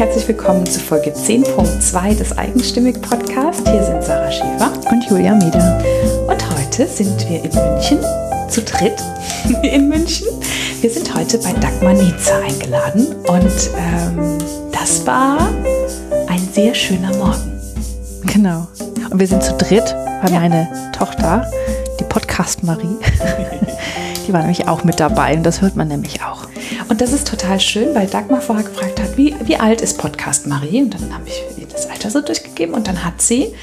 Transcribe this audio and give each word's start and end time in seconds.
herzlich 0.00 0.28
willkommen 0.28 0.64
zu 0.64 0.80
Folge 0.80 1.10
10.2 1.10 2.16
des 2.16 2.38
Eigenstimmig 2.38 3.02
Podcast. 3.02 3.68
Hier 3.68 3.84
sind 3.84 4.02
Sarah 4.02 4.32
Schäfer 4.32 4.72
und 4.90 5.04
Julia 5.10 5.34
Mieder. 5.34 5.78
Und 6.26 6.58
heute 6.58 6.86
sind 6.86 7.20
wir 7.28 7.44
in 7.44 7.52
München, 7.52 7.98
zu 8.48 8.62
dritt 8.62 8.94
in 9.62 9.90
München. 9.90 10.26
Wir 10.80 10.88
sind 10.88 11.14
heute 11.14 11.36
bei 11.36 11.52
Dagmar 11.52 11.92
Nietze 11.92 12.34
eingeladen 12.34 13.14
und 13.26 13.70
ähm, 13.76 14.38
das 14.72 15.06
war 15.06 15.50
ein 16.28 16.48
sehr 16.50 16.74
schöner 16.74 17.14
Morgen. 17.16 17.60
Genau. 18.24 18.68
Und 19.10 19.20
wir 19.20 19.26
sind 19.26 19.42
zu 19.42 19.52
dritt, 19.52 19.94
weil 20.22 20.32
ja. 20.32 20.40
meine 20.40 20.92
Tochter, 20.96 21.46
die 22.00 22.04
Podcast 22.04 22.62
Marie, 22.62 22.96
die 24.26 24.32
war 24.32 24.40
nämlich 24.40 24.66
auch 24.66 24.82
mit 24.82 24.98
dabei 24.98 25.34
und 25.34 25.42
das 25.42 25.60
hört 25.60 25.76
man 25.76 25.88
nämlich 25.88 26.22
auch. 26.22 26.49
Und 26.90 27.00
das 27.00 27.12
ist 27.12 27.28
total 27.28 27.60
schön, 27.60 27.94
weil 27.94 28.08
Dagmar 28.08 28.40
vorher 28.40 28.64
gefragt 28.64 29.00
hat, 29.00 29.16
wie, 29.16 29.36
wie 29.44 29.56
alt 29.56 29.80
ist 29.80 29.96
Podcast 29.96 30.48
Marie? 30.48 30.82
Und 30.82 30.92
dann 30.92 31.14
habe 31.14 31.22
ich 31.28 31.40
ihr 31.56 31.68
das 31.68 31.88
Alter 31.88 32.10
so 32.10 32.20
durchgegeben 32.20 32.74
und 32.74 32.88
dann 32.88 33.04
hat 33.04 33.22
sie 33.22 33.54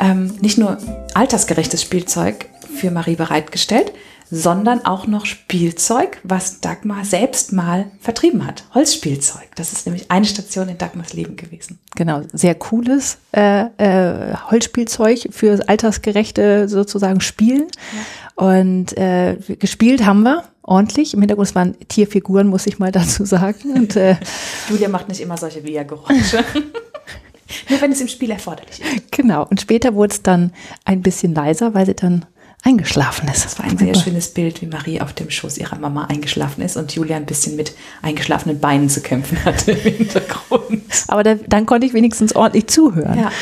ähm, 0.00 0.34
nicht 0.40 0.58
nur 0.58 0.78
altersgerechtes 1.14 1.80
Spielzeug 1.80 2.46
für 2.74 2.90
Marie 2.90 3.14
bereitgestellt, 3.14 3.92
sondern 4.32 4.84
auch 4.84 5.06
noch 5.06 5.26
Spielzeug, 5.26 6.18
was 6.24 6.60
Dagmar 6.60 7.04
selbst 7.04 7.52
mal 7.52 7.86
vertrieben 8.00 8.44
hat. 8.44 8.64
Holzspielzeug. 8.74 9.54
Das 9.54 9.72
ist 9.72 9.86
nämlich 9.86 10.10
eine 10.10 10.26
Station 10.26 10.68
in 10.68 10.76
Dagmars 10.76 11.12
Leben 11.12 11.36
gewesen. 11.36 11.78
Genau, 11.94 12.22
sehr 12.32 12.56
cooles 12.56 13.18
äh, 13.30 13.66
äh, 13.76 14.34
Holzspielzeug 14.50 15.28
für 15.30 15.68
altersgerechte 15.68 16.68
sozusagen 16.68 17.20
Spielen. 17.20 17.68
Ja. 18.36 18.44
Und 18.44 18.98
äh, 18.98 19.36
gespielt 19.60 20.04
haben 20.04 20.24
wir 20.24 20.42
ordentlich. 20.62 21.14
Im 21.14 21.20
Hintergrund 21.20 21.54
waren 21.54 21.76
Tierfiguren, 21.88 22.48
muss 22.48 22.66
ich 22.66 22.78
mal 22.78 22.92
dazu 22.92 23.24
sagen. 23.24 23.72
Und, 23.74 23.96
äh, 23.96 24.16
Julia 24.68 24.88
macht 24.88 25.08
nicht 25.08 25.20
immer 25.20 25.36
solche 25.36 25.64
Via-Geräusche. 25.64 26.44
Nur 27.68 27.80
wenn 27.82 27.92
es 27.92 28.00
im 28.00 28.08
Spiel 28.08 28.30
erforderlich 28.30 28.80
ist. 28.80 29.12
Genau. 29.12 29.46
Und 29.46 29.60
später 29.60 29.94
wurde 29.94 30.14
es 30.14 30.22
dann 30.22 30.52
ein 30.84 31.02
bisschen 31.02 31.34
leiser, 31.34 31.74
weil 31.74 31.84
sie 31.84 31.94
dann 31.94 32.24
eingeschlafen 32.62 33.28
ist. 33.28 33.44
Das 33.44 33.58
war 33.58 33.66
ein 33.66 33.76
sehr 33.76 33.94
schönes 33.94 34.28
Bild, 34.28 34.62
wie 34.62 34.66
Marie 34.66 35.00
auf 35.00 35.12
dem 35.12 35.28
Schoß 35.28 35.58
ihrer 35.58 35.78
Mama 35.78 36.04
eingeschlafen 36.04 36.62
ist 36.62 36.76
und 36.76 36.94
Julia 36.94 37.16
ein 37.16 37.26
bisschen 37.26 37.56
mit 37.56 37.74
eingeschlafenen 38.02 38.60
Beinen 38.60 38.88
zu 38.88 39.00
kämpfen 39.00 39.44
hatte 39.44 39.72
im 39.72 39.80
Hintergrund. 39.80 40.82
Aber 41.08 41.24
da, 41.24 41.34
dann 41.34 41.66
konnte 41.66 41.86
ich 41.86 41.92
wenigstens 41.92 42.36
ordentlich 42.36 42.68
zuhören. 42.68 43.18
Ja. 43.18 43.32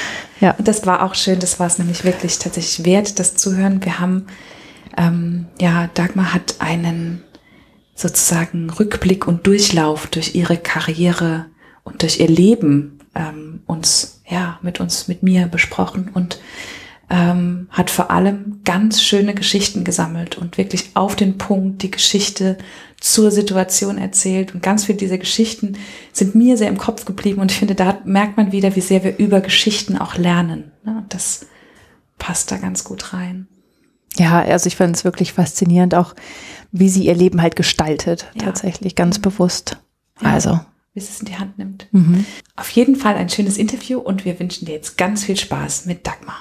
ja. 0.41 0.51
Und 0.53 0.67
das 0.67 0.87
war 0.87 1.03
auch 1.05 1.15
schön. 1.15 1.39
Das 1.39 1.61
war 1.61 1.67
es 1.67 1.79
nämlich 1.79 2.03
wirklich 2.05 2.39
tatsächlich 2.39 2.87
wert, 2.87 3.19
das 3.19 3.35
zu 3.35 3.55
hören. 3.57 3.85
Wir 3.85 4.01
haben 4.01 4.27
ähm, 4.97 5.47
ja, 5.61 5.89
Dagmar 5.95 6.35
hat 6.35 6.57
einen 6.59 7.23
sozusagen 7.95 8.71
Rückblick 8.71 9.27
und 9.27 9.47
Durchlauf 9.47 10.07
durch 10.07 10.35
ihre 10.35 10.57
Karriere 10.57 11.47
und 11.85 12.03
durch 12.03 12.21
ihr 12.21 12.29
Leben 12.29 12.99
ähm, 13.15 13.63
uns, 13.67 14.23
ja, 14.29 14.59
mit 14.63 14.81
uns, 14.81 15.09
mit 15.09 15.23
mir 15.23 15.47
besprochen 15.47 16.11
und 16.13 16.41
ähm, 17.11 17.67
hat 17.71 17.91
vor 17.91 18.11
allem 18.11 18.61
ganz 18.65 19.03
schöne 19.03 19.35
Geschichten 19.35 19.83
gesammelt 19.83 20.39
und 20.39 20.57
wirklich 20.57 20.91
auf 20.95 21.17
den 21.17 21.39
Punkt 21.39 21.83
die 21.83 21.91
Geschichte 21.91 22.57
zur 23.01 23.33
Situation 23.33 23.99
erzählt. 23.99 24.55
Und 24.55 24.63
ganz 24.63 24.85
viele 24.85 24.99
dieser 24.99 25.19
Geschichten 25.19 25.77
sind 26.13 26.37
mir 26.37 26.57
sehr 26.57 26.69
im 26.69 26.79
Kopf 26.79 27.05
geblieben. 27.05 27.41
Und 27.41 27.51
ich 27.51 27.59
finde, 27.59 27.75
da 27.75 27.99
merkt 28.05 28.37
man 28.37 28.53
wieder, 28.53 28.77
wie 28.77 28.81
sehr 28.81 29.03
wir 29.03 29.19
über 29.19 29.41
Geschichten 29.41 29.99
auch 29.99 30.17
lernen. 30.17 30.71
Ne? 30.85 31.05
Das 31.09 31.47
passt 32.19 32.53
da 32.53 32.59
ganz 32.59 32.85
gut 32.85 33.13
rein. 33.13 33.49
Ja, 34.21 34.43
also 34.43 34.67
ich 34.67 34.77
fand 34.77 34.95
es 34.95 35.05
wirklich 35.05 35.33
faszinierend, 35.33 35.95
auch 35.95 36.15
wie 36.73 36.91
sie 36.91 37.07
ihr 37.07 37.15
Leben 37.15 37.41
halt 37.41 37.57
gestaltet, 37.57 38.27
ja. 38.35 38.45
tatsächlich 38.45 38.95
ganz 38.95 39.17
mhm. 39.17 39.23
bewusst. 39.23 39.79
Ja. 40.21 40.33
Also. 40.33 40.61
Wie 40.93 41.01
sie 41.01 41.09
es 41.09 41.21
in 41.21 41.27
die 41.27 41.39
Hand 41.39 41.57
nimmt. 41.57 41.89
Mhm. 41.91 42.27
Auf 42.55 42.69
jeden 42.71 42.97
Fall 42.97 43.15
ein 43.15 43.31
schönes 43.31 43.57
Interview 43.57 43.99
und 43.99 44.27
wir 44.27 44.39
wünschen 44.39 44.67
dir 44.67 44.75
jetzt 44.75 44.99
ganz 44.99 45.25
viel 45.25 45.39
Spaß 45.39 45.87
mit 45.87 46.07
Dagmar. 46.07 46.37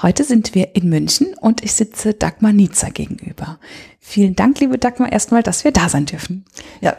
Heute 0.00 0.22
sind 0.22 0.54
wir 0.54 0.76
in 0.76 0.88
München 0.88 1.34
und 1.40 1.64
ich 1.64 1.72
sitze 1.72 2.14
Dagmar 2.14 2.52
Niezer 2.52 2.90
gegenüber. 2.90 3.58
Vielen 4.04 4.34
Dank, 4.34 4.58
liebe 4.58 4.78
Dagmar, 4.78 5.12
erstmal, 5.12 5.44
dass 5.44 5.62
wir 5.62 5.70
da 5.70 5.88
sein 5.88 6.06
dürfen. 6.06 6.44
Ja, 6.80 6.96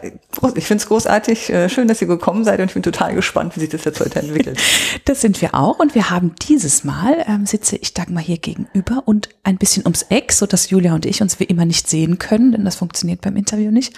ich 0.54 0.64
finde 0.64 0.82
es 0.82 0.88
großartig. 0.88 1.50
Äh, 1.50 1.68
schön, 1.68 1.86
dass 1.86 2.00
ihr 2.00 2.08
gekommen 2.08 2.44
seid 2.44 2.60
und 2.60 2.68
ich 2.68 2.72
bin 2.72 2.82
total 2.82 3.14
gespannt, 3.14 3.54
wie 3.54 3.60
sich 3.60 3.68
das 3.68 3.84
jetzt 3.84 4.00
heute 4.00 4.20
entwickelt. 4.20 4.58
das 5.04 5.20
sind 5.20 5.42
wir 5.42 5.54
auch 5.54 5.78
und 5.80 5.94
wir 5.94 6.08
haben 6.08 6.34
dieses 6.48 6.82
Mal, 6.82 7.22
ähm, 7.28 7.44
sitze 7.44 7.76
ich 7.76 7.92
Dagmar 7.92 8.22
hier 8.22 8.38
gegenüber 8.38 9.02
und 9.04 9.28
ein 9.42 9.58
bisschen 9.58 9.82
ums 9.84 10.06
Eck, 10.08 10.32
so 10.32 10.46
dass 10.46 10.70
Julia 10.70 10.94
und 10.94 11.04
ich 11.04 11.20
uns 11.20 11.38
wie 11.38 11.44
immer 11.44 11.66
nicht 11.66 11.88
sehen 11.88 12.18
können, 12.18 12.52
denn 12.52 12.64
das 12.64 12.76
funktioniert 12.76 13.20
beim 13.20 13.36
Interview 13.36 13.70
nicht. 13.70 13.92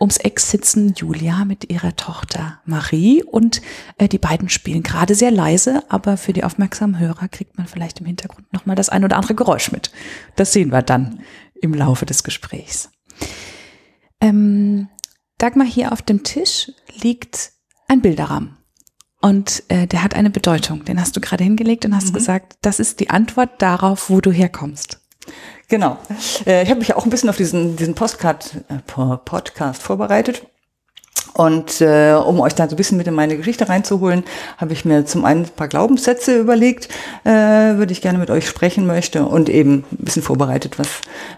Ums 0.00 0.16
Eck 0.16 0.40
sitzen 0.40 0.92
Julia 0.96 1.44
mit 1.44 1.70
ihrer 1.70 1.94
Tochter 1.94 2.58
Marie 2.64 3.22
und 3.22 3.62
äh, 3.98 4.08
die 4.08 4.18
beiden 4.18 4.48
spielen 4.48 4.82
gerade 4.82 5.14
sehr 5.14 5.30
leise, 5.30 5.84
aber 5.88 6.16
für 6.16 6.32
die 6.32 6.42
aufmerksamen 6.42 6.98
Hörer 6.98 7.28
kriegt 7.28 7.56
man 7.58 7.68
vielleicht 7.68 8.00
im 8.00 8.06
Hintergrund 8.06 8.52
nochmal 8.52 8.74
das 8.74 8.88
ein 8.88 9.04
oder 9.04 9.16
andere 9.16 9.36
Geräusch 9.36 9.70
mit. 9.70 9.92
Das 10.34 10.52
sehen 10.52 10.72
wir 10.72 10.82
dann 10.82 11.20
im 11.60 11.74
Laufe 11.74 12.06
des 12.06 12.22
Gesprächs. 12.22 12.90
Ähm, 14.20 14.88
Dagmar, 15.38 15.66
hier 15.66 15.92
auf 15.92 16.02
dem 16.02 16.22
Tisch 16.22 16.70
liegt 17.02 17.52
ein 17.88 18.02
Bilderrahmen. 18.02 18.56
Und 19.20 19.64
äh, 19.68 19.86
der 19.86 20.02
hat 20.02 20.14
eine 20.14 20.30
Bedeutung. 20.30 20.84
Den 20.84 21.00
hast 21.00 21.16
du 21.16 21.20
gerade 21.20 21.44
hingelegt 21.44 21.84
und 21.84 21.94
hast 21.94 22.08
mhm. 22.08 22.14
gesagt, 22.14 22.56
das 22.62 22.80
ist 22.80 23.00
die 23.00 23.10
Antwort 23.10 23.60
darauf, 23.60 24.08
wo 24.08 24.20
du 24.20 24.30
herkommst. 24.30 24.98
Genau. 25.68 25.98
Äh, 26.46 26.62
ich 26.62 26.70
habe 26.70 26.80
mich 26.80 26.94
auch 26.94 27.04
ein 27.04 27.10
bisschen 27.10 27.28
auf 27.28 27.36
diesen, 27.36 27.76
diesen 27.76 27.94
Postcard, 27.94 28.64
äh, 28.68 28.78
Podcast 28.86 29.82
vorbereitet. 29.82 30.46
Und 31.34 31.80
äh, 31.80 32.12
um 32.14 32.40
euch 32.40 32.54
da 32.54 32.68
so 32.68 32.74
ein 32.74 32.76
bisschen 32.76 32.98
mit 32.98 33.06
in 33.06 33.14
meine 33.14 33.36
Geschichte 33.36 33.68
reinzuholen, 33.68 34.24
habe 34.58 34.72
ich 34.72 34.84
mir 34.84 35.06
zum 35.06 35.24
einen 35.24 35.44
ein 35.44 35.50
paar 35.50 35.68
Glaubenssätze 35.68 36.38
überlegt, 36.38 36.88
äh, 37.24 37.30
würde 37.30 37.92
ich 37.92 38.02
gerne 38.02 38.18
mit 38.18 38.30
euch 38.30 38.48
sprechen 38.48 38.86
möchte 38.86 39.24
und 39.24 39.48
eben 39.48 39.84
ein 39.92 40.04
bisschen 40.04 40.22
vorbereitet, 40.22 40.78
was, 40.78 40.88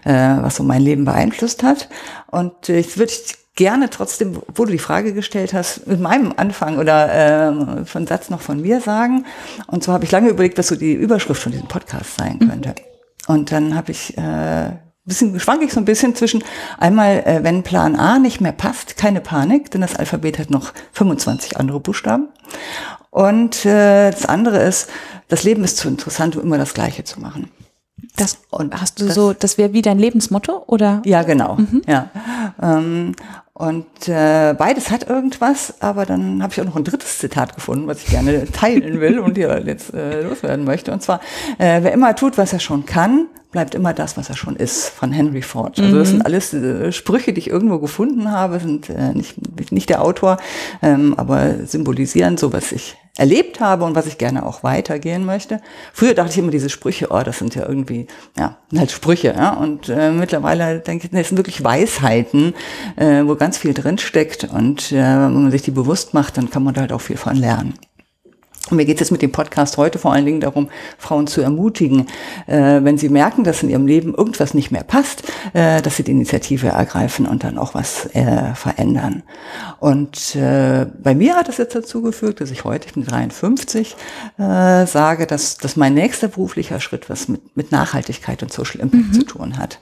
äh, 0.03 0.41
was 0.41 0.55
so 0.55 0.63
mein 0.63 0.81
Leben 0.81 1.05
beeinflusst 1.05 1.63
hat. 1.63 1.89
Und 2.31 2.69
äh, 2.69 2.79
ich 2.79 2.97
würde 2.97 3.13
gerne 3.55 3.89
trotzdem, 3.89 4.41
wo 4.55 4.65
du 4.65 4.71
die 4.71 4.79
Frage 4.79 5.13
gestellt 5.13 5.53
hast, 5.53 5.85
mit 5.87 5.99
meinem 5.99 6.33
Anfang 6.35 6.79
oder 6.79 7.81
äh, 7.81 7.85
von 7.85 8.07
Satz 8.07 8.29
noch 8.29 8.41
von 8.41 8.61
mir 8.61 8.81
sagen. 8.81 9.25
Und 9.67 9.83
so 9.83 9.93
habe 9.93 10.05
ich 10.05 10.11
lange 10.11 10.29
überlegt, 10.29 10.57
was 10.57 10.67
so 10.67 10.75
die 10.75 10.93
Überschrift 10.93 11.41
von 11.41 11.51
diesem 11.51 11.67
Podcast 11.67 12.17
sein 12.17 12.39
könnte. 12.39 12.69
Mhm. 12.69 13.33
Und 13.33 13.51
dann 13.51 13.75
habe 13.75 13.91
ich 13.91 14.17
äh, 14.17 14.71
bisschen 15.05 15.39
schwank 15.39 15.61
ich 15.63 15.73
so 15.73 15.79
ein 15.79 15.85
bisschen 15.85 16.15
zwischen 16.15 16.43
einmal, 16.77 17.23
äh, 17.25 17.39
wenn 17.43 17.63
Plan 17.63 17.95
A 17.95 18.19
nicht 18.19 18.41
mehr 18.41 18.51
passt, 18.51 18.97
keine 18.97 19.21
Panik, 19.21 19.71
denn 19.71 19.81
das 19.81 19.95
Alphabet 19.95 20.39
hat 20.39 20.49
noch 20.49 20.73
25 20.93 21.57
andere 21.57 21.79
Buchstaben. 21.79 22.29
Und 23.09 23.65
äh, 23.65 24.11
das 24.11 24.25
andere 24.25 24.63
ist, 24.63 24.89
das 25.27 25.43
Leben 25.43 25.63
ist 25.63 25.77
zu 25.77 25.87
interessant, 25.87 26.35
um 26.35 26.43
immer 26.43 26.57
das 26.57 26.73
Gleiche 26.73 27.03
zu 27.03 27.19
machen. 27.19 27.51
Das 28.15 28.39
und 28.49 28.79
hast 28.79 29.01
du 29.01 29.05
das, 29.05 29.15
so, 29.15 29.33
das 29.33 29.57
wäre 29.57 29.73
wie 29.73 29.81
dein 29.81 29.97
Lebensmotto 29.97 30.63
oder? 30.67 31.01
Ja, 31.05 31.23
genau. 31.23 31.55
Mhm. 31.55 31.81
Ja. 31.87 32.09
Ähm, 32.61 33.15
und 33.53 34.07
äh, 34.07 34.55
beides 34.57 34.89
hat 34.89 35.07
irgendwas, 35.07 35.75
aber 35.79 36.05
dann 36.05 36.41
habe 36.41 36.53
ich 36.53 36.61
auch 36.61 36.65
noch 36.65 36.75
ein 36.75 36.83
drittes 36.83 37.19
Zitat 37.19 37.55
gefunden, 37.55 37.87
was 37.87 38.03
ich 38.03 38.09
gerne 38.09 38.45
teilen 38.51 38.99
will 38.99 39.19
und 39.19 39.37
hier 39.37 39.63
jetzt 39.65 39.93
äh, 39.93 40.21
loswerden 40.23 40.65
möchte. 40.65 40.91
Und 40.91 41.03
zwar, 41.03 41.19
äh, 41.59 41.83
wer 41.83 41.93
immer 41.93 42.15
tut, 42.15 42.37
was 42.37 42.53
er 42.53 42.59
schon 42.59 42.85
kann, 42.85 43.27
bleibt 43.53 43.75
immer 43.75 43.93
das, 43.93 44.17
was 44.17 44.27
er 44.27 44.35
schon 44.35 44.57
ist, 44.57 44.89
von 44.89 45.13
Henry 45.13 45.41
Ford. 45.41 45.79
Also 45.79 45.97
das 45.97 46.09
mhm. 46.09 46.11
sind 46.11 46.25
alles 46.25 46.53
äh, 46.53 46.91
Sprüche, 46.91 47.31
die 47.31 47.39
ich 47.39 47.49
irgendwo 47.49 47.79
gefunden 47.79 48.31
habe, 48.31 48.59
sind 48.59 48.89
äh, 48.89 49.13
nicht, 49.13 49.71
nicht 49.71 49.89
der 49.89 50.01
Autor, 50.01 50.37
ähm, 50.81 51.13
aber 51.15 51.65
symbolisieren 51.65 52.37
so, 52.37 52.51
was 52.51 52.73
ich 52.73 52.97
erlebt 53.15 53.59
habe 53.59 53.85
und 53.85 53.95
was 53.95 54.07
ich 54.07 54.17
gerne 54.17 54.43
auch 54.43 54.63
weitergehen 54.63 55.23
möchte. 55.23 55.61
Früher 55.93 56.15
dachte 56.15 56.31
ich 56.31 56.37
immer, 56.39 56.49
diese 56.51 56.69
Sprüche, 56.69 57.09
oh, 57.11 57.21
das 57.21 57.37
sind 57.37 57.53
ja 57.53 57.67
irgendwie, 57.67 58.07
ja, 58.37 58.57
halt 58.75 58.91
Sprüche, 58.91 59.35
ja. 59.37 59.53
Und 59.53 59.87
äh, 59.87 60.11
mittlerweile 60.11 60.79
denke 60.79 61.05
ich, 61.05 61.11
das 61.11 61.29
sind 61.29 61.37
wirklich 61.37 61.63
Weisheiten, 61.63 62.55
äh, 62.95 63.23
wo 63.23 63.35
ganz 63.35 63.59
viel 63.59 63.75
drinsteckt. 63.75 64.45
Und 64.45 64.91
äh, 64.91 64.95
wenn 64.95 65.43
man 65.43 65.51
sich 65.51 65.61
die 65.61 65.71
bewusst 65.71 66.15
macht, 66.15 66.37
dann 66.37 66.49
kann 66.49 66.63
man 66.63 66.73
da 66.73 66.81
halt 66.81 66.91
auch 66.91 67.01
viel 67.01 67.17
von 67.17 67.35
lernen. 67.35 67.75
Und 68.69 68.77
mir 68.77 68.85
geht 68.85 68.95
es 68.95 69.01
jetzt 69.01 69.11
mit 69.11 69.21
dem 69.21 69.31
Podcast 69.31 69.77
heute 69.77 69.99
vor 69.99 70.13
allen 70.13 70.25
Dingen 70.25 70.39
darum, 70.39 70.69
Frauen 70.97 71.27
zu 71.27 71.41
ermutigen, 71.41 72.07
äh, 72.47 72.79
wenn 72.81 72.97
sie 72.97 73.09
merken, 73.09 73.43
dass 73.43 73.61
in 73.61 73.69
ihrem 73.69 73.85
Leben 73.85 74.15
irgendwas 74.15 74.53
nicht 74.53 74.71
mehr 74.71 74.83
passt, 74.83 75.23
äh, 75.51 75.81
dass 75.81 75.97
sie 75.97 76.03
die 76.03 76.11
Initiative 76.11 76.69
ergreifen 76.69 77.25
und 77.25 77.43
dann 77.43 77.57
auch 77.57 77.73
was 77.73 78.05
äh, 78.15 78.55
verändern. 78.55 79.23
Und 79.79 80.35
äh, 80.35 80.85
bei 81.03 81.13
mir 81.13 81.35
hat 81.35 81.49
das 81.49 81.57
jetzt 81.57 81.75
dazu 81.75 82.01
geführt, 82.01 82.39
dass 82.39 82.51
ich 82.51 82.63
heute, 82.63 82.87
ich 82.87 82.93
bin 82.93 83.05
53, 83.05 83.97
äh, 84.37 84.85
sage, 84.85 85.27
dass, 85.27 85.57
dass 85.57 85.75
mein 85.75 85.93
nächster 85.93 86.29
beruflicher 86.29 86.79
Schritt 86.79 87.09
was 87.09 87.27
mit, 87.27 87.57
mit 87.57 87.73
Nachhaltigkeit 87.73 88.43
und 88.43 88.53
Social 88.53 88.79
Impact 88.79 89.07
mhm. 89.07 89.13
zu 89.13 89.23
tun 89.23 89.57
hat. 89.57 89.79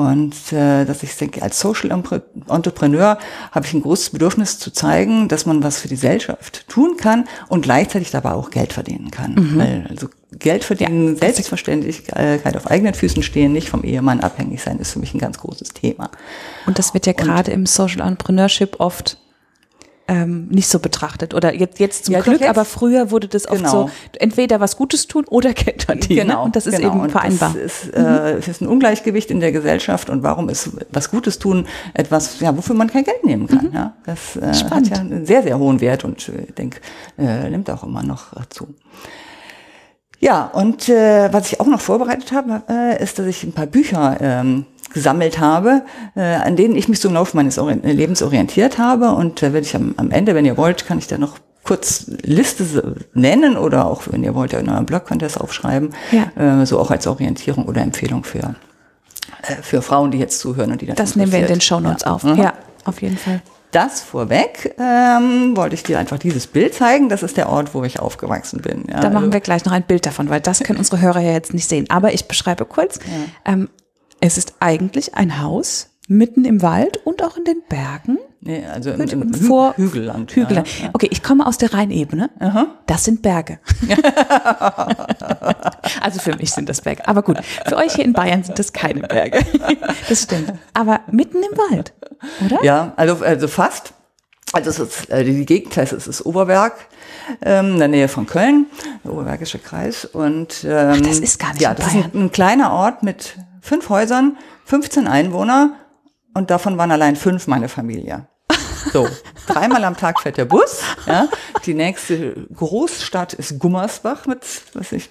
Und 0.00 0.34
äh, 0.52 0.86
dass 0.86 1.02
ich 1.02 1.14
denke, 1.14 1.42
als 1.42 1.60
Social 1.60 1.90
Entrepreneur 1.90 3.18
habe 3.52 3.66
ich 3.66 3.74
ein 3.74 3.82
großes 3.82 4.10
Bedürfnis 4.10 4.58
zu 4.58 4.72
zeigen, 4.72 5.28
dass 5.28 5.44
man 5.44 5.62
was 5.62 5.78
für 5.78 5.88
die 5.88 5.94
Gesellschaft 5.94 6.66
tun 6.68 6.96
kann 6.96 7.28
und 7.48 7.62
gleichzeitig 7.62 8.10
dabei 8.10 8.32
auch 8.32 8.50
Geld 8.50 8.72
verdienen 8.72 9.10
kann. 9.10 9.34
Mhm. 9.34 9.58
Weil, 9.58 9.86
also 9.90 10.08
Geld 10.32 10.64
verdienen, 10.64 11.14
ja, 11.14 11.16
Selbstverständlichkeit 11.16 12.56
auf 12.56 12.66
eigenen 12.66 12.94
Füßen 12.94 13.22
stehen, 13.22 13.52
nicht 13.52 13.68
vom 13.68 13.84
Ehemann 13.84 14.20
abhängig 14.20 14.62
sein, 14.62 14.78
ist 14.78 14.92
für 14.92 15.00
mich 15.00 15.12
ein 15.12 15.18
ganz 15.18 15.38
großes 15.38 15.70
Thema. 15.70 16.10
Und 16.66 16.78
das 16.78 16.94
wird 16.94 17.04
ja 17.06 17.12
gerade 17.12 17.50
im 17.50 17.66
Social 17.66 18.00
Entrepreneurship 18.00 18.80
oft 18.80 19.18
ähm, 20.10 20.48
nicht 20.48 20.66
so 20.66 20.80
betrachtet. 20.80 21.34
Oder 21.34 21.54
jetzt, 21.54 21.78
jetzt 21.78 22.06
zum 22.06 22.14
ja, 22.14 22.20
Glück, 22.20 22.42
aber 22.42 22.64
früher 22.64 23.12
wurde 23.12 23.28
das 23.28 23.46
oft 23.46 23.58
genau. 23.58 23.70
so, 23.70 23.90
entweder 24.18 24.58
was 24.58 24.76
Gutes 24.76 25.06
tun 25.06 25.24
oder 25.28 25.54
Geld 25.54 25.84
verdienen. 25.84 26.26
Ne? 26.26 26.32
Genau. 26.32 26.44
Und 26.44 26.56
das 26.56 26.66
ist 26.66 26.76
genau. 26.76 26.90
eben 26.90 27.00
und 27.00 27.12
vereinbar. 27.12 27.54
Das 27.54 27.84
ist, 27.84 27.94
äh, 27.94 28.38
es 28.38 28.48
ist 28.48 28.60
ein 28.60 28.66
Ungleichgewicht 28.66 29.30
in 29.30 29.38
der 29.38 29.52
Gesellschaft 29.52 30.10
und 30.10 30.24
warum 30.24 30.48
ist 30.48 30.70
was 30.90 31.12
Gutes 31.12 31.38
tun 31.38 31.68
etwas, 31.94 32.40
ja, 32.40 32.56
wofür 32.56 32.74
man 32.74 32.90
kein 32.90 33.04
Geld 33.04 33.24
nehmen 33.24 33.46
kann. 33.46 33.66
Mhm. 33.66 33.72
Ja? 33.72 33.94
Das 34.04 34.36
äh, 34.36 34.52
hat 34.70 34.88
ja 34.88 34.96
einen 34.96 35.24
sehr, 35.26 35.44
sehr 35.44 35.58
hohen 35.58 35.80
Wert 35.80 36.04
und 36.04 36.28
äh, 36.28 36.46
ich 36.48 36.54
denke, 36.54 36.80
äh, 37.16 37.48
nimmt 37.48 37.70
auch 37.70 37.84
immer 37.84 38.02
noch 38.02 38.32
zu. 38.48 38.74
Ja, 40.18 40.46
und 40.46 40.88
äh, 40.88 41.32
was 41.32 41.50
ich 41.52 41.60
auch 41.60 41.66
noch 41.66 41.80
vorbereitet 41.80 42.32
habe, 42.32 42.62
äh, 42.68 43.02
ist, 43.02 43.18
dass 43.18 43.26
ich 43.26 43.44
ein 43.44 43.52
paar 43.52 43.66
Bücher 43.66 44.18
ähm, 44.20 44.66
gesammelt 44.92 45.38
habe, 45.38 45.82
äh, 46.16 46.20
an 46.20 46.56
denen 46.56 46.76
ich 46.76 46.88
mich 46.88 47.00
so 47.00 47.08
im 47.08 47.14
Laufe 47.14 47.36
meines 47.36 47.58
Orient 47.58 47.84
Lebens 47.84 48.22
orientiert 48.22 48.78
habe. 48.78 49.12
Und 49.12 49.42
da 49.42 49.52
werde 49.52 49.66
ich 49.66 49.74
am, 49.74 49.94
am 49.96 50.10
Ende, 50.10 50.34
wenn 50.34 50.44
ihr 50.44 50.56
wollt, 50.56 50.86
kann 50.86 50.98
ich 50.98 51.06
da 51.06 51.18
noch 51.18 51.36
kurz 51.62 52.10
Liste 52.22 52.96
nennen 53.14 53.56
oder 53.56 53.86
auch, 53.86 54.02
wenn 54.10 54.24
ihr 54.24 54.34
wollt, 54.34 54.52
in 54.52 54.68
eurem 54.68 54.86
Blog 54.86 55.06
könnt 55.06 55.22
ihr 55.22 55.26
es 55.26 55.36
aufschreiben. 55.36 55.94
Ja. 56.10 56.60
Äh, 56.60 56.66
so 56.66 56.78
auch 56.78 56.90
als 56.90 57.06
Orientierung 57.06 57.66
oder 57.66 57.82
Empfehlung 57.82 58.24
für, 58.24 58.56
äh, 59.42 59.56
für 59.62 59.82
Frauen, 59.82 60.10
die 60.10 60.18
jetzt 60.18 60.40
zuhören 60.40 60.72
und 60.72 60.80
die 60.80 60.86
das 60.86 60.96
Das 60.96 61.16
nehmen 61.16 61.32
wir 61.32 61.40
in 61.40 61.46
den 61.46 61.60
Show 61.60 61.80
Notes 61.80 62.04
ja. 62.04 62.12
auf. 62.12 62.24
Mhm. 62.24 62.36
Ja, 62.36 62.54
auf 62.84 63.00
jeden 63.02 63.18
Fall. 63.18 63.42
Das 63.70 64.00
vorweg 64.00 64.74
ähm, 64.80 65.56
wollte 65.56 65.76
ich 65.76 65.84
dir 65.84 66.00
einfach 66.00 66.18
dieses 66.18 66.48
Bild 66.48 66.74
zeigen. 66.74 67.08
Das 67.08 67.22
ist 67.22 67.36
der 67.36 67.48
Ort, 67.48 67.72
wo 67.72 67.84
ich 67.84 68.00
aufgewachsen 68.00 68.62
bin. 68.62 68.86
Ja, 68.88 69.00
da 69.00 69.10
machen 69.10 69.16
also. 69.16 69.32
wir 69.34 69.40
gleich 69.40 69.64
noch 69.64 69.70
ein 69.70 69.84
Bild 69.84 70.06
davon, 70.06 70.28
weil 70.28 70.40
das 70.40 70.60
können 70.60 70.80
unsere 70.80 71.00
Hörer 71.00 71.20
ja 71.20 71.30
jetzt 71.32 71.54
nicht 71.54 71.68
sehen. 71.68 71.86
Aber 71.88 72.12
ich 72.12 72.26
beschreibe 72.26 72.64
kurz. 72.64 72.96
Ja. 72.96 73.52
Ähm, 73.52 73.68
es 74.20 74.38
ist 74.38 74.54
eigentlich 74.60 75.14
ein 75.14 75.40
Haus 75.40 75.88
mitten 76.08 76.44
im 76.44 76.60
Wald 76.60 76.98
und 77.04 77.22
auch 77.22 77.36
in 77.36 77.44
den 77.44 77.62
Bergen. 77.68 78.18
Nee, 78.40 78.64
also 78.66 78.90
im, 78.90 79.00
im 79.00 79.34
Vor 79.34 79.74
Hügelland. 79.76 80.32
Hügelland. 80.34 80.66
Ja. 80.80 80.90
Okay, 80.92 81.08
ich 81.10 81.22
komme 81.22 81.46
aus 81.46 81.58
der 81.58 81.72
Rheinebene. 81.72 82.30
Aha. 82.40 82.66
Das 82.86 83.04
sind 83.04 83.22
Berge. 83.22 83.60
also 86.00 86.20
für 86.20 86.34
mich 86.36 86.50
sind 86.50 86.68
das 86.68 86.80
Berge. 86.80 87.06
Aber 87.06 87.22
gut, 87.22 87.38
für 87.66 87.76
euch 87.76 87.94
hier 87.94 88.04
in 88.04 88.12
Bayern 88.12 88.42
sind 88.42 88.58
das 88.58 88.72
keine 88.72 89.00
Berge. 89.00 89.40
Das 90.08 90.22
stimmt. 90.22 90.52
Aber 90.74 91.00
mitten 91.10 91.36
im 91.36 91.56
Wald, 91.56 91.92
oder? 92.44 92.64
Ja, 92.64 92.92
also, 92.96 93.22
also 93.24 93.46
fast. 93.46 93.92
Also 94.52 94.70
es 94.70 94.78
ist, 94.80 95.10
äh, 95.10 95.22
die 95.22 95.46
Gegend 95.46 95.76
heißt, 95.76 95.92
es 95.92 96.08
ist 96.08 96.26
Oberberg, 96.26 96.74
ähm, 97.42 97.74
in 97.74 97.78
der 97.78 97.88
Nähe 97.88 98.08
von 98.08 98.26
Köln, 98.26 98.66
der 99.04 99.12
Oberbergische 99.12 99.58
Kreis. 99.58 100.04
Und, 100.04 100.64
ähm, 100.64 100.92
Ach, 100.94 101.00
das 101.00 101.20
ist 101.20 101.38
gar 101.38 101.52
nicht 101.52 101.62
Ja, 101.62 101.74
das 101.74 101.94
ist 101.94 102.14
ein 102.14 102.32
kleiner 102.32 102.72
Ort 102.72 103.04
mit 103.04 103.36
fünf 103.60 103.88
Häusern, 103.88 104.36
15 104.64 105.06
Einwohner 105.06 105.74
und 106.34 106.50
davon 106.50 106.78
waren 106.78 106.90
allein 106.90 107.16
fünf 107.16 107.46
meine 107.46 107.68
Familie. 107.68 108.26
So, 108.92 109.08
dreimal 109.46 109.84
am 109.84 109.96
Tag 109.96 110.20
fährt 110.20 110.38
der 110.38 110.46
Bus. 110.46 110.80
Ja. 111.06 111.28
Die 111.66 111.74
nächste 111.74 112.46
Großstadt 112.54 113.34
ist 113.34 113.58
Gummersbach 113.58 114.26
mit, 114.26 114.40
was 114.74 114.92
ich, 114.92 115.10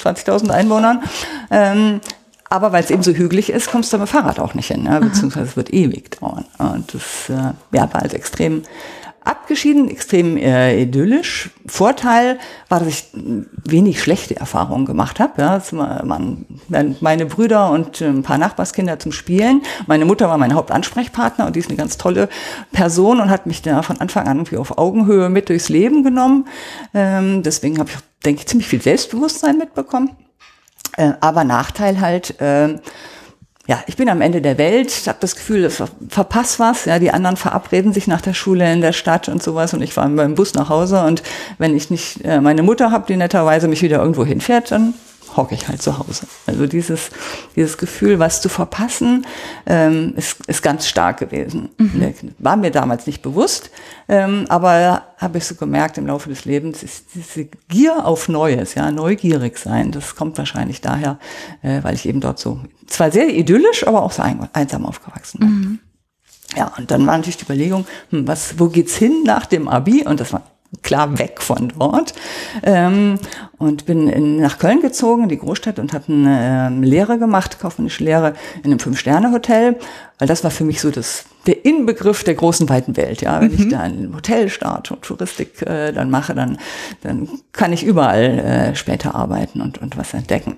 20.000 0.00 0.50
Einwohnern. 0.50 1.02
Ähm, 1.50 2.00
aber 2.48 2.72
weil 2.72 2.82
es 2.82 2.90
eben 2.90 3.02
so 3.02 3.12
hügelig 3.12 3.50
ist, 3.50 3.70
kommst 3.70 3.92
du 3.92 3.98
mit 3.98 4.08
Fahrrad 4.08 4.40
auch 4.40 4.54
nicht 4.54 4.66
hin, 4.66 4.84
ja, 4.84 4.98
beziehungsweise 4.98 5.46
es 5.46 5.56
wird 5.56 5.72
ewig 5.72 6.18
dauern. 6.18 6.46
Und 6.58 6.92
das 6.94 7.28
äh, 7.28 7.52
ja, 7.76 7.92
war 7.92 8.02
also 8.02 8.16
extrem 8.16 8.64
abgeschieden, 9.30 9.88
extrem 9.88 10.36
äh, 10.36 10.82
idyllisch. 10.82 11.50
Vorteil 11.66 12.38
war, 12.68 12.80
dass 12.80 12.88
ich 12.88 13.04
wenig 13.64 14.02
schlechte 14.02 14.36
Erfahrungen 14.36 14.84
gemacht 14.84 15.20
habe. 15.20 15.40
Ja, 15.40 15.62
meine 17.00 17.26
Brüder 17.26 17.70
und 17.70 18.00
ein 18.00 18.22
paar 18.22 18.38
Nachbarskinder 18.38 18.98
zum 18.98 19.12
Spielen. 19.12 19.62
Meine 19.86 20.04
Mutter 20.04 20.28
war 20.28 20.38
mein 20.38 20.54
Hauptansprechpartner 20.54 21.46
und 21.46 21.56
die 21.56 21.60
ist 21.60 21.68
eine 21.68 21.78
ganz 21.78 21.96
tolle 21.96 22.28
Person 22.72 23.20
und 23.20 23.30
hat 23.30 23.46
mich 23.46 23.62
da 23.62 23.82
von 23.82 24.00
Anfang 24.00 24.26
an 24.26 24.38
irgendwie 24.38 24.56
auf 24.56 24.78
Augenhöhe 24.78 25.28
mit 25.28 25.48
durchs 25.48 25.68
Leben 25.68 26.02
genommen. 26.02 26.46
Ähm, 26.92 27.42
deswegen 27.42 27.78
habe 27.78 27.90
ich, 27.90 27.96
denke 28.24 28.40
ich, 28.40 28.46
ziemlich 28.48 28.68
viel 28.68 28.82
Selbstbewusstsein 28.82 29.58
mitbekommen. 29.58 30.10
Äh, 30.96 31.12
aber 31.20 31.44
Nachteil 31.44 32.00
halt, 32.00 32.40
äh, 32.40 32.78
ja, 33.70 33.84
ich 33.86 33.96
bin 33.96 34.08
am 34.08 34.20
Ende 34.20 34.42
der 34.42 34.58
Welt, 34.58 34.92
habe 35.06 35.18
das 35.20 35.36
Gefühl, 35.36 35.64
ich 35.64 35.80
verpasse 36.08 36.58
was. 36.58 36.86
Ja, 36.86 36.98
die 36.98 37.12
anderen 37.12 37.36
verabreden 37.36 37.92
sich 37.92 38.08
nach 38.08 38.20
der 38.20 38.34
Schule 38.34 38.70
in 38.72 38.80
der 38.80 38.92
Stadt 38.92 39.28
und 39.28 39.44
sowas 39.44 39.72
und 39.72 39.80
ich 39.80 39.94
fahre 39.94 40.08
beim 40.08 40.34
Bus 40.34 40.54
nach 40.54 40.68
Hause 40.68 41.04
und 41.04 41.22
wenn 41.58 41.76
ich 41.76 41.88
nicht 41.88 42.24
äh, 42.24 42.40
meine 42.40 42.64
Mutter 42.64 42.90
habe, 42.90 43.06
die 43.06 43.16
netterweise 43.16 43.68
mich 43.68 43.80
wieder 43.80 44.00
irgendwo 44.00 44.24
hinfährt, 44.24 44.72
dann 44.72 44.94
hocke 45.36 45.54
ich 45.54 45.68
halt 45.68 45.82
zu 45.82 45.98
Hause. 45.98 46.26
Also 46.46 46.66
dieses, 46.66 47.10
dieses 47.56 47.78
Gefühl, 47.78 48.18
was 48.18 48.40
zu 48.40 48.48
verpassen, 48.48 49.26
ähm, 49.66 50.14
ist, 50.16 50.46
ist 50.46 50.62
ganz 50.62 50.86
stark 50.86 51.18
gewesen. 51.18 51.70
Mhm. 51.78 52.14
War 52.38 52.56
mir 52.56 52.70
damals 52.70 53.06
nicht 53.06 53.22
bewusst, 53.22 53.70
ähm, 54.08 54.46
aber 54.48 55.02
habe 55.18 55.38
ich 55.38 55.44
so 55.44 55.54
gemerkt 55.54 55.98
im 55.98 56.06
Laufe 56.06 56.28
des 56.28 56.44
Lebens, 56.44 56.82
ist 56.82 57.06
diese 57.14 57.46
Gier 57.68 58.06
auf 58.06 58.28
Neues, 58.28 58.74
ja, 58.74 58.90
neugierig 58.90 59.58
sein, 59.58 59.92
das 59.92 60.16
kommt 60.16 60.38
wahrscheinlich 60.38 60.80
daher, 60.80 61.18
äh, 61.62 61.82
weil 61.82 61.94
ich 61.94 62.06
eben 62.06 62.20
dort 62.20 62.38
so, 62.38 62.60
zwar 62.86 63.10
sehr 63.10 63.28
idyllisch, 63.28 63.86
aber 63.86 64.02
auch 64.02 64.12
so 64.12 64.22
einsam 64.52 64.86
aufgewachsen 64.86 65.40
bin. 65.40 65.48
Mhm. 65.48 65.78
Ja, 66.56 66.72
und 66.76 66.90
dann 66.90 67.06
war 67.06 67.16
natürlich 67.16 67.36
die 67.36 67.44
Überlegung, 67.44 67.86
hm, 68.10 68.26
was, 68.26 68.58
wo 68.58 68.68
geht's 68.68 68.96
hin 68.96 69.22
nach 69.24 69.46
dem 69.46 69.68
Abi? 69.68 70.04
Und 70.04 70.20
das 70.20 70.32
war 70.32 70.42
klar 70.82 71.18
weg 71.18 71.42
von 71.42 71.72
dort 71.76 72.14
ähm, 72.62 73.18
und 73.58 73.86
bin 73.86 74.08
in, 74.08 74.36
nach 74.36 74.58
Köln 74.58 74.80
gezogen, 74.80 75.28
die 75.28 75.38
Großstadt, 75.38 75.78
und 75.78 75.92
habe 75.92 76.12
eine 76.12 76.68
ähm, 76.68 76.82
Lehre 76.82 77.18
gemacht, 77.18 77.58
kaufmännische 77.60 78.04
Lehre 78.04 78.34
in 78.62 78.70
einem 78.70 78.78
Fünf-Sterne-Hotel, 78.78 79.76
weil 80.18 80.28
das 80.28 80.44
war 80.44 80.50
für 80.50 80.64
mich 80.64 80.80
so 80.80 80.90
das 80.90 81.24
der 81.46 81.64
Inbegriff 81.64 82.22
der 82.22 82.34
großen 82.34 82.68
weiten 82.68 82.96
Welt. 82.96 83.22
Ja, 83.22 83.40
wenn 83.40 83.50
mhm. 83.50 83.58
ich 83.58 83.68
da 83.68 83.80
ein 83.80 84.12
Hotelstart 84.14 84.90
und 84.90 85.02
Touristik 85.02 85.62
äh, 85.62 85.90
dann 85.92 86.10
mache, 86.10 86.34
dann 86.34 86.58
dann 87.02 87.28
kann 87.52 87.72
ich 87.72 87.82
überall 87.82 88.38
äh, 88.38 88.74
später 88.76 89.14
arbeiten 89.14 89.60
und 89.60 89.78
und 89.78 89.96
was 89.96 90.14
entdecken. 90.14 90.56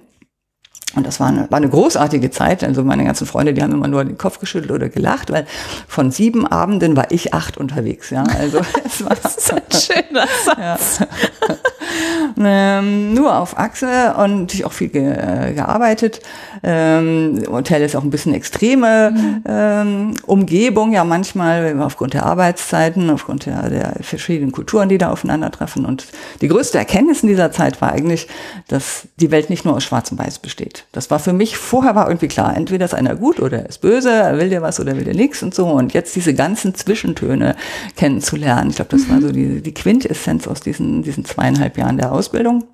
Und 0.95 1.07
das 1.07 1.21
war 1.21 1.29
eine, 1.29 1.51
war 1.51 1.57
eine 1.57 1.69
großartige 1.69 2.31
Zeit. 2.31 2.63
Also 2.63 2.85
meine 2.85 3.05
ganzen 3.05 3.27
Freunde, 3.27 3.55
die 3.55 3.63
haben 3.63 3.73
immer 3.73 3.89
nur 3.89 4.05
den 4.05 4.19
Kopf 4.19 4.39
geschüttelt 4.39 4.71
oder 4.71 4.89
gelacht, 4.89 5.31
weil 5.33 5.47
von 5.89 6.11
sieben 6.11 6.47
Abenden 6.47 6.97
war 6.97 7.11
ich 7.11 7.33
acht 7.33 7.57
unterwegs. 7.57 8.11
Ja, 8.11 8.25
also 8.25 8.61
es 8.85 9.05
war 9.05 9.17
das 9.23 9.37
ist 9.37 9.53
ein 9.53 9.63
schöner 9.71 10.27
Satz. 10.45 11.01
Ja. 11.01 11.57
ähm, 12.39 13.15
nur 13.15 13.39
auf 13.39 13.59
Achse 13.59 14.15
und 14.19 14.43
natürlich 14.43 14.65
auch 14.65 14.73
viel 14.73 14.89
ge 14.89 15.13
äh, 15.13 15.53
gearbeitet. 15.55 16.21
Ähm, 16.63 17.43
Hotel 17.49 17.83
ist 17.83 17.97
auch 17.97 18.05
ein 18.05 18.11
bisschen 18.11 18.35
extreme 18.35 19.11
mhm. 19.11 19.43
ähm, 19.47 20.15
Umgebung, 20.27 20.93
ja 20.93 21.05
manchmal 21.05 21.81
aufgrund 21.81 22.15
der 22.15 22.25
Arbeitszeiten, 22.27 23.11
aufgrund 23.11 23.47
der, 23.47 23.69
der 23.69 23.95
verschiedenen 24.01 24.53
Kulturen, 24.53 24.89
die 24.89 24.99
da 24.99 25.11
aufeinandertreffen. 25.11 25.85
Und 25.85 26.07
die 26.41 26.49
größte 26.49 26.79
Erkenntnis 26.79 27.23
in 27.23 27.29
dieser 27.29 27.53
Zeit 27.53 27.81
war 27.81 27.93
eigentlich, 27.93 28.29
dass 28.69 29.09
die 29.17 29.31
Welt 29.31 29.51
nicht 29.51 29.65
nur 29.65 29.75
aus 29.75 29.85
Schwarz 29.85 30.13
und 30.13 30.19
Weiß 30.19 30.39
besteht. 30.39 30.85
Das 30.93 31.11
war 31.11 31.19
für 31.19 31.33
mich, 31.33 31.57
vorher 31.57 31.95
war 31.95 32.07
irgendwie 32.07 32.29
klar, 32.29 32.57
entweder 32.57 32.85
ist 32.85 32.95
einer 32.95 33.17
gut 33.17 33.41
oder 33.41 33.61
er 33.61 33.69
ist 33.69 33.81
böse, 33.81 34.11
er 34.11 34.39
will 34.39 34.51
dir 34.51 34.63
was 34.63 34.79
oder 34.79 34.97
will 34.97 35.05
dir 35.05 35.15
nichts 35.15 35.43
und 35.43 35.55
so. 35.55 35.67
Und 35.67 35.95
jetzt 35.95 36.15
diese 36.15 36.35
ganzen 36.35 36.75
Zwischentöne 36.75 37.57
kennenzulernen. 37.97 38.71
Ich 38.71 38.77
glaube, 38.77 38.91
das 38.91 39.09
war 39.09 39.21
so 39.21 39.33
die, 39.33 39.63
die 39.63 39.75
Quintessenz 39.75 40.47
aus 40.47 40.61
diesen, 40.61 41.03
diesen 41.03 41.25
zweieinhalb 41.25 41.72
Jahren 41.77 41.99
der 41.99 42.13
Ausbildung. 42.13 42.65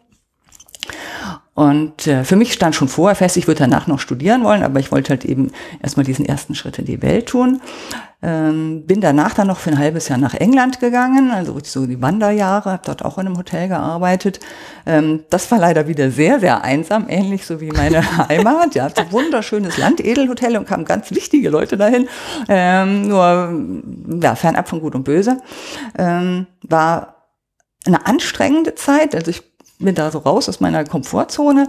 Und 1.58 2.06
äh, 2.06 2.22
für 2.22 2.36
mich 2.36 2.52
stand 2.52 2.76
schon 2.76 2.86
vorher 2.86 3.16
fest, 3.16 3.36
ich 3.36 3.48
würde 3.48 3.58
danach 3.58 3.88
noch 3.88 3.98
studieren 3.98 4.44
wollen, 4.44 4.62
aber 4.62 4.78
ich 4.78 4.92
wollte 4.92 5.10
halt 5.10 5.24
eben 5.24 5.50
erstmal 5.82 6.06
diesen 6.06 6.24
ersten 6.24 6.54
Schritt 6.54 6.78
in 6.78 6.84
die 6.84 7.02
Welt 7.02 7.26
tun. 7.26 7.60
Ähm, 8.22 8.84
bin 8.86 9.00
danach 9.00 9.34
dann 9.34 9.48
noch 9.48 9.58
für 9.58 9.70
ein 9.70 9.78
halbes 9.78 10.06
Jahr 10.06 10.18
nach 10.18 10.34
England 10.34 10.78
gegangen, 10.78 11.32
also 11.32 11.58
so 11.64 11.86
die 11.86 12.00
Wanderjahre, 12.00 12.70
habe 12.70 12.82
dort 12.86 13.04
auch 13.04 13.18
in 13.18 13.26
einem 13.26 13.36
Hotel 13.36 13.66
gearbeitet. 13.66 14.38
Ähm, 14.86 15.24
das 15.30 15.50
war 15.50 15.58
leider 15.58 15.88
wieder 15.88 16.12
sehr, 16.12 16.38
sehr 16.38 16.62
einsam, 16.62 17.06
ähnlich 17.08 17.44
so 17.44 17.60
wie 17.60 17.72
meine 17.72 18.04
Heimat. 18.28 18.76
Ja, 18.76 18.88
so 18.88 19.10
wunderschönes 19.10 19.78
Land, 19.78 19.98
Edelhotel 19.98 20.56
und 20.56 20.68
kamen 20.68 20.84
ganz 20.84 21.10
wichtige 21.10 21.50
Leute 21.50 21.76
dahin. 21.76 22.08
Ähm, 22.48 23.08
nur 23.08 24.20
ja, 24.22 24.36
fernab 24.36 24.68
von 24.68 24.80
Gut 24.80 24.94
und 24.94 25.02
Böse. 25.02 25.38
Ähm, 25.98 26.46
war 26.62 27.17
eine 27.88 28.06
anstrengende 28.06 28.74
Zeit. 28.74 29.14
Also 29.14 29.30
ich 29.30 29.42
bin 29.80 29.94
da 29.94 30.10
so 30.10 30.18
raus 30.18 30.48
aus 30.48 30.60
meiner 30.60 30.84
Komfortzone 30.84 31.68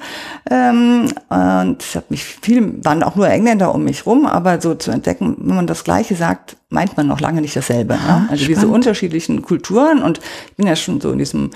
ähm, 0.49 1.09
und 1.29 1.83
ich 1.83 1.95
habe 1.95 2.07
mich 2.09 2.23
viel 2.23 2.83
waren 2.83 3.03
auch 3.03 3.15
nur 3.15 3.29
Engländer 3.29 3.73
um 3.73 3.83
mich 3.83 4.05
rum, 4.05 4.25
aber 4.25 4.59
so 4.61 4.73
zu 4.73 4.91
entdecken, 4.91 5.35
wenn 5.39 5.55
man 5.55 5.67
das 5.67 5.83
Gleiche 5.83 6.15
sagt, 6.15 6.57
meint 6.69 6.97
man 6.97 7.07
noch 7.07 7.19
lange 7.19 7.41
nicht 7.41 7.55
dasselbe. 7.55 7.93
Ne? 7.93 8.27
Also 8.29 8.43
spannend. 8.43 8.47
diese 8.47 8.67
unterschiedlichen 8.67 9.41
Kulturen 9.43 10.01
und 10.01 10.19
ich 10.49 10.55
bin 10.55 10.67
ja 10.67 10.75
schon 10.75 10.99
so 11.01 11.11
in 11.11 11.19
diesem 11.19 11.51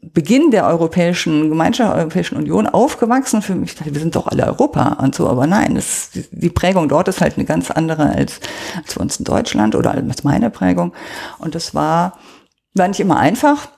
Beginn 0.00 0.50
der 0.50 0.66
Europäischen 0.66 1.48
Gemeinschaft, 1.48 1.96
Europäischen 1.96 2.36
Union 2.36 2.66
aufgewachsen. 2.66 3.42
Für 3.42 3.54
mich, 3.54 3.74
wir 3.84 4.00
sind 4.00 4.16
doch 4.16 4.26
alle 4.26 4.46
Europa 4.46 4.98
und 5.00 5.14
so, 5.14 5.28
aber 5.28 5.46
nein, 5.46 5.74
das, 5.74 6.10
die 6.30 6.50
Prägung 6.50 6.88
dort 6.88 7.08
ist 7.08 7.20
halt 7.20 7.36
eine 7.36 7.44
ganz 7.44 7.70
andere 7.70 8.10
als, 8.10 8.40
als 8.76 8.94
für 8.94 9.00
uns 9.00 9.16
in 9.18 9.24
Deutschland 9.24 9.74
oder 9.74 9.92
als 9.92 10.24
meine 10.24 10.50
Prägung. 10.50 10.92
Und 11.38 11.54
das 11.54 11.74
war, 11.74 12.18
war 12.74 12.88
nicht 12.88 13.00
immer 13.00 13.18
einfach. 13.18 13.68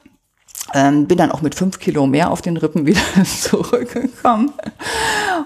Ähm, 0.72 1.06
bin 1.06 1.18
dann 1.18 1.32
auch 1.32 1.42
mit 1.42 1.56
fünf 1.56 1.80
Kilo 1.80 2.06
mehr 2.06 2.30
auf 2.30 2.42
den 2.42 2.56
Rippen 2.56 2.86
wieder 2.86 3.00
zurückgekommen 3.24 4.52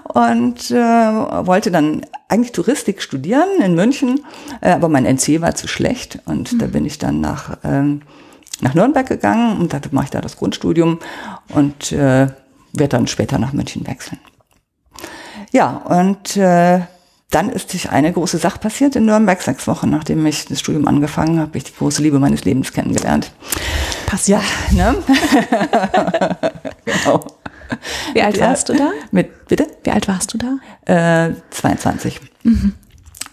und 0.03 0.69
äh, 0.69 0.75
wollte 0.75 1.71
dann 1.71 2.05
eigentlich 2.27 2.51
Touristik 2.51 3.01
studieren 3.01 3.47
in 3.63 3.73
München, 3.73 4.23
äh, 4.61 4.71
aber 4.71 4.87
mein 4.87 5.05
NC 5.05 5.41
war 5.41 5.55
zu 5.55 5.67
schlecht 5.67 6.19
und 6.25 6.53
mhm. 6.53 6.59
da 6.59 6.67
bin 6.67 6.85
ich 6.85 6.99
dann 6.99 7.21
nach 7.21 7.57
ähm, 7.63 8.01
nach 8.61 8.73
Nürnberg 8.73 9.07
gegangen 9.07 9.59
und 9.59 9.73
da 9.73 9.81
mache 9.91 10.05
ich 10.05 10.11
da 10.11 10.21
das 10.21 10.37
Grundstudium 10.37 10.99
und 11.49 11.91
äh, 11.91 12.27
werde 12.73 12.89
dann 12.89 13.07
später 13.07 13.37
nach 13.37 13.53
München 13.53 13.85
wechseln. 13.87 14.19
Ja, 15.51 15.77
und 15.77 16.37
äh, 16.37 16.81
dann 17.31 17.49
ist 17.49 17.71
sich 17.71 17.89
eine 17.89 18.11
große 18.13 18.37
Sache 18.37 18.59
passiert 18.59 18.95
in 18.95 19.05
Nürnberg. 19.05 19.41
Sechs 19.41 19.67
Wochen 19.67 19.89
nachdem 19.89 20.25
ich 20.25 20.45
das 20.45 20.59
Studium 20.59 20.87
angefangen 20.87 21.39
habe, 21.39 21.47
habe 21.47 21.57
ich 21.57 21.65
die 21.65 21.75
große 21.75 22.01
Liebe 22.01 22.19
meines 22.19 22.45
Lebens 22.45 22.71
kennengelernt. 22.71 23.31
Passiert. 24.05 24.41
Ja, 24.71 24.93
ne? 24.93 25.03
genau. 26.85 27.25
Wie 28.13 28.21
alt 28.21 28.39
warst 28.39 28.69
du 28.69 28.73
da? 28.73 28.91
Mit, 29.11 29.47
bitte? 29.47 29.67
Wie 29.83 29.91
alt 29.91 30.07
warst 30.07 30.33
du 30.33 30.37
da? 30.37 31.27
Äh, 31.27 31.33
22. 31.49 32.21
Mhm. 32.43 32.73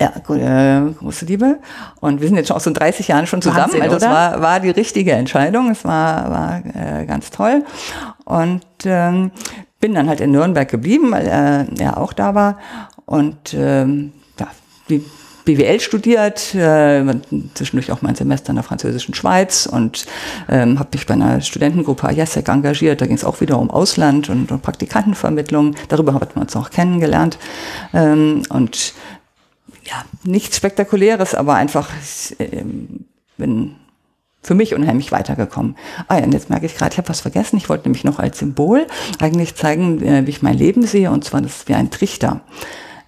Ja, 0.00 0.11
äh, 0.16 0.92
große 0.94 1.26
Liebe. 1.26 1.61
Und 2.00 2.20
wir 2.20 2.26
sind 2.26 2.37
jetzt 2.37 2.49
schon 2.49 2.56
aus 2.56 2.64
so 2.64 2.72
30 2.72 3.06
Jahren 3.06 3.26
schon 3.26 3.40
zusammen. 3.40 3.72
Wahnsinn, 3.72 3.82
also 3.82 3.96
es 3.96 4.02
war, 4.02 4.40
war 4.40 4.58
die 4.58 4.70
richtige 4.70 5.12
Entscheidung. 5.12 5.70
Es 5.70 5.84
war, 5.84 6.30
war 6.30 6.62
äh, 6.75 7.06
ganz 7.06 7.30
toll. 7.30 7.64
Und 8.25 8.64
ähm, 8.84 9.30
bin 9.80 9.94
dann 9.94 10.08
halt 10.08 10.20
in 10.20 10.32
Nürnberg 10.32 10.68
geblieben, 10.68 11.12
weil 11.12 11.26
er, 11.26 11.66
er 11.78 11.99
auch 11.99 12.12
da 12.12 12.34
war. 12.34 12.58
Und 13.12 13.52
ähm, 13.52 14.11
ja, 14.40 14.49
die 14.88 15.04
BWL 15.45 15.81
studiert, 15.81 16.54
äh, 16.54 17.04
zwischendurch 17.52 17.92
auch 17.92 18.00
mein 18.00 18.14
Semester 18.14 18.49
in 18.49 18.57
der 18.57 18.62
französischen 18.62 19.12
Schweiz 19.12 19.66
und 19.66 20.07
ähm, 20.49 20.78
habe 20.78 20.88
mich 20.95 21.04
bei 21.04 21.12
einer 21.12 21.42
Studentengruppe 21.42 22.11
IASEC 22.11 22.49
engagiert. 22.49 23.02
Da 23.02 23.07
ging 23.07 23.16
es 23.16 23.25
auch 23.25 23.42
wieder 23.42 23.59
um 23.59 23.71
Ausland 23.71 24.31
und, 24.31 24.50
und 24.50 24.62
Praktikantenvermittlung. 24.62 25.75
Darüber 25.88 26.14
haben 26.14 26.26
wir 26.33 26.40
uns 26.40 26.57
auch 26.57 26.71
kennengelernt. 26.71 27.37
Ähm, 27.92 28.45
und 28.49 28.95
ja, 29.85 30.07
nichts 30.25 30.57
Spektakuläres, 30.57 31.35
aber 31.35 31.57
einfach, 31.57 31.90
äh, 32.38 32.64
bin 33.37 33.76
für 34.42 34.54
mich 34.54 34.75
unheimlich 34.75 35.12
weitergekommen. 35.12 35.76
Ah 36.09 36.16
ja, 36.16 36.25
und 36.25 36.33
jetzt 36.33 36.49
merke 36.49 36.64
ich 36.64 36.76
gerade, 36.76 36.92
ich 36.92 36.99
habe 36.99 37.11
was 37.11 37.21
vergessen. 37.21 37.59
Ich 37.59 37.69
wollte 37.69 37.85
nämlich 37.85 38.04
noch 38.04 38.19
als 38.19 38.38
Symbol 38.38 38.87
eigentlich 39.21 39.54
zeigen, 39.54 40.02
äh, 40.02 40.26
wie 40.26 40.31
ich 40.31 40.40
mein 40.40 40.57
Leben 40.57 40.87
sehe. 40.87 41.11
Und 41.11 41.25
zwar, 41.25 41.42
das 41.42 41.59
ist 41.59 41.69
wie 41.69 41.75
ein 41.75 41.90
Trichter. 41.90 42.40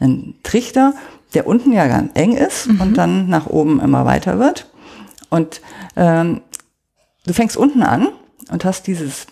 Ein 0.01 0.35
Trichter, 0.43 0.95
der 1.35 1.47
unten 1.47 1.73
ja 1.73 1.87
ganz 1.87 2.11
eng 2.15 2.37
ist 2.37 2.69
mhm. 2.69 2.81
und 2.81 2.95
dann 2.99 3.29
nach 3.29 3.47
oben 3.47 3.81
immer 3.81 4.05
weiter 4.05 4.39
wird. 4.39 4.69
Und 5.31 5.61
ähm, 5.97 6.43
du 7.27 7.33
fängst 7.33 7.57
unten 7.57 7.83
an 7.83 8.09
und 8.51 8.65
hast 8.65 8.87
dieses, 8.87 9.27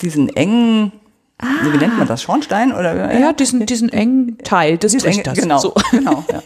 diesen 0.00 0.28
engen 0.28 0.92
Ah. 1.42 1.46
Wie 1.62 1.78
nennt 1.78 1.96
man 1.96 2.06
das? 2.06 2.22
Schornstein? 2.22 2.72
Oder, 2.72 3.18
ja, 3.18 3.32
diesen, 3.32 3.64
diesen 3.64 3.88
engen 3.88 4.36
Teil 4.38 4.76
des 4.76 4.92
Trichters. 4.92 5.38
Genau, 5.38 5.58
so. 5.58 5.74
genau 5.90 6.22
ja. 6.30 6.42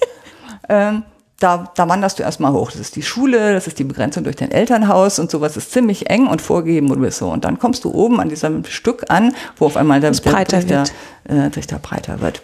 ähm, 0.68 1.02
da, 1.40 1.70
da 1.74 1.88
wanderst 1.88 2.18
du 2.18 2.22
erstmal 2.22 2.52
hoch. 2.52 2.70
Das 2.70 2.80
ist 2.80 2.94
die 2.94 3.02
Schule, 3.02 3.52
das 3.52 3.66
ist 3.66 3.78
die 3.78 3.84
Begrenzung 3.84 4.22
durch 4.22 4.36
dein 4.36 4.52
Elternhaus 4.52 5.18
und 5.18 5.30
sowas 5.30 5.56
ist 5.56 5.72
ziemlich 5.72 6.08
eng 6.10 6.28
und 6.28 6.40
vorgegeben 6.40 6.90
und 6.90 7.12
so. 7.12 7.28
Und 7.28 7.44
dann 7.44 7.58
kommst 7.58 7.84
du 7.84 7.92
oben 7.92 8.20
an 8.20 8.28
diesem 8.28 8.64
Stück 8.64 9.04
an, 9.08 9.34
wo 9.56 9.66
auf 9.66 9.76
einmal 9.76 10.00
der, 10.00 10.12
der 10.12 10.46
Trichter, 10.46 10.84
äh, 11.24 11.50
Trichter 11.50 11.78
breiter 11.80 12.20
wird. 12.20 12.40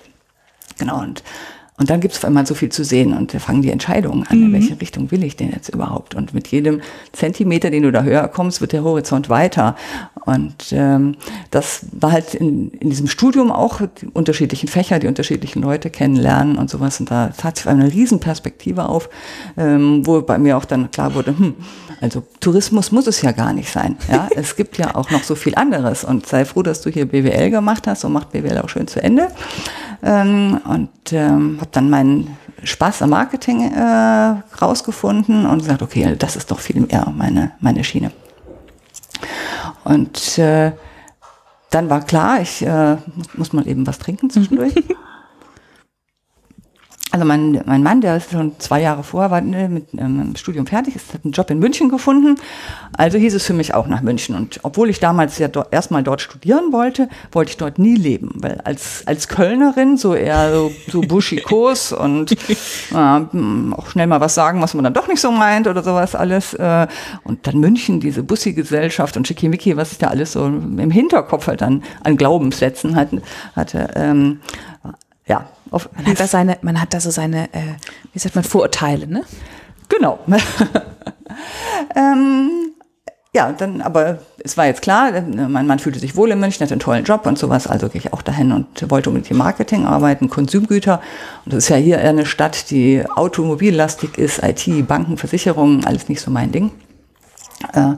Genau. 0.81 1.01
Und 1.01 1.23
und 1.81 1.89
dann 1.89 2.01
gibt 2.01 2.13
es 2.13 2.21
auf 2.21 2.27
einmal 2.27 2.45
so 2.45 2.55
viel 2.55 2.69
zu 2.69 2.85
sehen 2.85 3.15
und 3.17 3.33
da 3.33 3.39
fangen 3.39 3.63
die 3.63 3.71
Entscheidungen 3.71 4.27
an, 4.27 4.37
in 4.37 4.49
mhm. 4.49 4.53
welche 4.53 4.79
Richtung 4.79 5.11
will 5.11 5.25
ich 5.25 5.37
denn 5.37 5.51
jetzt 5.51 5.71
überhaupt. 5.71 6.15
Und 6.15 6.35
mit 6.35 6.49
jedem 6.49 6.83
Zentimeter, 7.13 7.71
den 7.71 7.85
du 7.85 7.91
da 7.91 8.03
höher 8.03 8.29
kommst, 8.29 8.61
wird 8.61 8.73
der 8.73 8.85
Horizont 8.85 9.31
weiter. 9.31 9.77
Und 10.27 10.73
ähm, 10.73 11.17
das 11.51 11.87
war 11.93 12.13
halt 12.13 12.35
in, 12.35 12.69
in 12.73 12.91
diesem 12.91 13.07
Studium 13.07 13.51
auch 13.51 13.81
die 13.81 14.09
unterschiedlichen 14.09 14.69
Fächer, 14.69 14.99
die 14.99 15.07
unterschiedlichen 15.07 15.63
Leute 15.63 15.89
kennenlernen 15.89 16.59
und 16.59 16.69
sowas. 16.69 17.01
Und 17.01 17.11
da 17.11 17.29
tat 17.29 17.57
sich 17.57 17.67
eine 17.67 17.91
Riesenperspektive 17.91 18.87
auf, 18.87 19.09
ähm, 19.57 20.07
wo 20.07 20.21
bei 20.21 20.37
mir 20.37 20.59
auch 20.59 20.67
dann 20.67 20.91
klar 20.91 21.15
wurde, 21.15 21.35
hm, 21.39 21.55
also 22.03 22.23
Tourismus 22.41 22.93
muss 22.93 23.07
es 23.07 23.23
ja 23.23 23.33
gar 23.33 23.55
nicht 23.55 23.73
sein. 23.73 23.97
Ja, 24.13 24.29
es 24.37 24.55
gibt 24.55 24.77
ja 24.77 24.95
auch 24.97 25.11
noch 25.11 25.23
so 25.23 25.35
viel 25.35 25.55
anderes. 25.55 26.05
Und 26.05 26.27
sei 26.27 26.45
froh, 26.45 26.63
dass 26.63 26.83
du 26.83 26.91
hier 26.91 27.07
BWL 27.07 27.49
gemacht 27.49 27.87
hast 27.87 28.05
und 28.05 28.13
macht 28.13 28.33
BWL 28.33 28.59
auch 28.59 28.69
schön 28.69 28.87
zu 28.87 29.03
Ende. 29.03 29.29
Ähm, 30.03 30.61
und 30.65 31.13
ähm, 31.13 31.59
habe 31.61 31.71
dann 31.73 31.91
meinen 31.91 32.37
Spaß 32.63 33.03
am 33.03 33.11
Marketing 33.11 33.71
äh, 33.73 34.37
rausgefunden 34.61 35.47
und 35.47 35.59
gesagt, 35.59 35.83
okay, 35.83 36.15
das 36.19 36.37
ist 36.37 36.51
doch 36.51 36.61
viel 36.61 36.81
mehr 36.81 37.13
meine, 37.17 37.53
meine 37.61 37.85
Schiene. 37.85 38.11
Und 39.85 40.39
äh, 40.39 40.73
dann 41.71 41.89
war 41.89 42.01
klar, 42.03 42.41
ich 42.41 42.65
äh, 42.65 42.97
muss 43.35 43.53
mal 43.53 43.67
eben 43.67 43.87
was 43.87 43.99
trinken 43.99 44.31
zwischendurch. 44.31 44.75
Also 47.13 47.27
mein, 47.27 47.61
mein 47.67 47.83
Mann, 47.83 48.01
der 48.01 48.17
ist 48.17 48.31
schon 48.31 48.53
zwei 48.61 48.83
Jahre 48.83 49.03
vorher 49.03 49.33
war 49.33 49.41
äh, 49.41 49.69
mit 49.69 49.89
ähm, 49.95 50.35
Studium 50.37 50.67
fertig, 50.67 50.95
ist, 50.95 51.13
hat 51.13 51.25
einen 51.25 51.33
Job 51.33 51.51
in 51.51 51.59
München 51.59 51.89
gefunden. 51.89 52.37
Also 52.97 53.19
hieß 53.19 53.35
es 53.35 53.45
für 53.45 53.53
mich 53.53 53.75
auch 53.75 53.89
nach 53.89 54.01
München. 54.01 54.37
Und 54.37 54.61
obwohl 54.63 54.89
ich 54.91 55.01
damals 55.01 55.37
ja 55.39 55.49
do, 55.49 55.65
erstmal 55.73 56.05
dort 56.05 56.21
studieren 56.21 56.73
wollte, 56.73 57.09
wollte 57.33 57.51
ich 57.51 57.57
dort 57.57 57.81
nie 57.81 57.97
leben. 57.97 58.31
Weil 58.37 58.61
als, 58.61 59.03
als 59.07 59.27
Kölnerin 59.27 59.97
so 59.97 60.15
eher 60.15 60.53
so, 60.53 60.73
so 60.87 61.01
buschikos 61.01 61.93
und 62.01 62.31
äh, 62.33 62.95
auch 62.95 63.87
schnell 63.89 64.07
mal 64.07 64.21
was 64.21 64.37
sagen, 64.37 64.63
was 64.63 64.75
man 64.75 64.85
dann 64.85 64.95
doch 64.95 65.09
nicht 65.09 65.21
so 65.21 65.33
meint 65.33 65.67
oder 65.67 65.83
sowas 65.83 66.15
alles. 66.15 66.55
Äh, 66.55 66.87
und 67.25 67.45
dann 67.45 67.59
München, 67.59 67.99
diese 67.99 68.23
Bussi-Gesellschaft 68.23 69.17
und 69.17 69.27
Schickimicki, 69.27 69.77
was 69.77 69.91
ich 69.91 69.99
da 69.99 70.09
alles 70.09 70.33
so 70.33 70.47
im 70.47 70.91
Hinterkopf 70.93 71.49
halt 71.49 71.61
dann 71.61 71.83
an 72.05 72.17
Glaubenssätzen 72.17 72.95
hatte. 72.95 73.21
hatte 73.57 73.89
ähm, 73.97 74.41
ja, 75.27 75.47
auf, 75.71 75.89
man, 75.97 76.07
hat 76.07 76.21
da 76.21 76.27
seine, 76.27 76.59
man 76.63 76.81
hat 76.81 76.95
da 76.95 77.01
so 77.01 77.11
seine, 77.11 77.53
äh, 77.53 77.75
wie 78.13 78.19
sagt 78.19 78.35
man, 78.35 78.45
Vorurteile, 78.45 79.07
ne? 79.07 79.25
Genau. 79.89 80.19
ähm, 81.97 82.71
ja, 83.33 83.53
dann, 83.53 83.81
aber 83.81 84.19
es 84.43 84.57
war 84.57 84.67
jetzt 84.67 84.83
klar, 84.83 85.13
mein 85.23 85.67
Mann 85.67 85.79
fühlte 85.79 86.01
sich 86.01 86.17
wohl 86.17 86.33
in 86.33 86.41
München, 86.41 86.65
hatte 86.65 86.75
einen 86.75 86.81
tollen 86.81 87.05
Job 87.05 87.27
und 87.27 87.39
sowas, 87.39 87.69
also 87.69 87.89
gehe 87.89 88.01
ich 88.01 88.13
auch 88.13 88.23
dahin 88.23 88.51
und 88.51 88.91
wollte 88.91 89.11
unbedingt 89.11 89.31
im 89.31 89.37
Marketing 89.37 89.87
arbeiten, 89.87 90.29
Konsumgüter. 90.29 91.01
Und 91.45 91.55
das 91.55 91.65
ist 91.65 91.69
ja 91.69 91.77
hier 91.77 91.99
eher 91.99 92.11
eine 92.11 92.27
Stadt, 92.27 92.71
die 92.71 93.05
automobillastig 93.09 94.19
ist, 94.19 94.43
IT, 94.43 94.89
Banken, 94.89 95.17
Versicherungen, 95.17 95.85
alles 95.85 96.09
nicht 96.09 96.21
so 96.21 96.31
mein 96.31 96.51
Ding. 96.51 96.73
Äh, 97.73 97.93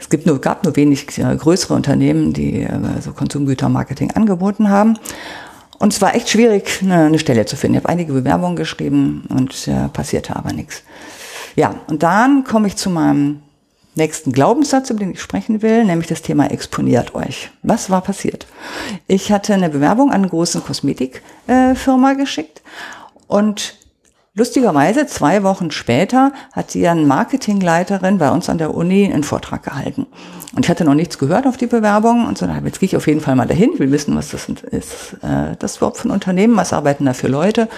es 0.00 0.08
gibt 0.08 0.26
nur, 0.26 0.40
gab 0.40 0.64
nur 0.64 0.74
wenig 0.74 1.18
äh, 1.18 1.36
größere 1.36 1.74
Unternehmen, 1.74 2.32
die 2.32 2.62
äh, 2.62 3.00
so 3.00 3.12
Konsumgütermarketing 3.12 4.12
angeboten 4.12 4.70
haben. 4.70 4.98
Und 5.78 5.92
es 5.92 6.02
war 6.02 6.14
echt 6.14 6.28
schwierig, 6.28 6.80
eine, 6.82 7.06
eine 7.06 7.18
Stelle 7.18 7.46
zu 7.46 7.56
finden. 7.56 7.76
Ich 7.76 7.84
habe 7.84 7.92
einige 7.92 8.12
Bewerbungen 8.12 8.56
geschrieben 8.56 9.24
und 9.28 9.68
äh, 9.68 9.88
passierte 9.88 10.34
aber 10.34 10.52
nichts. 10.52 10.82
Ja, 11.56 11.74
und 11.86 12.02
dann 12.02 12.44
komme 12.44 12.68
ich 12.68 12.76
zu 12.76 12.90
meinem 12.90 13.42
nächsten 13.94 14.32
Glaubenssatz, 14.32 14.90
über 14.90 15.00
den 15.00 15.12
ich 15.12 15.20
sprechen 15.20 15.60
will, 15.60 15.84
nämlich 15.84 16.08
das 16.08 16.22
Thema 16.22 16.50
exponiert 16.50 17.14
euch. 17.14 17.50
Was 17.62 17.90
war 17.90 18.00
passiert? 18.00 18.46
Ich 19.06 19.30
hatte 19.30 19.54
eine 19.54 19.68
Bewerbung 19.68 20.10
an 20.10 20.22
eine 20.22 20.28
große 20.28 20.60
Kosmetikfirma 20.60 22.12
äh, 22.12 22.16
geschickt 22.16 22.62
und 23.26 23.74
Lustigerweise, 24.34 25.06
zwei 25.06 25.42
Wochen 25.42 25.70
später 25.70 26.32
hat 26.52 26.74
die 26.74 26.86
eine 26.86 27.02
Marketingleiterin 27.02 28.18
bei 28.18 28.30
uns 28.30 28.48
an 28.48 28.58
der 28.58 28.74
Uni 28.74 29.12
einen 29.12 29.24
Vortrag 29.24 29.64
gehalten. 29.64 30.06
Und 30.54 30.64
ich 30.64 30.70
hatte 30.70 30.84
noch 30.84 30.94
nichts 30.94 31.18
gehört 31.18 31.46
auf 31.46 31.56
die 31.56 31.66
Bewerbung 31.66 32.26
und 32.26 32.38
so, 32.38 32.46
jetzt 32.46 32.80
gehe 32.80 32.86
ich 32.86 32.96
auf 32.96 33.06
jeden 33.06 33.20
Fall 33.20 33.34
mal 33.34 33.46
dahin, 33.46 33.78
will 33.78 33.90
wissen, 33.90 34.14
was 34.16 34.30
das 34.30 34.48
ist. 34.48 35.14
Äh, 35.22 35.56
das 35.58 35.72
ist 35.72 35.76
überhaupt 35.78 35.98
für 35.98 36.08
ein 36.08 36.12
Unternehmen, 36.12 36.56
was 36.56 36.72
arbeiten 36.72 37.04
da 37.04 37.14
für 37.14 37.28
Leute. 37.28 37.68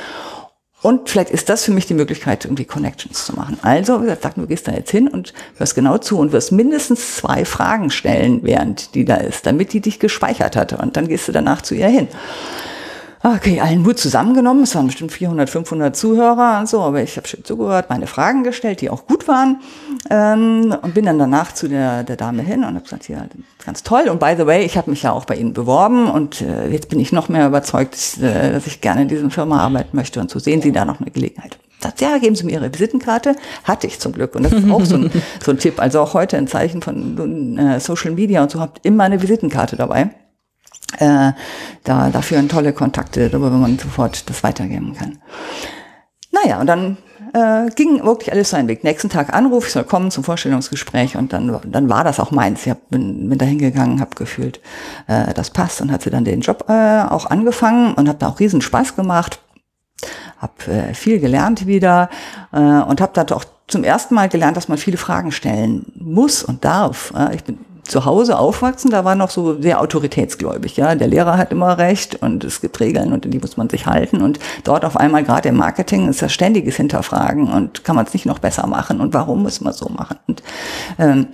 Und 0.82 1.10
vielleicht 1.10 1.30
ist 1.30 1.50
das 1.50 1.64
für 1.64 1.72
mich 1.72 1.86
die 1.86 1.94
Möglichkeit, 1.94 2.44
irgendwie 2.46 2.64
Connections 2.64 3.26
zu 3.26 3.34
machen. 3.34 3.58
Also, 3.62 4.00
wie 4.00 4.04
gesagt, 4.04 4.22
sag, 4.22 4.34
du 4.36 4.46
gehst 4.46 4.66
da 4.66 4.72
jetzt 4.72 4.90
hin 4.90 5.08
und 5.08 5.34
hörst 5.56 5.74
genau 5.74 5.98
zu 5.98 6.18
und 6.18 6.32
wirst 6.32 6.52
mindestens 6.52 7.16
zwei 7.16 7.44
Fragen 7.44 7.90
stellen, 7.90 8.40
während 8.42 8.94
die 8.94 9.04
da 9.04 9.16
ist, 9.16 9.44
damit 9.44 9.74
die 9.74 9.80
dich 9.80 9.98
gespeichert 9.98 10.56
hatte. 10.56 10.78
Und 10.78 10.96
dann 10.96 11.06
gehst 11.06 11.28
du 11.28 11.32
danach 11.32 11.60
zu 11.60 11.74
ihr 11.74 11.88
hin. 11.88 12.08
Okay, 13.22 13.60
allen 13.60 13.82
Mut 13.82 13.98
zusammengenommen. 13.98 14.62
Es 14.62 14.74
waren 14.74 14.86
bestimmt 14.86 15.12
400, 15.12 15.50
500 15.50 15.94
Zuhörer 15.94 16.58
und 16.58 16.68
so, 16.70 16.80
aber 16.80 17.02
ich 17.02 17.18
habe 17.18 17.28
schön 17.28 17.44
zugehört, 17.44 17.90
meine 17.90 18.06
Fragen 18.06 18.44
gestellt, 18.44 18.80
die 18.80 18.88
auch 18.88 19.06
gut 19.06 19.28
waren 19.28 19.60
ähm, 20.08 20.74
und 20.80 20.94
bin 20.94 21.04
dann 21.04 21.18
danach 21.18 21.52
zu 21.52 21.68
der, 21.68 22.02
der 22.02 22.16
Dame 22.16 22.40
hin 22.40 22.60
und 22.60 22.68
habe 22.68 22.80
gesagt, 22.80 23.10
ja, 23.10 23.26
ganz 23.66 23.82
toll. 23.82 24.08
Und 24.08 24.20
by 24.20 24.34
the 24.38 24.46
way, 24.46 24.64
ich 24.64 24.78
habe 24.78 24.88
mich 24.88 25.02
ja 25.02 25.12
auch 25.12 25.26
bei 25.26 25.36
Ihnen 25.36 25.52
beworben 25.52 26.10
und 26.10 26.40
äh, 26.40 26.68
jetzt 26.70 26.88
bin 26.88 26.98
ich 26.98 27.12
noch 27.12 27.28
mehr 27.28 27.46
überzeugt, 27.46 28.16
äh, 28.22 28.52
dass 28.52 28.66
ich 28.66 28.80
gerne 28.80 29.02
in 29.02 29.08
dieser 29.08 29.28
Firma 29.28 29.60
arbeiten 29.60 29.94
möchte 29.94 30.18
und 30.20 30.30
so 30.30 30.38
sehen 30.38 30.62
Sie 30.62 30.72
da 30.72 30.86
noch 30.86 30.98
eine 30.98 31.10
Gelegenheit. 31.10 31.58
Sagt, 31.78 32.00
ja, 32.00 32.16
geben 32.16 32.36
Sie 32.36 32.44
mir 32.44 32.52
Ihre 32.52 32.72
Visitenkarte. 32.72 33.36
Hatte 33.64 33.86
ich 33.86 34.00
zum 34.00 34.12
Glück. 34.12 34.34
Und 34.34 34.44
das 34.44 34.52
ist 34.52 34.70
auch 34.70 34.84
so 34.84 34.96
ein, 34.96 35.10
so 35.44 35.50
ein 35.50 35.58
Tipp. 35.58 35.80
Also 35.80 36.00
auch 36.00 36.14
heute 36.14 36.38
ein 36.38 36.46
Zeichen 36.46 36.80
von 36.82 37.58
äh, 37.58 37.80
Social 37.80 38.12
Media 38.12 38.42
und 38.42 38.50
so, 38.50 38.60
habt 38.60 38.84
immer 38.84 39.04
eine 39.04 39.20
Visitenkarte 39.20 39.76
dabei. 39.76 40.10
Äh, 40.98 41.32
da, 41.84 42.10
da 42.10 42.22
führen 42.22 42.48
tolle 42.48 42.72
Kontakte, 42.72 43.30
darüber 43.30 43.50
man 43.50 43.78
sofort 43.78 44.28
das 44.28 44.42
weitergeben 44.42 44.94
kann. 44.94 45.18
Naja, 46.32 46.60
und 46.60 46.66
dann 46.66 46.96
äh, 47.32 47.70
ging 47.74 48.04
wirklich 48.04 48.32
alles 48.32 48.50
seinen 48.50 48.68
Weg. 48.68 48.84
Nächsten 48.84 49.08
Tag 49.08 49.32
Anruf, 49.32 49.66
ich 49.66 49.72
soll 49.72 49.84
kommen 49.84 50.10
zum 50.10 50.24
Vorstellungsgespräch 50.24 51.16
und 51.16 51.32
dann, 51.32 51.60
dann 51.64 51.88
war 51.88 52.04
das 52.04 52.20
auch 52.20 52.30
meins. 52.30 52.66
Ich 52.66 52.70
hab, 52.70 52.88
bin, 52.90 53.28
bin 53.28 53.38
da 53.38 53.46
hingegangen, 53.46 54.00
habe 54.00 54.14
gefühlt, 54.16 54.60
äh, 55.06 55.32
das 55.34 55.50
passt 55.50 55.80
und 55.80 55.92
hatte 55.92 56.10
dann 56.10 56.24
den 56.24 56.40
Job 56.40 56.64
äh, 56.68 57.02
auch 57.02 57.26
angefangen 57.26 57.94
und 57.94 58.08
habe 58.08 58.18
da 58.18 58.28
auch 58.28 58.40
riesen 58.40 58.60
Spaß 58.60 58.96
gemacht. 58.96 59.40
Hab 60.38 60.66
äh, 60.68 60.94
viel 60.94 61.20
gelernt 61.20 61.66
wieder 61.66 62.08
äh, 62.52 62.58
und 62.58 63.00
habe 63.00 63.12
da 63.12 63.34
auch 63.34 63.44
zum 63.66 63.84
ersten 63.84 64.14
Mal 64.14 64.28
gelernt, 64.28 64.56
dass 64.56 64.68
man 64.68 64.78
viele 64.78 64.96
Fragen 64.96 65.30
stellen 65.30 65.86
muss 65.94 66.42
und 66.42 66.64
darf. 66.64 67.12
Äh, 67.16 67.36
ich 67.36 67.44
bin 67.44 67.58
zu 67.90 68.04
Hause 68.04 68.38
aufwachsen, 68.38 68.90
da 68.90 69.04
war 69.04 69.14
noch 69.14 69.30
so 69.30 69.60
sehr 69.60 69.80
autoritätsgläubig. 69.80 70.76
Ja, 70.76 70.94
der 70.94 71.08
Lehrer 71.08 71.36
hat 71.36 71.52
immer 71.52 71.76
recht 71.78 72.22
und 72.22 72.44
es 72.44 72.60
gibt 72.60 72.78
Regeln 72.80 73.12
und 73.12 73.24
die 73.24 73.38
muss 73.38 73.56
man 73.56 73.68
sich 73.68 73.86
halten. 73.86 74.22
Und 74.22 74.38
dort 74.64 74.84
auf 74.84 74.96
einmal 74.96 75.24
gerade 75.24 75.48
im 75.48 75.56
Marketing 75.56 76.08
ist 76.08 76.22
das 76.22 76.32
ständiges 76.32 76.76
Hinterfragen 76.76 77.52
und 77.52 77.84
kann 77.84 77.96
man 77.96 78.06
es 78.06 78.12
nicht 78.12 78.26
noch 78.26 78.38
besser 78.38 78.66
machen 78.66 79.00
und 79.00 79.12
warum 79.12 79.42
muss 79.42 79.60
man 79.60 79.72
so 79.72 79.88
machen? 79.88 80.18
Und 80.26 80.42
ähm, 80.98 81.26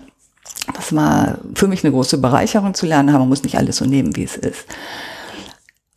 das 0.75 0.94
war 0.94 1.38
für 1.54 1.68
mich 1.68 1.84
eine 1.84 1.92
große 1.92 2.18
Bereicherung 2.18 2.75
zu 2.75 2.86
lernen, 2.86 3.10
aber 3.10 3.20
man 3.20 3.28
muss 3.28 3.42
nicht 3.42 3.58
alles 3.58 3.76
so 3.76 3.84
nehmen, 3.84 4.16
wie 4.16 4.25
es 4.25 4.36
ist. 4.36 4.66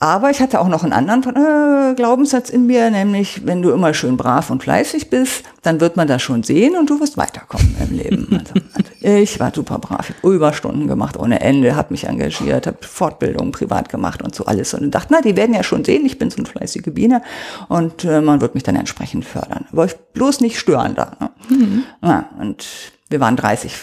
Aber 0.01 0.29
ich 0.29 0.39
hatte 0.39 0.62
auch 0.62 0.70
noch 0.70 0.84
einen 0.84 0.94
anderen 0.94 1.36
äh, 1.36 1.94
Glaubenssatz 1.94 2.50
in 2.50 2.68
mir, 2.68 2.89
nämlich, 2.89 3.46
wenn 3.46 3.62
du 3.62 3.72
immer 3.72 3.94
schön 3.94 4.15
brav 4.15 4.50
und 4.50 4.63
fleißig 4.63 5.10
bist, 5.10 5.44
dann 5.62 5.82
wird 5.82 5.98
man 5.98 6.08
das 6.08 6.22
schon 6.22 6.44
sehen 6.44 6.77
und 6.77 6.89
du 6.89 7.01
wirst 7.01 7.18
weiterkommen 7.18 7.75
im 7.79 7.98
Leben. 7.98 8.44
Also, 9.01 9.15
ich 9.22 9.39
war 9.39 9.53
super 9.53 9.79
brav, 9.79 10.10
ich 10.10 10.15
habe 10.18 10.36
Überstunden 10.36 10.88
gemacht 10.88 11.18
ohne 11.18 11.39
Ende, 11.39 11.75
habe 11.75 11.94
mich 11.94 12.06
engagiert, 12.06 12.68
habe 12.68 12.77
Fortbildungen 12.82 13.51
privat 13.51 13.89
gemacht 13.89 14.22
und 14.22 14.36
so 14.36 14.46
alles. 14.46 14.74
Und 14.74 14.91
dachte, 14.91 15.08
na, 15.12 15.22
die 15.22 15.38
werden 15.38 15.56
ja 15.56 15.63
schon 15.63 15.84
sehen, 15.86 16.06
ich 16.06 16.20
bin 16.20 16.29
so 16.29 16.38
eine 16.38 16.46
fleißige 16.46 16.94
Biene 16.94 17.22
und 17.70 18.03
äh, 18.03 18.22
man 18.22 18.41
wird 18.41 18.56
mich 18.56 18.63
dann 18.63 18.75
entsprechend 18.75 19.25
fördern. 19.25 19.65
Aber 19.72 19.86
ich 19.86 19.96
bloß 20.13 20.41
nicht 20.41 20.60
stören 20.60 20.96
da. 20.96 21.13
Ne? 21.20 21.29
Mhm. 21.50 21.84
Ja, 22.01 22.29
und 22.39 22.68
wir 23.10 23.20
waren 23.20 23.36
30 23.36 23.74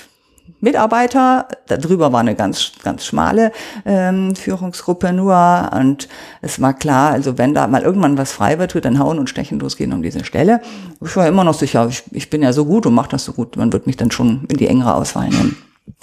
Mitarbeiter. 0.61 1.49
Darüber 1.69 2.13
war 2.13 2.21
eine 2.21 2.35
ganz, 2.35 2.73
ganz 2.83 3.05
schmale 3.05 3.53
ähm, 3.85 4.35
Führungsgruppe 4.35 5.13
nur. 5.13 5.71
Und 5.75 6.09
es 6.43 6.61
war 6.61 6.75
klar, 6.75 7.13
also 7.13 7.39
wenn 7.39 7.55
da 7.55 7.67
mal 7.67 7.83
irgendwann 7.83 8.19
was 8.19 8.33
frei 8.33 8.59
wird, 8.59 8.75
wird 8.75 8.85
dann 8.85 8.99
hauen 8.99 9.19
und 9.19 9.31
stechen 9.31 9.59
losgehen 9.59 9.93
um 9.93 10.03
diese 10.03 10.25
Stelle. 10.25 10.61
Ich 11.05 11.17
war 11.17 11.27
immer 11.27 11.45
noch 11.45 11.55
sicher, 11.55 11.87
ich, 11.89 12.05
ich 12.11 12.31
bin 12.31 12.43
ja 12.43 12.53
so 12.53 12.65
gut 12.65 12.87
und 12.87 12.95
mache 12.95 13.11
das 13.11 13.25
so 13.25 13.33
gut. 13.33 13.57
Man 13.57 13.73
wird 13.73 13.87
mich 13.87 13.97
dann 13.97 14.11
schon 14.11 14.45
in 14.49 14.57
die 14.57 14.69
engere 14.69 14.95
Auswahl 14.95 15.29
nehmen. 15.29 15.57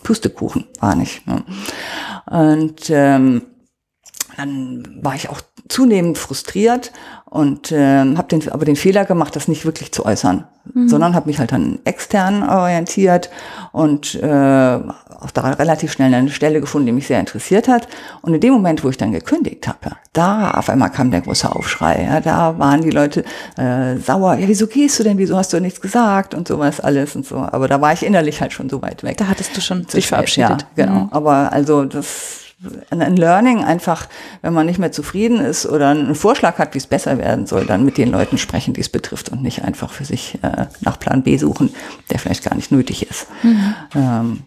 Pustekuchen 0.03 0.65
war 0.79 0.95
nicht. 0.95 1.25
Ne? 1.27 1.43
Und 2.25 2.89
ähm, 2.89 3.41
dann 4.37 4.99
war 5.01 5.15
ich 5.15 5.29
auch 5.29 5.41
zunehmend 5.67 6.17
frustriert 6.17 6.91
und 7.25 7.71
äh, 7.71 7.99
habe 8.15 8.27
den, 8.27 8.47
aber 8.49 8.65
den 8.65 8.75
Fehler 8.75 9.05
gemacht, 9.05 9.35
das 9.35 9.47
nicht 9.47 9.65
wirklich 9.65 9.91
zu 9.91 10.05
äußern, 10.05 10.45
mhm. 10.73 10.87
sondern 10.87 11.15
habe 11.15 11.27
mich 11.27 11.39
halt 11.39 11.51
dann 11.51 11.79
extern 11.83 12.47
orientiert 12.47 13.29
und 13.71 14.15
äh, 14.15 14.79
auch 15.23 15.31
da 15.31 15.51
relativ 15.51 15.91
schnell 15.91 16.13
eine 16.13 16.29
Stelle 16.29 16.61
gefunden, 16.61 16.87
die 16.87 16.91
mich 16.91 17.07
sehr 17.07 17.19
interessiert 17.19 17.67
hat. 17.67 17.87
Und 18.21 18.33
in 18.33 18.41
dem 18.41 18.53
Moment, 18.53 18.83
wo 18.83 18.89
ich 18.89 18.97
dann 18.97 19.11
gekündigt 19.11 19.67
habe, 19.67 19.95
da 20.11 20.51
auf 20.51 20.69
einmal 20.69 20.91
kam 20.91 21.11
der 21.11 21.21
große 21.21 21.49
Aufschrei. 21.49 22.03
Ja, 22.03 22.19
da 22.19 22.59
waren 22.59 22.81
die 22.81 22.91
Leute 22.91 23.23
äh, 23.57 23.97
sauer. 23.97 24.35
Ja, 24.35 24.47
wieso 24.47 24.67
gehst 24.67 24.99
du 24.99 25.03
denn? 25.03 25.17
Wieso 25.17 25.37
hast 25.37 25.53
du 25.53 25.59
nichts 25.59 25.81
gesagt 25.81 26.33
und 26.33 26.47
sowas 26.47 26.79
alles 26.79 27.15
und 27.15 27.25
so. 27.25 27.37
Aber 27.37 27.67
da 27.67 27.79
war 27.81 27.93
ich 27.93 28.03
innerlich 28.03 28.41
halt 28.41 28.53
schon 28.53 28.69
so 28.69 28.81
weit 28.81 29.03
weg. 29.03 29.17
Da 29.17 29.27
hattest 29.27 29.55
du 29.55 29.61
schon 29.61 29.85
dich 29.87 30.07
verabschiedet. 30.07 30.67
Ja, 30.75 30.85
genau. 30.85 30.99
Mhm. 31.05 31.09
Aber 31.11 31.51
also 31.53 31.85
das 31.85 32.42
ein 32.89 33.17
Learning 33.17 33.63
einfach, 33.63 34.07
wenn 34.41 34.53
man 34.53 34.65
nicht 34.65 34.79
mehr 34.79 34.91
zufrieden 34.91 35.39
ist 35.39 35.65
oder 35.65 35.89
einen 35.89 36.15
Vorschlag 36.15 36.57
hat, 36.57 36.73
wie 36.73 36.77
es 36.77 36.87
besser 36.87 37.17
werden 37.17 37.45
soll, 37.45 37.65
dann 37.65 37.85
mit 37.85 37.97
den 37.97 38.11
Leuten 38.11 38.37
sprechen, 38.37 38.73
die 38.73 38.81
es 38.81 38.89
betrifft 38.89 39.29
und 39.29 39.41
nicht 39.41 39.63
einfach 39.63 39.91
für 39.91 40.05
sich 40.05 40.39
äh, 40.43 40.67
nach 40.81 40.99
Plan 40.99 41.23
B 41.23 41.37
suchen, 41.37 41.73
der 42.09 42.19
vielleicht 42.19 42.43
gar 42.43 42.55
nicht 42.55 42.71
nötig 42.71 43.09
ist. 43.09 43.27
Mhm. 43.43 43.75
Ähm, 43.95 44.43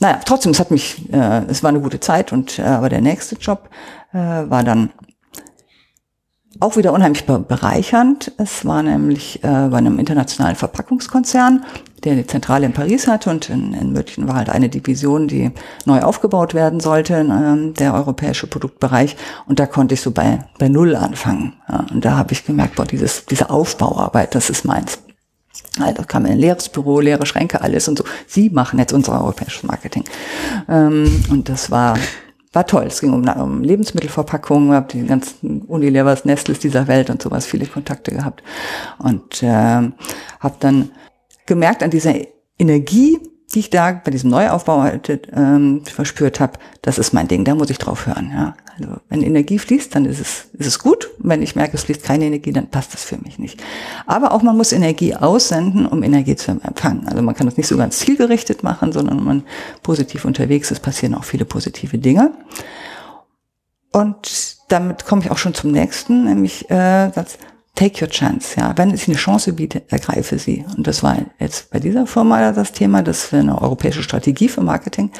naja, 0.00 0.20
trotzdem, 0.24 0.52
es 0.52 0.60
hat 0.60 0.70
mich, 0.70 1.10
äh, 1.12 1.44
es 1.48 1.62
war 1.62 1.70
eine 1.70 1.80
gute 1.80 2.00
Zeit 2.00 2.32
und 2.32 2.58
äh, 2.58 2.62
aber 2.62 2.88
der 2.88 3.00
nächste 3.00 3.36
Job 3.36 3.70
äh, 4.12 4.18
war 4.18 4.64
dann 4.64 4.90
auch 6.60 6.76
wieder 6.76 6.92
unheimlich 6.92 7.24
bereichernd. 7.24 8.32
Es 8.38 8.64
war 8.64 8.82
nämlich 8.82 9.42
äh, 9.42 9.68
bei 9.68 9.78
einem 9.78 9.98
internationalen 9.98 10.56
Verpackungskonzern, 10.56 11.64
der 12.04 12.12
eine 12.12 12.26
Zentrale 12.26 12.66
in 12.66 12.72
Paris 12.72 13.08
hatte 13.08 13.30
und 13.30 13.50
in, 13.50 13.72
in 13.74 13.92
München 13.92 14.28
war 14.28 14.36
halt 14.36 14.50
eine 14.50 14.68
Division, 14.68 15.26
die 15.26 15.50
neu 15.84 16.02
aufgebaut 16.02 16.54
werden 16.54 16.80
sollte, 16.80 17.14
ähm, 17.14 17.74
der 17.74 17.94
europäische 17.94 18.46
Produktbereich. 18.46 19.16
Und 19.46 19.58
da 19.58 19.66
konnte 19.66 19.94
ich 19.94 20.00
so 20.00 20.10
bei, 20.10 20.40
bei 20.58 20.68
Null 20.68 20.96
anfangen. 20.96 21.54
Ja, 21.68 21.86
und 21.92 22.04
da 22.04 22.16
habe 22.16 22.32
ich 22.32 22.44
gemerkt, 22.44 22.76
boah, 22.76 22.86
dieses, 22.86 23.26
diese 23.26 23.50
Aufbauarbeit, 23.50 24.34
das 24.34 24.50
ist 24.50 24.64
meins. 24.64 24.98
Also 25.80 26.02
kam 26.06 26.24
ein 26.26 26.38
leeres 26.38 26.68
Büro, 26.68 27.00
leere 27.00 27.26
Schränke, 27.26 27.60
alles 27.60 27.88
und 27.88 27.98
so. 27.98 28.04
Sie 28.26 28.50
machen 28.50 28.78
jetzt 28.78 28.92
unser 28.92 29.20
europäisches 29.20 29.62
Marketing. 29.64 30.04
Ähm, 30.68 31.24
und 31.30 31.48
das 31.48 31.70
war 31.70 31.96
war 32.54 32.66
toll. 32.66 32.84
Es 32.86 33.00
ging 33.00 33.12
um, 33.12 33.26
um 33.28 33.62
Lebensmittelverpackungen, 33.62 34.72
habe 34.72 34.88
die 34.92 35.06
ganzen 35.06 35.62
Unilevers, 35.62 36.24
Nestles 36.24 36.58
dieser 36.58 36.86
Welt 36.88 37.10
und 37.10 37.22
sowas, 37.22 37.46
viele 37.46 37.66
Kontakte 37.66 38.12
gehabt. 38.12 38.42
Und 38.98 39.42
äh, 39.42 39.46
habe 39.46 40.56
dann 40.60 40.90
gemerkt 41.46 41.82
an 41.82 41.90
dieser 41.90 42.14
Energie, 42.58 43.18
die 43.52 43.60
ich 43.60 43.70
da 43.70 43.92
bei 43.92 44.10
diesem 44.10 44.30
Neuaufbau 44.30 44.82
halt, 44.82 45.28
ähm, 45.32 45.82
verspürt 45.84 46.40
habe, 46.40 46.58
das 46.82 46.98
ist 46.98 47.12
mein 47.12 47.28
Ding, 47.28 47.44
da 47.44 47.54
muss 47.54 47.70
ich 47.70 47.78
drauf 47.78 48.06
hören. 48.06 48.30
Ja. 48.32 48.54
Also 48.78 48.96
wenn 49.08 49.22
Energie 49.22 49.58
fließt, 49.58 49.94
dann 49.94 50.04
ist 50.04 50.20
es, 50.20 50.48
ist 50.54 50.66
es 50.66 50.78
gut. 50.80 51.10
Wenn 51.18 51.42
ich 51.42 51.54
merke, 51.54 51.76
es 51.76 51.84
fließt 51.84 52.02
keine 52.02 52.24
Energie, 52.24 52.52
dann 52.52 52.68
passt 52.68 52.92
das 52.94 53.04
für 53.04 53.18
mich 53.18 53.38
nicht. 53.38 53.62
Aber 54.06 54.32
auch 54.32 54.42
man 54.42 54.56
muss 54.56 54.72
Energie 54.72 55.14
aussenden, 55.14 55.86
um 55.86 56.02
Energie 56.02 56.34
zu 56.34 56.50
empfangen. 56.50 57.06
Also 57.06 57.22
man 57.22 57.34
kann 57.34 57.46
das 57.46 57.56
nicht 57.56 57.68
so 57.68 57.76
ganz 57.76 57.98
zielgerichtet 57.98 58.62
machen, 58.64 58.92
sondern 58.92 59.18
wenn 59.18 59.24
man 59.24 59.42
positiv 59.82 60.24
unterwegs 60.24 60.70
ist, 60.70 60.80
passieren 60.80 61.14
auch 61.14 61.24
viele 61.24 61.44
positive 61.44 61.98
Dinge. 61.98 62.32
Und 63.92 64.56
damit 64.68 65.04
komme 65.04 65.22
ich 65.22 65.30
auch 65.30 65.38
schon 65.38 65.54
zum 65.54 65.70
nächsten, 65.70 66.24
nämlich 66.24 66.68
äh, 66.68 67.12
Satz, 67.12 67.38
take 67.74 68.04
your 68.04 68.08
chance. 68.08 68.58
Ja, 68.58 68.76
wenn 68.76 68.90
es 68.92 69.08
eine 69.08 69.16
Chance 69.16 69.52
bietet, 69.52 69.90
ergreife 69.92 70.38
sie. 70.38 70.64
Und 70.76 70.86
das 70.86 71.02
war 71.02 71.18
jetzt 71.38 71.70
bei 71.70 71.80
dieser 71.80 72.06
Firma 72.06 72.52
das 72.52 72.72
Thema, 72.72 73.02
dass 73.02 73.32
wir 73.32 73.40
eine 73.40 73.60
europäische 73.60 74.02
Strategie 74.02 74.48
für 74.48 74.60
Marketing 74.60 75.10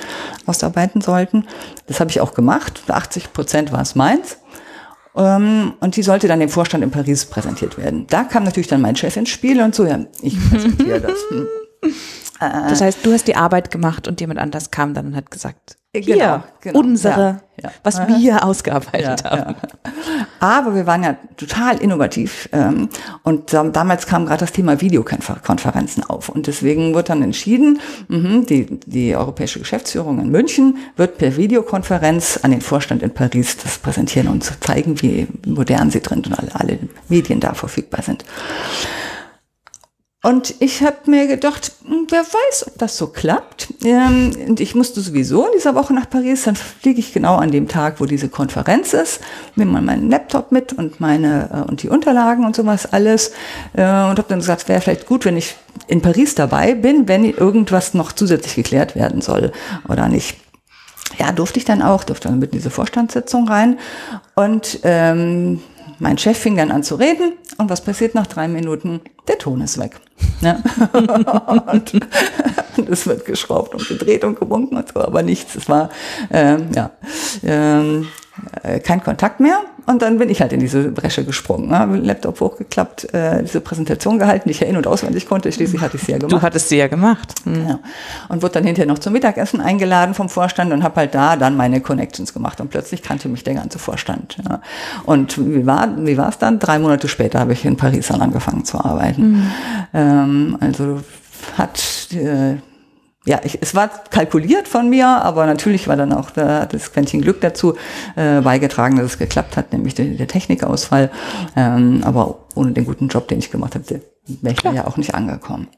ausarbeiten 0.46 1.00
sollten. 1.00 1.46
Das 1.86 2.00
habe 2.00 2.10
ich 2.10 2.20
auch 2.20 2.34
gemacht. 2.34 2.82
80 2.88 3.32
Prozent 3.32 3.72
war 3.72 3.82
es 3.82 3.94
meins. 3.94 4.38
Ähm, 5.16 5.74
und 5.80 5.96
die 5.96 6.02
sollte 6.02 6.28
dann 6.28 6.40
dem 6.40 6.48
Vorstand 6.48 6.82
in 6.84 6.90
Paris 6.90 7.24
präsentiert 7.26 7.78
werden. 7.78 8.06
Da 8.08 8.24
kam 8.24 8.44
natürlich 8.44 8.68
dann 8.68 8.80
mein 8.80 8.96
Chef 8.96 9.16
ins 9.16 9.30
Spiel 9.30 9.60
und 9.60 9.74
so, 9.74 9.86
ja, 9.86 10.00
ich 10.22 10.38
präsentiere 10.50 11.00
das. 11.00 11.18
Das 12.40 12.80
heißt, 12.80 12.98
du 13.04 13.12
hast 13.12 13.28
die 13.28 13.36
Arbeit 13.36 13.70
gemacht 13.70 14.08
und 14.08 14.20
jemand 14.20 14.40
anders 14.40 14.70
kam 14.70 14.92
dann 14.92 15.06
und 15.06 15.16
hat 15.16 15.30
gesagt, 15.30 15.76
hier, 16.00 16.16
genau, 16.16 16.42
genau. 16.61 16.80
unsere, 16.80 17.40
ja, 17.57 17.64
ja. 17.64 17.70
was 17.83 18.00
wir 18.09 18.44
ausgearbeitet 18.44 19.22
ja, 19.22 19.30
haben. 19.30 19.54
Aber 20.40 20.74
wir 20.74 20.87
waren 20.87 21.04
ja 21.04 21.16
total 21.37 21.78
innovativ 21.78 22.48
ähm, 22.52 22.88
und 23.22 23.52
damals 23.52 24.07
kam 24.07 24.26
gerade 24.26 24.40
das 24.40 24.52
Thema 24.52 24.80
Videokonferenzen 24.80 26.04
auf 26.04 26.28
und 26.28 26.46
deswegen 26.48 26.94
wird 26.94 27.09
dann 27.09 27.22
entschieden, 27.22 27.80
mh, 28.09 28.46
die, 28.46 28.80
die 28.87 29.14
europäische 29.14 29.61
Geschäftsführung 29.61 30.20
in 30.20 30.30
München 30.30 30.78
wird 30.96 31.18
per 31.18 31.37
Videokonferenz 31.37 32.40
an 32.42 32.50
den 32.50 32.61
Vorstand 32.61 33.02
in 33.02 33.11
Paris 33.11 33.57
das 33.57 33.78
präsentieren 33.78 34.28
und 34.28 34.42
zeigen, 34.64 35.00
wie 35.00 35.28
modern 35.46 35.90
sie 35.90 36.00
drin 36.00 36.24
und 36.26 36.38
alle, 36.38 36.54
alle 36.54 36.78
Medien 37.09 37.40
da 37.40 37.54
verfügbar 37.54 38.02
sind. 38.02 38.24
Und 40.24 40.54
ich 40.60 40.82
habe 40.82 40.96
mir 41.04 41.26
gedacht, 41.26 41.72
hm, 41.87 42.06
wer 42.08 42.22
weiß, 42.22 42.68
ob 42.68 42.78
das 42.78 42.96
so 42.96 43.08
klappt. 43.08 43.68
Ähm, 43.84 44.32
und 44.48 44.58
ich 44.58 44.74
musste 44.74 45.02
sowieso 45.02 45.44
in 45.44 45.52
dieser 45.54 45.74
Woche 45.74 45.92
nach 45.92 46.08
Paris, 46.08 46.44
dann 46.44 46.56
fliege 46.56 46.98
ich 46.98 47.12
genau 47.12 47.37
an 47.37 47.50
dem 47.50 47.68
Tag, 47.68 48.00
wo 48.00 48.06
diese 48.06 48.30
Konferenz 48.30 48.94
ist, 48.94 49.20
nehme 49.54 49.72
mal 49.72 49.82
meinen 49.82 50.08
Laptop 50.08 50.50
mit 50.50 50.72
und 50.72 50.98
meine 50.98 51.50
äh, 51.52 51.70
und 51.70 51.82
die 51.82 51.90
Unterlagen 51.90 52.46
und 52.46 52.56
sowas 52.56 52.90
alles. 52.90 53.32
Äh, 53.74 53.82
und 53.82 54.16
habe 54.16 54.24
dann 54.26 54.38
gesagt, 54.38 54.66
wäre 54.66 54.80
vielleicht 54.80 55.04
gut, 55.04 55.26
wenn 55.26 55.37
ich 55.37 55.56
in 55.88 56.00
Paris 56.00 56.34
dabei 56.34 56.74
bin, 56.74 57.06
wenn 57.06 57.26
irgendwas 57.26 57.92
noch 57.92 58.10
zusätzlich 58.12 58.54
geklärt 58.54 58.96
werden 58.96 59.20
soll 59.20 59.52
oder 59.90 60.08
nicht. 60.08 60.38
Ja, 61.18 61.32
durfte 61.32 61.58
ich 61.58 61.66
dann 61.66 61.82
auch, 61.82 62.02
durfte 62.02 62.28
dann 62.28 62.38
mit 62.38 62.52
in 62.52 62.58
diese 62.60 62.70
Vorstandssitzung 62.70 63.46
rein. 63.46 63.78
Und 64.34 64.80
ähm, 64.84 65.60
mein 65.98 66.18
Chef 66.18 66.38
fing 66.38 66.57
dann 66.57 66.70
an 66.70 66.83
zu 66.83 66.96
reden 66.96 67.33
und 67.59 67.70
was 67.70 67.83
passiert 67.83 68.14
nach 68.14 68.26
drei 68.26 68.48
Minuten? 68.48 69.00
Der 69.28 69.38
Ton 69.38 69.61
ist 69.61 69.78
weg. 69.78 70.00
Ja. 70.40 70.62
und, 71.72 71.92
es 72.90 73.07
wird 73.07 73.24
geschraubt 73.24 73.74
und 73.74 73.87
gedreht 73.88 74.24
und 74.24 74.38
gewunken 74.38 74.76
und 74.76 74.92
so, 74.92 75.00
aber 75.00 75.22
nichts. 75.22 75.54
Es 75.54 75.68
war 75.68 75.90
ähm, 76.30 76.68
ja 76.74 76.90
ähm, 77.42 78.09
äh, 78.62 78.80
kein 78.80 79.02
Kontakt 79.02 79.40
mehr 79.40 79.61
und 79.87 80.03
dann 80.03 80.18
bin 80.18 80.31
ich 80.31 80.40
halt 80.40 80.53
in 80.53 80.61
diese 80.61 80.90
Bresche 80.90 81.25
gesprungen. 81.25 81.77
Habe 81.77 81.97
den 81.97 82.05
Laptop 82.05 82.40
hochgeklappt, 82.40 83.12
äh, 83.12 83.42
diese 83.42 83.61
Präsentation 83.61 84.18
gehalten, 84.18 84.49
die 84.49 84.53
ich 84.53 84.61
ja 84.61 84.66
in- 84.66 84.77
und 84.77 84.87
auswendig 84.87 85.29
konnte. 85.29 85.53
Schließlich 85.53 85.81
hatte 85.81 85.97
ich 85.97 86.03
sie 86.03 86.12
ja 86.12 86.18
gemacht. 86.18 86.33
Du 86.33 86.42
hattest 86.42 86.68
sie 86.68 86.77
ja 86.77 86.87
gemacht. 86.87 87.35
Mhm. 87.44 87.68
Ja. 87.68 87.79
Und 88.29 88.42
wurde 88.42 88.55
dann 88.55 88.64
hinterher 88.64 88.87
noch 88.87 88.99
zum 88.99 89.12
Mittagessen 89.12 89.61
eingeladen 89.61 90.14
vom 90.14 90.29
Vorstand 90.29 90.73
und 90.73 90.83
habe 90.83 90.97
halt 90.97 91.14
da 91.14 91.37
dann 91.37 91.57
meine 91.57 91.81
Connections 91.81 92.33
gemacht. 92.33 92.61
Und 92.61 92.70
plötzlich 92.70 93.03
kannte 93.03 93.29
mich 93.29 93.44
der 93.44 93.55
ganze 93.55 93.79
Vorstand. 93.79 94.37
Ja. 94.49 94.61
Und 95.05 95.38
wie 95.38 95.66
war 95.66 95.88
wie 95.99 96.16
war 96.16 96.29
es 96.29 96.38
dann? 96.38 96.59
Drei 96.59 96.79
Monate 96.79 97.09
später 97.09 97.40
habe 97.40 97.53
ich 97.53 97.64
in 97.64 97.77
Paris 97.77 98.09
dann 98.09 98.23
angefangen 98.23 98.64
zu 98.64 98.83
arbeiten. 98.83 99.23
Mhm. 99.23 99.51
Ähm, 99.92 100.57
also 100.61 101.01
hat 101.59 102.09
äh, 102.12 102.57
ja, 103.26 103.40
ich, 103.42 103.58
es 103.62 103.74
war 103.74 103.88
kalkuliert 103.88 104.68
von 104.68 104.90
mir, 104.90 105.06
aber 105.06 105.46
natürlich 105.46 105.88
war 105.88 105.96
dann 105.96 106.12
auch 106.12 106.30
da, 106.30 106.66
das 106.66 106.92
Quäntchen 106.92 107.22
Glück 107.22 107.40
dazu 107.40 107.74
äh, 108.16 108.42
beigetragen, 108.42 108.96
dass 108.96 109.06
es 109.06 109.18
geklappt 109.18 109.56
hat, 109.56 109.72
nämlich 109.72 109.94
der, 109.94 110.06
der 110.06 110.28
Technikausfall. 110.28 111.10
Ähm, 111.56 112.02
aber 112.04 112.40
ohne 112.54 112.72
den 112.72 112.84
guten 112.84 113.08
Job, 113.08 113.28
den 113.28 113.38
ich 113.38 113.50
gemacht 113.50 113.74
habe, 113.74 114.02
wäre 114.26 114.54
ich 114.54 114.60
da 114.60 114.72
ja 114.72 114.87
auch 114.87 114.98
nicht 114.98 115.14
angekommen. 115.14 115.68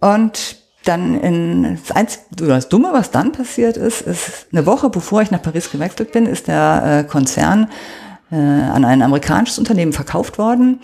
Und 0.00 0.56
dann 0.84 1.18
in 1.20 1.78
das 1.86 1.96
Einzige, 1.96 2.24
das 2.46 2.68
Dumme, 2.68 2.92
was 2.92 3.10
dann 3.10 3.32
passiert 3.32 3.76
ist, 3.76 4.02
ist 4.02 4.46
eine 4.52 4.66
Woche 4.66 4.90
bevor 4.90 5.22
ich 5.22 5.30
nach 5.30 5.42
Paris 5.42 5.70
gewechselt 5.70 6.12
bin, 6.12 6.26
ist 6.26 6.46
der 6.46 7.04
äh, 7.04 7.10
Konzern 7.10 7.70
äh, 8.30 8.36
an 8.36 8.84
ein 8.84 9.02
amerikanisches 9.02 9.58
Unternehmen 9.58 9.92
verkauft 9.92 10.38
worden, 10.38 10.80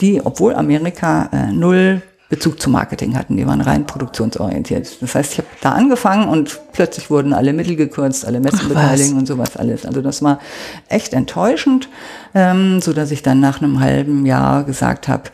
die, 0.00 0.20
obwohl 0.24 0.54
Amerika 0.54 1.30
äh, 1.32 1.52
null 1.52 2.02
Bezug 2.34 2.60
zum 2.60 2.72
Marketing 2.72 3.16
hatten. 3.16 3.36
Die 3.36 3.46
waren 3.46 3.60
rein 3.60 3.86
produktionsorientiert. 3.86 5.00
Das 5.00 5.14
heißt, 5.14 5.32
ich 5.32 5.38
habe 5.38 5.48
da 5.60 5.70
angefangen 5.70 6.28
und 6.28 6.60
plötzlich 6.72 7.08
wurden 7.08 7.32
alle 7.32 7.52
Mittel 7.52 7.76
gekürzt, 7.76 8.26
alle 8.26 8.40
Messenbeteiligungen 8.40 9.18
und 9.18 9.26
sowas 9.26 9.56
alles. 9.56 9.86
Also 9.86 10.02
das 10.02 10.20
war 10.20 10.40
echt 10.88 11.12
enttäuschend, 11.12 11.88
ähm, 12.34 12.80
so 12.80 12.92
dass 12.92 13.12
ich 13.12 13.22
dann 13.22 13.38
nach 13.38 13.62
einem 13.62 13.78
halben 13.78 14.26
Jahr 14.26 14.64
gesagt 14.64 15.06
habe, 15.06 15.30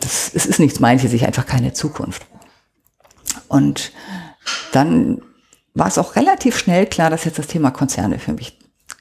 das, 0.00 0.32
es 0.34 0.44
ist 0.44 0.58
nichts 0.58 0.80
meins, 0.80 1.02
hier 1.02 1.10
sehe 1.10 1.18
ich 1.18 1.26
einfach 1.26 1.46
keine 1.46 1.72
Zukunft. 1.72 2.26
Und 3.46 3.92
dann 4.72 5.22
war 5.74 5.86
es 5.86 5.98
auch 5.98 6.16
relativ 6.16 6.58
schnell 6.58 6.86
klar, 6.86 7.10
dass 7.10 7.24
jetzt 7.24 7.38
das 7.38 7.46
Thema 7.46 7.70
Konzerne 7.70 8.18
für 8.18 8.32
mich 8.32 8.57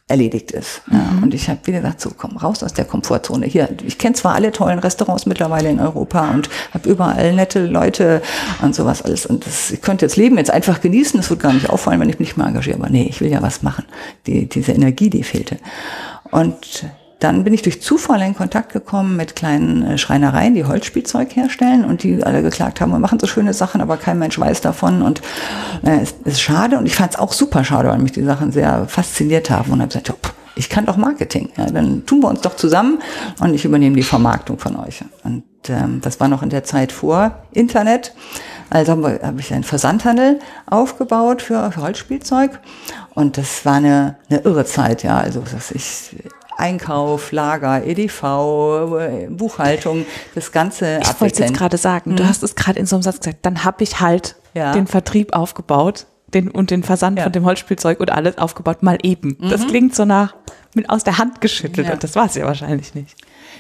erledigt 0.08 0.52
ist. 0.52 0.82
Ja, 0.90 0.98
mhm. 0.98 1.24
Und 1.24 1.34
ich 1.34 1.50
habe 1.50 1.60
wieder 1.66 1.82
gesagt, 1.82 2.00
so 2.00 2.12
komm 2.18 2.38
raus 2.38 2.64
aus 2.64 2.74
der 2.74 2.86
Komfortzone. 2.86 3.46
Hier, 3.46 3.70
ich 3.86 3.98
kenne 3.98 4.16
zwar 4.16 4.36
alle 4.36 4.52
tollen 4.52 4.80
Restaurants 4.80 5.26
mittlerweile 5.26 5.70
in 5.70 5.80
Europa 5.80 6.32
und 6.32 6.50
habe 6.74 6.90
überall 6.90 7.34
nette 7.34 7.66
Leute 7.66 8.22
und 8.62 8.74
sowas 8.74 9.02
alles. 9.02 9.26
Und 9.26 9.46
das, 9.46 9.72
ich 9.72 9.82
könnte 9.82 10.06
jetzt 10.06 10.16
Leben 10.16 10.38
jetzt 10.38 10.52
einfach 10.52 10.80
genießen. 10.80 11.20
Es 11.20 11.30
wird 11.30 11.42
gar 11.42 11.52
nicht 11.52 11.70
auffallen, 11.70 12.00
wenn 12.00 12.10
ich 12.10 12.20
mich 12.20 12.30
nicht 12.30 12.38
mehr 12.38 12.48
engagiere. 12.48 12.78
Aber 12.78 12.90
nee, 12.90 13.08
ich 13.10 13.20
will 13.20 13.30
ja 13.30 13.42
was 13.42 13.64
machen. 13.64 13.86
Die, 14.28 14.48
diese 14.48 14.72
Energie, 14.72 15.10
die 15.10 15.24
fehlte. 15.24 15.58
Und 16.32 16.86
dann 17.20 17.44
bin 17.44 17.54
ich 17.54 17.64
durch 17.64 17.82
Zufall 17.82 18.22
in 18.22 18.36
Kontakt 18.36 18.72
gekommen 18.72 19.16
mit 19.16 19.36
kleinen 19.36 19.84
äh, 19.84 19.98
Schreinereien, 19.98 20.54
die 20.54 20.66
Holzspielzeug 20.66 21.36
herstellen 21.36 21.84
und 21.84 22.04
die 22.04 22.24
alle 22.24 22.44
geklagt 22.44 22.80
haben, 22.80 22.92
wir 22.92 23.00
machen 23.00 23.20
so 23.20 23.28
schöne 23.28 23.54
Sachen, 23.54 23.82
aber 23.82 23.98
kein 23.98 24.20
Mensch 24.20 24.40
weiß 24.40 24.62
davon 24.62 25.02
und 25.02 25.22
äh, 25.84 26.00
es 26.02 26.16
ist 26.26 26.42
schade 26.42 26.78
und 26.78 26.86
ich 26.86 26.96
fand 26.96 27.14
es 27.14 27.20
auch 27.20 27.34
super 27.34 27.64
schade, 27.64 27.90
weil 27.90 27.98
mich 28.00 28.12
die 28.12 28.24
Sachen 28.24 28.52
sehr 28.52 28.88
fasziniert 28.88 29.50
haben 29.50 29.72
und 29.72 29.82
habe 29.82 29.88
gesagt, 29.88 30.12
oh, 30.12 30.30
ich 30.56 30.70
kann 30.70 30.86
doch 30.86 30.98
Marketing, 30.98 31.50
ja, 31.58 31.66
dann 31.68 32.06
tun 32.06 32.22
wir 32.22 32.30
uns 32.30 32.42
doch 32.42 32.56
zusammen 32.56 33.00
und 33.40 33.54
ich 33.54 33.66
übernehme 33.66 33.96
die 33.96 34.04
Vermarktung 34.04 34.58
von 34.58 34.76
euch. 34.76 35.04
Und 35.24 35.44
ähm, 35.70 36.02
das 36.02 36.20
war 36.20 36.28
noch 36.28 36.42
in 36.42 36.50
der 36.50 36.64
Zeit 36.64 36.92
vor 36.92 37.44
Internet. 37.52 38.14
Also 38.70 38.94
habe 38.94 39.20
hab 39.24 39.40
ich 39.40 39.54
einen 39.54 39.64
Versandhandel 39.64 40.40
aufgebaut 40.66 41.42
für, 41.42 41.72
für 41.72 41.82
Holzspielzeug 41.82 42.60
und 43.14 43.38
das 43.38 43.66
war 43.66 43.76
eine, 43.76 44.18
eine 44.30 44.40
irre 44.42 44.66
Zeit, 44.66 45.04
ja. 45.04 45.18
Also 45.18 45.44
was 45.54 45.72
ich 45.72 46.16
Einkauf, 46.58 47.32
Lager, 47.32 47.86
EDV, 47.86 49.30
Buchhaltung, 49.30 50.06
das 50.36 50.52
ganze 50.52 51.00
Ich 51.02 51.22
wollte 51.22 51.44
jetzt 51.44 51.54
gerade 51.54 51.78
sagen, 51.78 52.12
mhm. 52.12 52.16
du 52.18 52.28
hast 52.28 52.44
es 52.44 52.56
gerade 52.56 52.80
in 52.80 52.86
so 52.86 52.96
einem 52.96 53.04
Satz 53.04 53.20
gesagt, 53.20 53.46
dann 53.46 53.64
habe 53.64 53.84
ich 53.84 54.00
halt 54.00 54.36
ja. 54.54 54.74
den 54.74 54.88
Vertrieb 54.88 55.34
aufgebaut 55.34 56.08
den, 56.34 56.50
und 56.50 56.72
den 56.72 56.84
Versand 56.84 57.18
ja. 57.18 57.24
von 57.24 57.32
dem 57.32 57.46
Holzspielzeug 57.46 58.00
und 58.00 58.12
alles 58.12 58.38
aufgebaut, 58.38 58.84
mal 58.84 58.98
eben. 59.04 59.38
Mhm. 59.40 59.50
Das 59.50 59.68
klingt 59.68 59.96
so 59.96 60.06
nach 60.06 60.36
mit 60.74 60.90
aus 60.90 61.04
der 61.04 61.18
Hand 61.18 61.42
geschüttelt 61.42 61.88
ja. 61.88 61.94
und 61.94 62.04
das 62.04 62.16
war 62.16 62.26
es 62.26 62.36
ja 62.36 62.46
wahrscheinlich 62.46 62.94
nicht. 62.94 63.16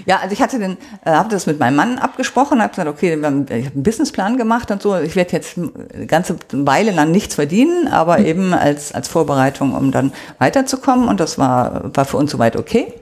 Ja, 0.05 0.19
also 0.19 0.33
ich 0.33 0.41
hatte 0.41 0.59
den, 0.59 0.77
äh, 1.05 1.11
habe 1.11 1.29
das 1.29 1.45
mit 1.45 1.59
meinem 1.59 1.75
Mann 1.75 1.99
abgesprochen, 1.99 2.61
habe 2.61 2.69
gesagt, 2.69 2.89
okay, 2.89 3.13
ich 3.13 3.23
habe 3.23 3.27
einen 3.27 3.83
Businessplan 3.83 4.37
gemacht 4.37 4.71
und 4.71 4.81
so. 4.81 4.97
Ich 4.97 5.15
werde 5.15 5.33
jetzt 5.33 5.57
eine 5.57 6.05
ganze 6.05 6.37
Weile 6.51 6.91
lang 6.91 7.11
nichts 7.11 7.35
verdienen, 7.35 7.87
aber 7.87 8.19
mhm. 8.19 8.25
eben 8.25 8.53
als 8.53 8.91
als 8.93 9.07
Vorbereitung, 9.07 9.73
um 9.73 9.91
dann 9.91 10.11
weiterzukommen. 10.39 11.07
Und 11.07 11.19
das 11.19 11.37
war 11.37 11.95
war 11.95 12.05
für 12.05 12.17
uns 12.17 12.31
soweit 12.31 12.55
okay. 12.55 12.93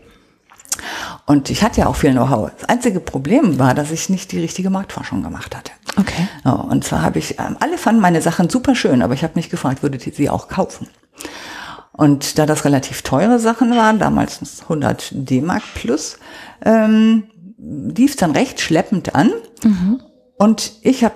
Und 1.26 1.50
ich 1.50 1.64
hatte 1.64 1.82
ja 1.82 1.88
auch 1.88 1.96
viel 1.96 2.12
Know-how. 2.12 2.52
Das 2.60 2.70
einzige 2.70 3.00
Problem 3.00 3.58
war, 3.58 3.74
dass 3.74 3.92
ich 3.92 4.10
nicht 4.10 4.32
die 4.32 4.40
richtige 4.40 4.70
Marktforschung 4.70 5.24
gemacht 5.24 5.56
hatte. 5.56 5.72
Okay. 5.98 6.28
und 6.44 6.84
zwar 6.84 7.02
habe 7.02 7.20
ich, 7.20 7.40
ähm, 7.40 7.56
alle 7.62 7.78
fanden 7.78 8.02
meine 8.02 8.22
Sachen 8.22 8.50
super 8.50 8.76
schön, 8.76 9.02
aber 9.02 9.14
ich 9.14 9.24
habe 9.24 9.34
mich 9.36 9.50
gefragt, 9.50 9.82
würdet 9.82 10.06
ihr 10.06 10.14
sie 10.14 10.30
auch 10.30 10.50
kaufen? 10.50 10.90
Und 11.98 12.38
da 12.38 12.46
das 12.46 12.66
relativ 12.66 13.02
teure 13.02 13.40
Sachen 13.40 13.72
waren, 13.72 14.00
damals 14.00 14.42
100 14.64 15.12
D-Mark 15.14 15.64
plus, 15.76 16.18
ähm, 16.64 17.24
lief 17.58 18.12
es 18.12 18.18
dann 18.18 18.32
recht 18.32 18.60
schleppend 18.60 19.16
an. 19.16 19.32
Mhm. 19.64 20.02
Und 20.38 20.74
ich 20.82 21.04
habe 21.04 21.16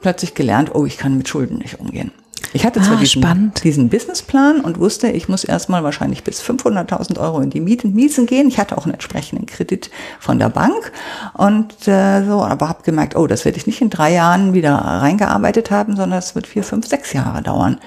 plötzlich 0.00 0.34
gelernt, 0.34 0.74
oh, 0.74 0.84
ich 0.84 0.98
kann 0.98 1.16
mit 1.16 1.28
Schulden 1.28 1.58
nicht 1.58 1.78
umgehen. 1.78 2.12
Ich 2.54 2.64
hatte 2.64 2.80
zwar 2.80 2.96
ah, 2.96 3.00
diesen, 3.00 3.52
diesen, 3.62 3.88
Businessplan 3.90 4.60
und 4.60 4.78
wusste, 4.78 5.08
ich 5.08 5.28
muss 5.28 5.44
erstmal 5.44 5.84
wahrscheinlich 5.84 6.24
bis 6.24 6.42
500.000 6.42 7.18
Euro 7.20 7.40
in 7.40 7.50
die 7.50 7.60
Mieten, 7.60 7.92
Mieten 7.92 8.26
gehen. 8.26 8.48
Ich 8.48 8.58
hatte 8.58 8.78
auch 8.78 8.84
einen 8.84 8.94
entsprechenden 8.94 9.44
Kredit 9.44 9.90
von 10.18 10.38
der 10.38 10.48
Bank 10.48 10.92
und 11.34 11.86
äh, 11.86 12.24
so, 12.24 12.42
aber 12.42 12.68
habe 12.68 12.82
gemerkt, 12.84 13.16
oh, 13.16 13.26
das 13.26 13.44
werde 13.44 13.58
ich 13.58 13.66
nicht 13.66 13.82
in 13.82 13.90
drei 13.90 14.14
Jahren 14.14 14.54
wieder 14.54 14.74
reingearbeitet 14.74 15.70
haben, 15.70 15.94
sondern 15.96 16.18
es 16.18 16.34
wird 16.34 16.46
vier, 16.46 16.64
fünf, 16.64 16.86
sechs 16.86 17.12
Jahre 17.12 17.42
dauern. 17.42 17.78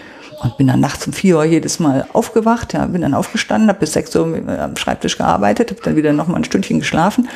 Und 0.44 0.58
bin 0.58 0.68
dann 0.68 0.80
nachts 0.80 1.06
um 1.06 1.14
vier 1.14 1.38
Uhr 1.38 1.44
jedes 1.44 1.80
Mal 1.80 2.08
aufgewacht, 2.14 2.74
ja, 2.74 2.86
bin 2.88 3.02
dann 3.02 3.14
aufgestanden, 3.14 3.70
habe 3.70 3.80
bis 3.80 3.94
sechs 3.94 4.16
Uhr 4.16 4.42
am 4.48 4.76
Schreibtisch 4.76 5.18
gearbeitet, 5.18 5.70
habe 5.70 5.82
dann 5.84 5.96
wieder 5.96 6.14
noch 6.14 6.28
mal 6.28 6.38
ein 6.38 6.44
Stündchen 6.44 6.80
geschlafen. 6.80 7.30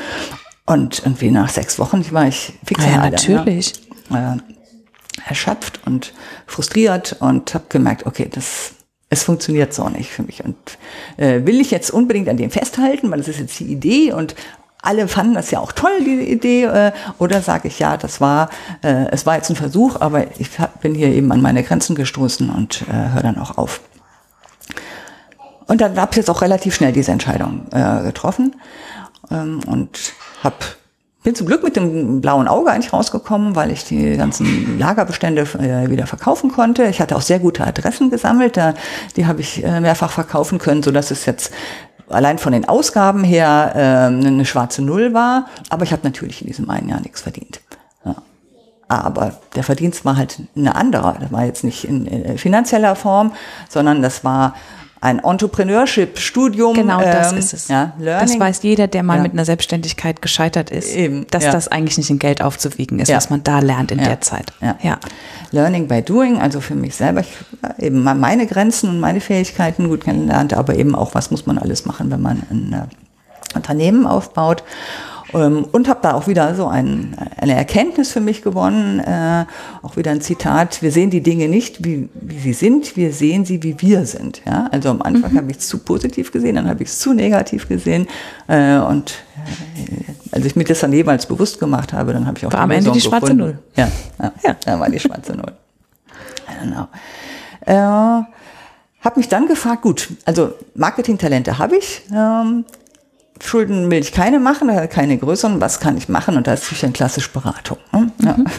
Und 0.66 1.00
irgendwie 1.00 1.30
nach 1.30 1.50
sechs 1.50 1.78
Wochen 1.78 2.04
war 2.12 2.28
ich 2.28 2.54
fix 2.66 2.84
ja, 2.84 2.92
ja, 2.92 3.10
natürlich. 3.10 3.74
Ja, 4.10 4.38
erschöpft 5.28 5.80
und 5.86 6.14
frustriert 6.46 7.18
und 7.20 7.54
habe 7.54 7.66
gemerkt, 7.70 8.06
okay, 8.06 8.30
das 8.32 8.74
es 9.10 9.24
funktioniert 9.24 9.74
so 9.74 9.88
nicht 9.88 10.10
für 10.10 10.24
mich. 10.24 10.44
Und 10.44 10.56
äh, 11.18 11.46
will 11.46 11.62
ich 11.62 11.72
jetzt 11.72 11.92
unbedingt 11.92 12.28
an 12.28 12.38
dem 12.38 12.50
festhalten, 12.50 13.10
weil 13.12 13.20
das 13.20 13.28
ist 13.28 13.40
jetzt 13.40 13.60
die 13.60 13.72
Idee 13.72 14.12
und 14.14 14.36
alle 14.86 15.08
fanden 15.08 15.34
das 15.34 15.52
ja 15.52 15.60
auch 15.60 15.72
toll, 15.72 16.00
die 16.00 16.32
Idee, 16.32 16.66
äh, 16.66 16.92
oder 17.20 17.42
sage 17.42 17.68
ich, 17.68 17.80
ja, 17.80 17.98
das 17.98 18.22
war, 18.22 18.50
äh, 18.84 19.08
es 19.12 19.26
war 19.26 19.36
jetzt 19.36 19.50
ein 19.50 19.56
Versuch, 19.56 20.00
aber 20.00 20.26
ich 20.40 20.60
hab, 20.60 20.82
bin 20.82 20.96
hier 20.96 21.10
eben 21.10 21.32
an 21.32 21.42
meine 21.42 21.64
Grenzen 21.64 21.96
gestoßen 21.96 22.50
und 22.50 22.84
äh, 22.84 23.14
höre 23.14 23.24
dann 23.24 23.38
auch 23.38 23.58
auf. 23.58 23.82
Und 25.68 25.82
dann 25.82 25.98
habe 26.00 26.12
ich 26.12 26.18
jetzt 26.18 26.30
auch 26.30 26.42
relativ 26.42 26.76
schnell 26.76 26.92
diese 26.92 27.12
Entscheidung 27.12 27.66
äh, 27.72 28.04
getroffen 28.04 28.56
ähm, 29.32 29.62
und 29.66 30.14
habe 30.44 30.56
bin 31.26 31.34
zum 31.34 31.48
Glück 31.48 31.64
mit 31.64 31.76
dem 31.76 32.22
blauen 32.22 32.48
Auge 32.48 32.72
eigentlich 32.72 32.94
rausgekommen, 32.94 33.56
weil 33.56 33.72
ich 33.72 33.84
die 33.84 34.16
ganzen 34.16 34.78
Lagerbestände 34.78 35.42
äh, 35.42 35.90
wieder 35.90 36.06
verkaufen 36.06 36.52
konnte. 36.52 36.86
Ich 36.86 37.02
hatte 37.02 37.16
auch 37.16 37.22
sehr 37.22 37.40
gute 37.40 37.66
Adressen 37.66 38.12
gesammelt, 38.12 38.58
da, 38.58 38.76
die 39.16 39.26
habe 39.26 39.42
ich 39.42 39.64
äh, 39.64 39.82
mehrfach 39.82 40.12
verkaufen 40.12 40.60
können, 40.60 40.84
so 40.84 40.92
dass 40.92 41.10
es 41.10 41.26
jetzt 41.26 41.52
allein 42.10 42.38
von 42.38 42.54
den 42.54 42.68
Ausgaben 42.68 43.24
her 43.24 43.72
äh, 43.76 44.28
eine 44.28 44.46
schwarze 44.46 44.82
Null 44.82 45.14
war. 45.14 45.48
Aber 45.70 45.84
ich 45.84 45.92
habe 45.92 46.04
natürlich 46.04 46.42
in 46.42 46.48
diesem 46.48 46.70
einen 46.70 46.90
Jahr 46.90 47.02
nichts 47.02 47.22
verdient. 47.22 47.62
Ja. 48.06 48.16
Aber 48.88 49.40
der 49.56 49.64
Verdienst 49.64 50.06
war 50.06 50.18
halt 50.18 50.40
eine 50.56 50.76
andere. 50.76 51.18
Das 51.20 51.32
war 51.32 51.46
jetzt 51.46 51.64
nicht 51.64 51.86
in, 51.86 52.06
in 52.06 52.38
finanzieller 52.38 52.96
Form, 52.96 53.34
sondern 53.70 54.02
das 54.02 54.24
war 54.24 54.56
ein 55.06 55.20
Entrepreneurship-Studium. 55.20 56.74
Genau, 56.74 57.00
das 57.00 57.32
ähm, 57.32 57.38
ist 57.38 57.54
es. 57.54 57.68
Ja, 57.68 57.94
Learning. 58.00 58.28
Das 58.28 58.40
weiß 58.40 58.64
jeder, 58.64 58.88
der 58.88 59.04
mal 59.04 59.18
ja. 59.18 59.24
mit 59.24 59.34
einer 59.34 59.46
Selbstständigkeit 59.46 60.22
gescheitert 60.22 60.72
ist, 60.72 60.96
Eben, 60.96 61.28
dass 61.30 61.44
ja. 61.44 61.52
das 61.52 61.68
eigentlich 61.68 61.98
nicht 61.98 62.10
in 62.10 62.18
Geld 62.20 62.42
aufzuwiegen 62.42 63.00
ist, 63.00 63.12
was 63.12 63.30
man 63.30 63.44
da 63.44 63.60
lernt 63.60 63.92
in 63.92 64.00
der 64.00 64.22
Zeit. 64.22 64.52
Ja. 64.82 65.00
Learning 65.52 65.88
by 65.88 66.02
doing, 66.02 66.40
also 66.40 66.60
für 66.60 66.76
mich 66.76 66.96
selber 66.96 67.22
ich, 67.22 67.38
eben 67.78 68.04
meine 68.04 68.48
Grenzen 68.48 68.90
und 68.90 69.00
meine 69.00 69.22
Fähigkeiten 69.22 69.88
gut 69.88 70.04
kennengelernt, 70.04 70.54
aber 70.54 70.76
eben 70.76 70.96
auch, 70.96 71.14
was 71.14 71.32
muss 71.32 71.46
man 71.46 71.58
alles 71.58 71.86
machen, 71.86 72.12
wenn 72.12 72.22
man 72.22 72.42
ein 72.50 72.74
äh, 72.74 73.56
Unternehmen 73.56 74.08
aufbaut. 74.08 74.64
Ähm, 75.34 75.66
und 75.72 75.88
habe 75.88 76.00
da 76.04 76.14
auch 76.14 76.28
wieder 76.28 76.54
so 76.56 76.68
ein, 76.68 77.16
eine 77.38 77.56
Erkenntnis 77.56 78.12
für 78.12 78.22
mich 78.22 78.42
gewonnen, 78.42 79.00
äh, 79.00 79.46
auch 79.82 79.98
wieder 79.98 80.12
ein 80.12 80.22
Zitat, 80.22 80.82
wir 80.82 80.92
sehen 80.92 81.10
die 81.10 81.22
Dinge 81.22 81.48
nicht, 81.48 81.84
wie, 81.84 82.10
wie 82.14 82.40
sie 82.40 82.54
sind, 82.54 82.96
wir 82.96 83.12
sehen 83.12 83.46
sie, 83.46 83.64
wie 83.64 83.82
wir 83.82 84.06
sind. 84.06 84.42
Ja? 84.46 84.68
Also 84.72 84.90
am 84.90 85.02
Anfang 85.02 85.34
mhm. 85.34 85.38
habe 85.38 85.52
ich 85.52 85.58
es 85.58 85.68
zu 85.68 85.80
positiv 85.80 86.32
gesehen, 86.32 86.56
dann 86.56 86.70
habe 86.70 86.84
ich 86.84 86.90
es 86.90 87.00
zu 87.00 87.14
negativ 87.14 87.68
gesehen 87.68 88.08
äh, 88.48 88.78
und 88.78 89.16
äh, 89.78 90.14
als 90.32 90.46
ich 90.46 90.56
mir 90.56 90.64
das 90.64 90.80
dann 90.82 90.94
jeweils 90.94 91.26
bewusst 91.26 91.60
gemacht 91.60 91.94
habe, 91.94 92.14
dann 92.14 92.28
habe 92.28 92.38
ich 92.38 92.46
auch 92.46 92.54
war 92.54 92.62
am 92.62 92.72
Ende 92.72 92.92
die 92.92 93.02
schwarze 93.02 93.28
gefunden. 93.28 93.44
Null. 93.44 93.60
Ja, 93.76 93.90
ja, 94.22 94.32
ja, 94.44 94.56
dann 94.64 94.80
war 94.80 94.90
die 94.90 95.00
schwarze 95.00 95.34
Null. 95.34 95.54
Genau. 96.62 96.88
Äh, 97.66 97.74
habe 99.06 99.18
mich 99.18 99.28
dann 99.28 99.48
gefragt, 99.48 99.82
gut, 99.84 100.10
also 100.26 100.54
Marketingtalente 100.74 101.60
habe 101.60 101.78
ich, 101.78 102.02
ähm, 102.12 102.66
Schulden 103.44 103.92
will 103.92 104.00
ich 104.00 104.14
keine 104.14 104.40
machen, 104.40 104.70
keine 104.90 105.18
größeren, 105.18 105.60
was 105.60 105.80
kann 105.80 105.98
ich 105.98 106.08
machen? 106.08 106.38
Und 106.38 106.48
da 106.48 106.54
ist 106.54 106.64
natürlich 106.64 106.82
dann 106.82 106.94
klassisch 106.94 107.32
Beratung. 107.32 107.78
Ne? 107.92 108.12
Ja. 108.24 108.34
Mhm. 108.38 108.46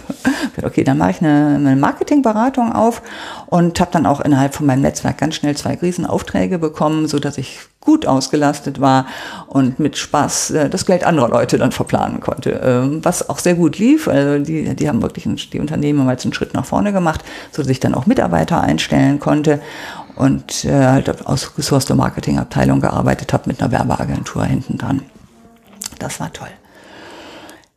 Okay, 0.62 0.84
dann 0.84 0.96
mache 0.96 1.10
ich 1.10 1.20
eine, 1.20 1.56
eine 1.56 1.76
Marketingberatung 1.76 2.72
auf 2.72 3.02
und 3.46 3.78
habe 3.78 3.90
dann 3.92 4.06
auch 4.06 4.20
innerhalb 4.20 4.54
von 4.54 4.64
meinem 4.64 4.80
Netzwerk 4.80 5.18
ganz 5.18 5.34
schnell 5.34 5.54
zwei 5.54 5.74
Riesenaufträge 5.74 6.58
bekommen, 6.58 7.08
so 7.08 7.18
dass 7.18 7.36
ich 7.36 7.58
gut 7.80 8.06
ausgelastet 8.06 8.80
war 8.80 9.06
und 9.46 9.78
mit 9.78 9.96
Spaß 9.98 10.50
äh, 10.52 10.70
das 10.70 10.86
Geld 10.86 11.04
anderer 11.04 11.28
Leute 11.28 11.58
dann 11.58 11.72
verplanen 11.72 12.20
konnte. 12.20 12.60
Ähm, 12.64 13.00
was 13.04 13.28
auch 13.28 13.38
sehr 13.38 13.54
gut 13.54 13.78
lief. 13.78 14.08
Also 14.08 14.42
die, 14.42 14.74
die 14.74 14.88
haben 14.88 15.02
wirklich 15.02 15.26
einen, 15.26 15.36
die 15.36 15.60
Unternehmen 15.60 16.00
haben 16.00 16.10
jetzt 16.10 16.24
einen 16.24 16.34
Schritt 16.34 16.54
nach 16.54 16.64
vorne 16.64 16.92
gemacht, 16.92 17.22
so 17.52 17.62
dass 17.62 17.70
ich 17.70 17.80
dann 17.80 17.94
auch 17.94 18.06
Mitarbeiter 18.06 18.60
einstellen 18.60 19.20
konnte 19.20 19.60
und 20.16 20.64
äh, 20.64 20.86
halt 20.86 21.26
aus 21.26 21.56
Ressource 21.56 21.88
Marketingabteilung 21.88 22.80
gearbeitet 22.80 23.32
habe 23.32 23.44
mit 23.46 23.60
einer 23.60 23.70
Werbeagentur 23.70 24.44
hinten 24.44 24.78
dran. 24.78 25.02
Das 25.98 26.20
war 26.20 26.32
toll. 26.32 26.50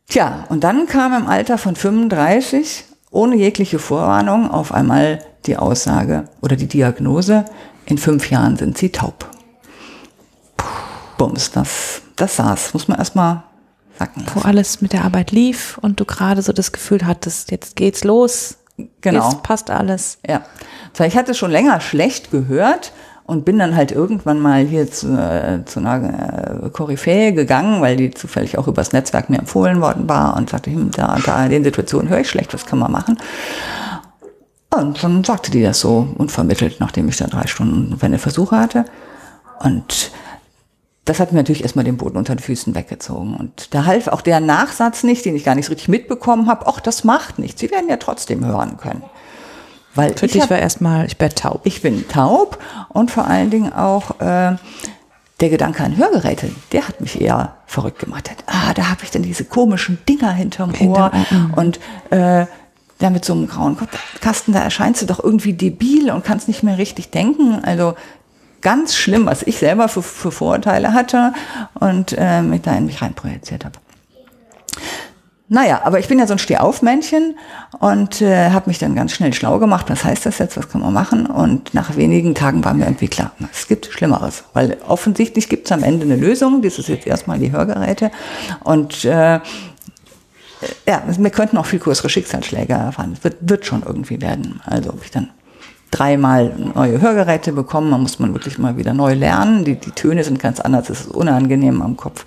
Tja, 0.08 0.44
und 0.48 0.64
dann 0.64 0.86
kam 0.86 1.14
im 1.14 1.26
Alter 1.28 1.56
von 1.56 1.76
35 1.76 2.84
ohne 3.10 3.36
jegliche 3.36 3.78
Vorwarnung 3.78 4.50
auf 4.50 4.72
einmal 4.72 5.20
die 5.46 5.56
Aussage 5.56 6.24
oder 6.40 6.56
die 6.56 6.66
Diagnose, 6.66 7.44
in 7.86 7.98
fünf 7.98 8.30
Jahren 8.30 8.56
sind 8.56 8.78
sie 8.78 8.90
taub. 8.90 9.28
Bums, 11.18 11.50
das, 11.50 12.02
das 12.16 12.36
saß, 12.36 12.72
muss 12.72 12.88
man 12.88 12.98
erstmal 12.98 13.42
sacken 13.98 14.24
Wo 14.34 14.40
alles 14.40 14.80
mit 14.80 14.92
der 14.92 15.04
Arbeit 15.04 15.30
lief 15.30 15.78
und 15.82 16.00
du 16.00 16.04
gerade 16.04 16.42
so 16.42 16.52
das 16.52 16.72
Gefühl 16.72 17.06
hattest, 17.06 17.50
jetzt 17.50 17.76
geht's 17.76 18.04
los, 18.04 18.56
genau. 19.00 19.28
jetzt 19.28 19.42
passt 19.42 19.70
alles. 19.70 20.18
Ja, 20.26 20.42
zwar 20.92 21.06
ich 21.06 21.16
hatte 21.16 21.34
schon 21.34 21.50
länger 21.50 21.80
schlecht 21.80 22.30
gehört 22.30 22.92
und 23.30 23.44
bin 23.44 23.58
dann 23.58 23.76
halt 23.76 23.92
irgendwann 23.92 24.40
mal 24.40 24.64
hier 24.64 24.90
zu, 24.90 25.16
äh, 25.16 25.64
zu 25.64 25.78
einer 25.80 26.64
äh, 26.64 26.70
Koryphäe 26.70 27.32
gegangen, 27.32 27.80
weil 27.80 27.96
die 27.96 28.10
zufällig 28.10 28.58
auch 28.58 28.66
übers 28.66 28.92
Netzwerk 28.92 29.30
mir 29.30 29.38
empfohlen 29.38 29.80
worden 29.80 30.08
war 30.08 30.36
und 30.36 30.50
sagte, 30.50 30.70
hm, 30.72 30.90
da, 30.90 31.16
da 31.24 31.44
in 31.44 31.50
den 31.50 31.64
Situationen 31.64 32.08
höre 32.08 32.20
ich 32.20 32.28
schlecht, 32.28 32.52
was 32.54 32.66
kann 32.66 32.80
man 32.80 32.90
machen? 32.90 33.18
Und 34.70 35.02
dann 35.02 35.24
sagte 35.24 35.50
die 35.50 35.62
das 35.62 35.80
so 35.80 36.08
unvermittelt, 36.16 36.80
nachdem 36.80 37.08
ich 37.08 37.16
da 37.16 37.26
drei 37.26 37.46
Stunden 37.46 37.96
meine 38.00 38.18
Versuche 38.18 38.56
hatte. 38.56 38.84
Und 39.60 40.10
das 41.10 41.18
hat 41.18 41.32
mir 41.32 41.38
natürlich 41.38 41.62
erstmal 41.62 41.84
den 41.84 41.96
Boden 41.96 42.16
unter 42.16 42.36
den 42.36 42.38
Füßen 42.38 42.72
weggezogen. 42.76 43.34
Und 43.34 43.74
da 43.74 43.84
half 43.84 44.06
auch 44.06 44.20
der 44.20 44.38
Nachsatz 44.38 45.02
nicht, 45.02 45.24
den 45.24 45.34
ich 45.34 45.42
gar 45.42 45.56
nicht 45.56 45.66
so 45.66 45.72
richtig 45.72 45.88
mitbekommen 45.88 46.46
habe. 46.46 46.68
Ach, 46.68 46.78
das 46.78 47.02
macht 47.02 47.40
nichts. 47.40 47.60
Sie 47.60 47.68
werden 47.68 47.88
ja 47.88 47.96
trotzdem 47.96 48.44
hören 48.44 48.76
können. 48.76 49.02
Weil 49.96 50.16
Für 50.16 50.28
dich 50.28 50.40
hab, 50.40 50.50
war 50.50 50.58
erstmal, 50.60 51.06
ich 51.06 51.16
bin 51.16 51.30
taub. 51.30 51.62
Ich 51.64 51.82
bin 51.82 52.06
taub 52.06 52.58
und 52.90 53.10
vor 53.10 53.26
allen 53.26 53.50
Dingen 53.50 53.72
auch 53.72 54.20
äh, 54.20 54.54
der 55.40 55.48
Gedanke 55.48 55.82
an 55.82 55.96
Hörgeräte, 55.96 56.52
der 56.70 56.86
hat 56.86 57.00
mich 57.00 57.20
eher 57.20 57.56
verrückt 57.66 57.98
gemacht. 57.98 58.30
Ah, 58.46 58.72
da 58.72 58.88
habe 58.88 59.00
ich 59.02 59.10
dann 59.10 59.22
diese 59.22 59.44
komischen 59.44 59.98
Dinger 60.08 60.30
hinterm 60.30 60.70
Ohr 60.70 61.10
Hinter, 61.10 61.12
und 61.56 61.80
äh, 62.10 62.46
da 63.00 63.10
mit 63.10 63.24
so 63.24 63.32
einem 63.32 63.48
grauen 63.48 63.76
Kasten, 64.20 64.52
da 64.52 64.60
erscheinst 64.60 65.02
du 65.02 65.06
doch 65.06 65.24
irgendwie 65.24 65.54
debil 65.54 66.12
und 66.12 66.24
kannst 66.24 66.46
nicht 66.46 66.62
mehr 66.62 66.78
richtig 66.78 67.10
denken. 67.10 67.64
Also 67.64 67.94
ganz 68.60 68.94
schlimm, 68.94 69.26
was 69.26 69.42
ich 69.42 69.58
selber 69.58 69.88
für, 69.88 70.02
für 70.02 70.30
Vorurteile 70.30 70.92
hatte 70.92 71.32
und 71.74 72.14
äh, 72.16 72.42
mich 72.42 72.62
da 72.62 72.74
in 72.76 72.86
mich 72.86 73.02
reinprojiziert 73.02 73.64
habe. 73.64 73.78
Naja, 75.52 75.80
aber 75.82 75.98
ich 75.98 76.06
bin 76.06 76.20
ja 76.20 76.28
so 76.28 76.34
ein 76.34 76.38
Stehaufmännchen 76.38 77.36
und 77.80 78.22
äh, 78.22 78.50
habe 78.50 78.70
mich 78.70 78.78
dann 78.78 78.94
ganz 78.94 79.12
schnell 79.12 79.32
schlau 79.32 79.58
gemacht. 79.58 79.86
Was 79.88 80.04
heißt 80.04 80.24
das 80.24 80.38
jetzt? 80.38 80.56
Was 80.56 80.68
kann 80.68 80.80
man 80.80 80.92
machen? 80.92 81.26
Und 81.26 81.74
nach 81.74 81.96
wenigen 81.96 82.36
Tagen 82.36 82.64
war 82.64 82.72
mir 82.72 82.84
irgendwie 82.84 83.08
klar, 83.08 83.32
es 83.50 83.66
gibt 83.66 83.86
Schlimmeres. 83.86 84.44
Weil 84.52 84.76
offensichtlich 84.86 85.48
gibt 85.48 85.66
es 85.66 85.72
am 85.72 85.82
Ende 85.82 86.04
eine 86.04 86.14
Lösung. 86.14 86.62
Das 86.62 86.78
ist 86.78 86.88
jetzt 86.88 87.04
erstmal 87.04 87.40
die 87.40 87.50
Hörgeräte. 87.50 88.12
Und 88.62 89.04
äh, 89.04 89.40
ja, 90.86 91.02
wir 91.04 91.30
könnten 91.30 91.56
auch 91.56 91.66
viel 91.66 91.80
größere 91.80 92.08
Schicksalsschläge 92.08 92.74
erfahren. 92.74 93.14
Es 93.18 93.24
wird, 93.24 93.38
wird 93.40 93.66
schon 93.66 93.82
irgendwie 93.82 94.20
werden. 94.20 94.60
Also 94.64 94.90
habe 94.90 95.00
ich 95.02 95.10
dann 95.10 95.30
dreimal 95.90 96.54
neue 96.74 97.00
Hörgeräte 97.00 97.52
bekommen. 97.52 97.90
Man 97.90 98.02
muss 98.02 98.18
man 98.18 98.32
wirklich 98.32 98.58
mal 98.58 98.76
wieder 98.76 98.94
neu 98.94 99.14
lernen. 99.14 99.64
Die, 99.64 99.76
die 99.76 99.90
Töne 99.90 100.24
sind 100.24 100.38
ganz 100.38 100.60
anders. 100.60 100.90
Es 100.90 101.02
ist 101.02 101.10
unangenehm 101.10 101.82
am 101.82 101.96
Kopf, 101.96 102.24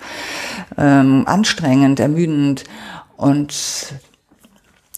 ähm, 0.76 1.24
anstrengend, 1.26 2.00
ermüdend. 2.00 2.64
Und 3.16 3.54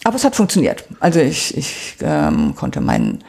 aber 0.05 0.17
es 0.17 0.25
hat 0.25 0.37
funktioniert. 0.37 0.85
Also 1.01 1.19
ich, 1.19 1.57
ich 1.57 1.97
ähm, 2.01 2.55
konnte 2.55 2.81
meinen 2.81 3.25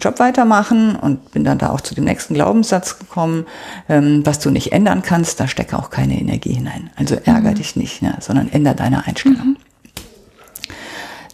Job 0.00 0.18
weitermachen 0.18 0.96
und 0.96 1.32
bin 1.32 1.44
dann 1.44 1.58
da 1.58 1.70
auch 1.70 1.80
zu 1.80 1.94
dem 1.94 2.04
nächsten 2.04 2.34
Glaubenssatz 2.34 2.98
gekommen, 2.98 3.46
ähm, 3.88 4.24
was 4.24 4.38
du 4.38 4.50
nicht 4.50 4.72
ändern 4.72 5.02
kannst, 5.02 5.40
da 5.40 5.48
stecke 5.48 5.78
auch 5.78 5.90
keine 5.90 6.18
Energie 6.18 6.54
hinein. 6.54 6.90
Also 6.96 7.16
ärger 7.16 7.50
mhm. 7.50 7.54
dich 7.56 7.76
nicht, 7.76 8.00
ne, 8.02 8.16
sondern 8.20 8.48
änder 8.50 8.74
deine 8.74 9.06
Einstellung. 9.06 9.48
Mhm. 9.48 9.56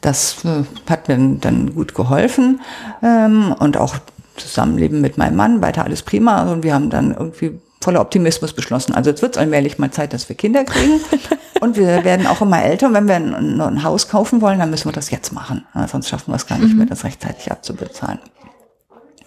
Das 0.00 0.44
äh, 0.44 0.64
hat 0.88 1.08
mir 1.08 1.18
dann 1.40 1.74
gut 1.74 1.94
geholfen 1.94 2.60
ähm, 3.02 3.54
und 3.58 3.76
auch 3.76 3.96
Zusammenleben 4.36 5.00
mit 5.00 5.18
meinem 5.18 5.36
Mann, 5.36 5.62
weiter 5.62 5.84
alles 5.84 6.02
prima 6.02 6.50
und 6.50 6.62
wir 6.62 6.72
haben 6.72 6.90
dann 6.90 7.12
irgendwie 7.12 7.58
voller 7.80 8.00
Optimismus 8.00 8.52
beschlossen. 8.52 8.94
Also 8.94 9.10
jetzt 9.10 9.22
wird 9.22 9.34
es 9.34 9.38
allmählich 9.38 9.78
mal 9.78 9.90
Zeit, 9.90 10.12
dass 10.12 10.28
wir 10.28 10.36
Kinder 10.36 10.64
kriegen. 10.64 11.00
Und 11.60 11.76
wir 11.76 12.04
werden 12.04 12.26
auch 12.28 12.40
immer 12.40 12.62
älter. 12.62 12.92
Wenn 12.92 13.08
wir 13.08 13.16
ein, 13.16 13.60
ein 13.60 13.82
Haus 13.82 14.08
kaufen 14.08 14.40
wollen, 14.40 14.60
dann 14.60 14.70
müssen 14.70 14.86
wir 14.86 14.92
das 14.92 15.10
jetzt 15.10 15.32
machen. 15.32 15.66
sonst 15.90 16.08
schaffen 16.08 16.30
wir 16.30 16.36
es 16.36 16.46
gar 16.46 16.58
nicht 16.58 16.72
mhm. 16.72 16.78
mehr, 16.78 16.86
das 16.86 17.02
rechtzeitig 17.02 17.50
abzubezahlen. 17.50 18.20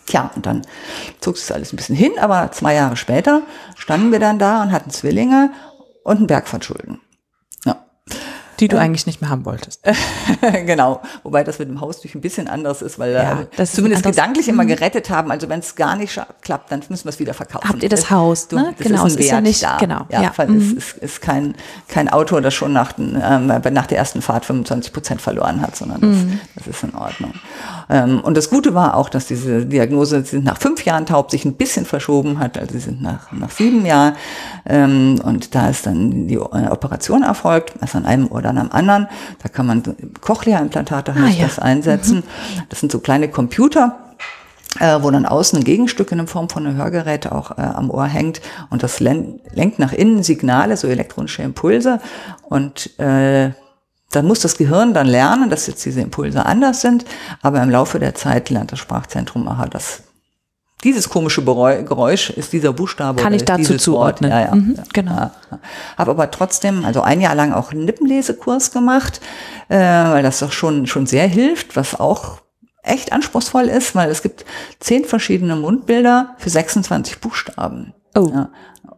Tja, 0.05 0.31
und 0.36 0.45
dann 0.45 0.62
zog 1.19 1.36
es 1.36 1.51
alles 1.51 1.73
ein 1.73 1.75
bisschen 1.75 1.95
hin, 1.95 2.12
aber 2.19 2.51
zwei 2.51 2.73
Jahre 2.73 2.95
später 2.95 3.41
standen 3.75 4.12
wir 4.12 4.19
dann 4.19 4.39
da 4.39 4.63
und 4.63 4.71
hatten 4.71 4.89
Zwillinge 4.89 5.51
und 6.03 6.17
einen 6.17 6.27
Berg 6.27 6.47
von 6.47 6.62
Schulden. 6.62 6.99
Die 8.62 8.67
du 8.67 8.80
eigentlich 8.80 9.08
nicht 9.08 9.21
mehr 9.21 9.30
haben 9.30 9.43
wolltest. 9.45 9.82
genau. 10.65 11.02
Wobei 11.24 11.43
das 11.43 11.58
mit 11.60 11.67
dem 11.67 11.82
Haus 11.82 12.00
durch 12.00 12.13
ein 12.13 12.21
bisschen 12.21 12.47
anders 12.47 12.82
ist, 12.82 13.00
weil 13.00 13.13
ja, 13.13 13.47
das 13.58 13.74
zumindest 13.74 14.04
gedanklich 14.04 14.47
immer 14.47 14.63
mhm. 14.63 14.69
gerettet 14.69 15.10
haben. 15.10 15.32
Also 15.32 15.50
wenn 15.50 15.60
es 15.60 15.76
gar 15.76 15.95
nicht 15.95 16.21
klappt, 16.41 16.71
dann 16.71 16.82
müssen 16.89 17.06
wir 17.06 17.10
es 17.10 17.19
wieder 17.19 17.34
verkaufen. 17.34 17.67
Habt 17.67 17.82
ihr 17.82 17.89
das 17.89 18.12
Haus? 18.12 18.47
Du, 18.47 18.58
ne? 18.58 18.76
Das 18.78 18.88
genau, 18.88 19.06
ist, 19.06 19.15
ein 19.15 19.19
ist 19.19 19.32
ja 19.32 19.41
nicht, 19.41 19.63
da. 19.63 19.78
genau. 19.78 20.06
Ja, 20.10 20.21
ja. 20.21 20.32
Weil 20.36 20.50
mhm. 20.50 20.58
es 20.58 20.74
ist, 20.74 20.97
ist, 21.00 21.21
kein, 21.21 21.56
kein 21.88 22.08
Auto, 22.08 22.39
das 22.39 22.54
schon 22.54 22.71
nach, 22.71 22.93
ähm, 22.97 23.47
nach 23.47 23.88
der 23.88 23.97
ersten 23.97 24.21
Fahrt 24.21 24.45
25 24.45 24.93
Prozent 24.93 25.21
verloren 25.21 25.62
hat, 25.62 25.76
sondern 25.76 26.02
das, 26.02 26.10
mhm. 26.17 26.39
das 26.56 26.67
ist 26.67 26.84
in 26.84 26.93
Ordnung. 26.93 27.34
Ähm, 27.89 28.19
und 28.21 28.38
das 28.38 28.50
Gute 28.50 28.76
war 28.76 28.95
auch, 28.95 29.10
dass 29.10 29.26
diese 29.26 29.65
Diagnose, 29.65 30.21
sie 30.21 30.30
sind 30.32 30.45
nach 30.45 30.58
fünf 30.58 30.86
Jahren 30.86 31.06
taub, 31.06 31.32
sich 31.32 31.45
ein 31.45 31.54
bisschen 31.54 31.86
verschoben 31.86 32.39
hat. 32.39 32.58
Also 32.58 32.74
sie 32.74 32.80
sind 32.80 33.02
nach, 33.02 33.32
nach 33.32 33.50
sieben 33.50 33.86
Jahren. 33.86 34.15
Ähm, 34.65 35.19
und 35.24 35.56
da 35.56 35.69
ist 35.69 35.86
dann 35.86 36.28
die 36.28 36.36
äh, 36.36 36.38
Operation 36.69 37.24
erfolgt, 37.24 37.74
erst 37.82 37.95
an 37.95 38.06
einem 38.06 38.28
oder 38.28 38.51
dann 38.56 38.70
am 38.70 38.72
anderen. 38.72 39.08
Da 39.42 39.50
kann 39.50 39.66
man 39.66 39.84
Cochlea-Implantate 40.22 41.14
ah, 41.18 41.28
ja. 41.28 41.46
das 41.46 41.60
einsetzen. 41.60 42.18
Mhm. 42.18 42.62
Das 42.70 42.80
sind 42.80 42.92
so 42.92 43.00
kleine 43.00 43.30
Computer, 43.30 43.98
äh, 44.80 45.02
wo 45.02 45.12
dann 45.12 45.26
außen 45.26 45.60
ein 45.60 45.64
Gegenstück 45.64 46.12
in 46.12 46.28
Form 46.28 46.50
von 46.50 46.66
einem 46.66 46.78
Hörgerät 46.78 47.32
auch 47.32 47.58
äh, 47.58 47.62
am 47.62 47.90
Ohr 47.90 48.06
hängt 48.06 48.42
und 48.70 48.84
das 48.84 49.00
lenkt 49.00 49.80
nach 49.80 49.94
innen 49.94 50.24
Signale, 50.24 50.78
so 50.78 50.88
elektronische 50.88 51.44
Impulse 51.44 52.00
und 52.44 52.98
äh, 53.00 53.52
dann 54.12 54.28
muss 54.28 54.42
das 54.42 54.58
Gehirn 54.58 54.94
dann 54.94 55.08
lernen, 55.08 55.50
dass 55.50 55.68
jetzt 55.68 55.86
diese 55.86 56.02
Impulse 56.02 56.46
anders 56.46 56.82
sind, 56.82 57.06
aber 57.42 57.64
im 57.64 57.70
Laufe 57.70 57.98
der 57.98 58.14
Zeit 58.14 58.50
lernt 58.50 58.72
das 58.72 58.80
Sprachzentrum, 58.80 59.48
aha, 59.48 59.68
das 59.68 60.04
dieses 60.84 61.10
komische 61.10 61.44
Geräusch 61.44 62.30
ist 62.32 62.54
dieser 62.54 62.74
Buchstabe. 62.74 63.22
Kann 63.22 63.34
ich 63.34 63.46
dazu 63.46 63.78
zuordnen. 63.78 64.32
Ja, 64.32 64.41
ja, 64.41 64.56
mhm, 64.56 64.76
genau. 64.94 65.12
Ja, 65.12 65.32
Habe 65.98 66.12
aber 66.12 66.32
trotzdem, 66.32 66.86
also 66.86 67.02
ein 67.02 67.22
Jahr 67.22 67.36
lang 67.36 67.54
auch 67.54 67.72
einen 67.72 67.86
Lippenlesekurs 67.86 68.72
gemacht, 68.72 69.22
äh, 69.70 69.78
weil 69.78 70.24
das 70.24 70.39
doch 70.39 70.52
schon, 70.52 70.88
schon 70.88 71.06
sehr 71.06 71.28
hilft, 71.28 71.76
was 71.76 72.00
auch 72.00 72.41
echt 72.84 73.13
anspruchsvoll 73.13 73.65
ist, 73.65 73.96
weil 73.96 74.10
es 74.10 74.22
gibt 74.22 74.46
zehn 74.80 75.06
verschiedene 75.06 75.56
Mundbilder 75.56 76.36
für 76.38 76.50
26 76.50 77.20
Buchstaben. 77.20 77.94
Oh. 78.15 78.32
Ja. 78.34 78.50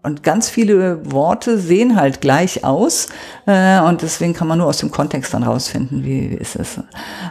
Und 0.04 0.22
ganz 0.22 0.50
viele 0.50 1.12
Worte 1.12 1.58
sehen 1.58 1.96
halt 1.96 2.20
gleich 2.20 2.66
aus 2.66 3.08
äh, 3.46 3.80
und 3.80 4.02
deswegen 4.02 4.34
kann 4.34 4.50
man 4.50 4.58
nur 4.58 4.68
aus 4.68 4.80
dem 4.80 4.92
Kontext 4.92 5.34
dann 5.34 5.44
rausfinden, 5.44 6.04
wie, 6.04 6.32
wie 6.32 6.36
ist 6.36 6.58
es. 6.58 6.78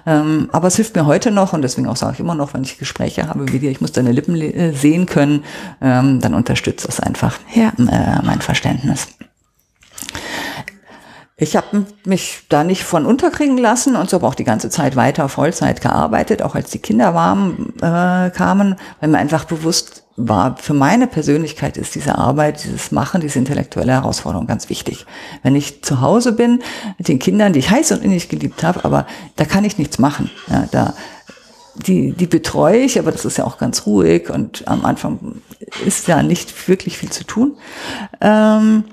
Ähm, 0.06 0.48
aber 0.52 0.68
es 0.68 0.76
hilft 0.76 0.96
mir 0.96 1.04
heute 1.04 1.30
noch 1.30 1.52
und 1.52 1.60
deswegen 1.60 1.86
auch 1.86 1.96
sage 1.96 2.14
ich 2.14 2.20
immer 2.20 2.34
noch, 2.34 2.54
wenn 2.54 2.62
ich 2.62 2.78
Gespräche 2.78 3.28
habe 3.28 3.52
wie 3.52 3.58
dir, 3.58 3.70
ich 3.70 3.82
muss 3.82 3.92
deine 3.92 4.10
Lippen 4.10 4.40
äh, 4.40 4.72
sehen 4.72 5.04
können, 5.04 5.44
ähm, 5.82 6.20
dann 6.20 6.32
unterstützt 6.32 6.88
das 6.88 6.98
einfach 6.98 7.38
ja. 7.54 7.72
äh, 7.76 8.22
mein 8.24 8.40
Verständnis. 8.40 9.06
Ich 11.36 11.56
habe 11.56 11.86
mich 12.06 12.44
da 12.48 12.62
nicht 12.62 12.84
von 12.84 13.04
unterkriegen 13.04 13.58
lassen 13.58 13.96
und 13.96 14.08
so 14.08 14.16
habe 14.16 14.26
auch 14.28 14.34
die 14.34 14.44
ganze 14.44 14.70
Zeit 14.70 14.96
weiter 14.96 15.28
Vollzeit 15.28 15.80
gearbeitet, 15.80 16.40
auch 16.40 16.54
als 16.54 16.70
die 16.70 16.78
Kinder 16.78 17.14
warm 17.14 17.74
äh, 17.82 18.30
kamen, 18.30 18.76
weil 19.00 19.10
mir 19.10 19.18
einfach 19.18 19.44
bewusst 19.44 20.01
war, 20.16 20.56
für 20.56 20.74
meine 20.74 21.06
Persönlichkeit 21.06 21.76
ist 21.76 21.94
diese 21.94 22.18
Arbeit, 22.18 22.64
dieses 22.64 22.92
Machen, 22.92 23.20
diese 23.20 23.38
intellektuelle 23.38 23.92
Herausforderung 23.92 24.46
ganz 24.46 24.68
wichtig. 24.68 25.06
Wenn 25.42 25.56
ich 25.56 25.82
zu 25.82 26.00
Hause 26.00 26.32
bin 26.32 26.62
mit 26.98 27.08
den 27.08 27.18
Kindern, 27.18 27.52
die 27.52 27.60
ich 27.60 27.70
heiß 27.70 27.92
und 27.92 28.04
innig 28.04 28.28
geliebt 28.28 28.62
habe, 28.62 28.84
aber 28.84 29.06
da 29.36 29.44
kann 29.44 29.64
ich 29.64 29.78
nichts 29.78 29.98
machen. 29.98 30.30
Ja, 30.48 30.66
da 30.70 30.94
die, 31.74 32.12
die 32.12 32.26
betreue 32.26 32.78
ich, 32.78 32.98
aber 32.98 33.12
das 33.12 33.24
ist 33.24 33.38
ja 33.38 33.44
auch 33.44 33.58
ganz 33.58 33.86
ruhig 33.86 34.28
und 34.30 34.68
am 34.68 34.84
Anfang 34.84 35.40
ist 35.86 36.06
ja 36.06 36.22
nicht 36.22 36.68
wirklich 36.68 36.98
viel 36.98 37.10
zu 37.10 37.24
tun. 37.24 37.56
Ähm, 38.20 38.84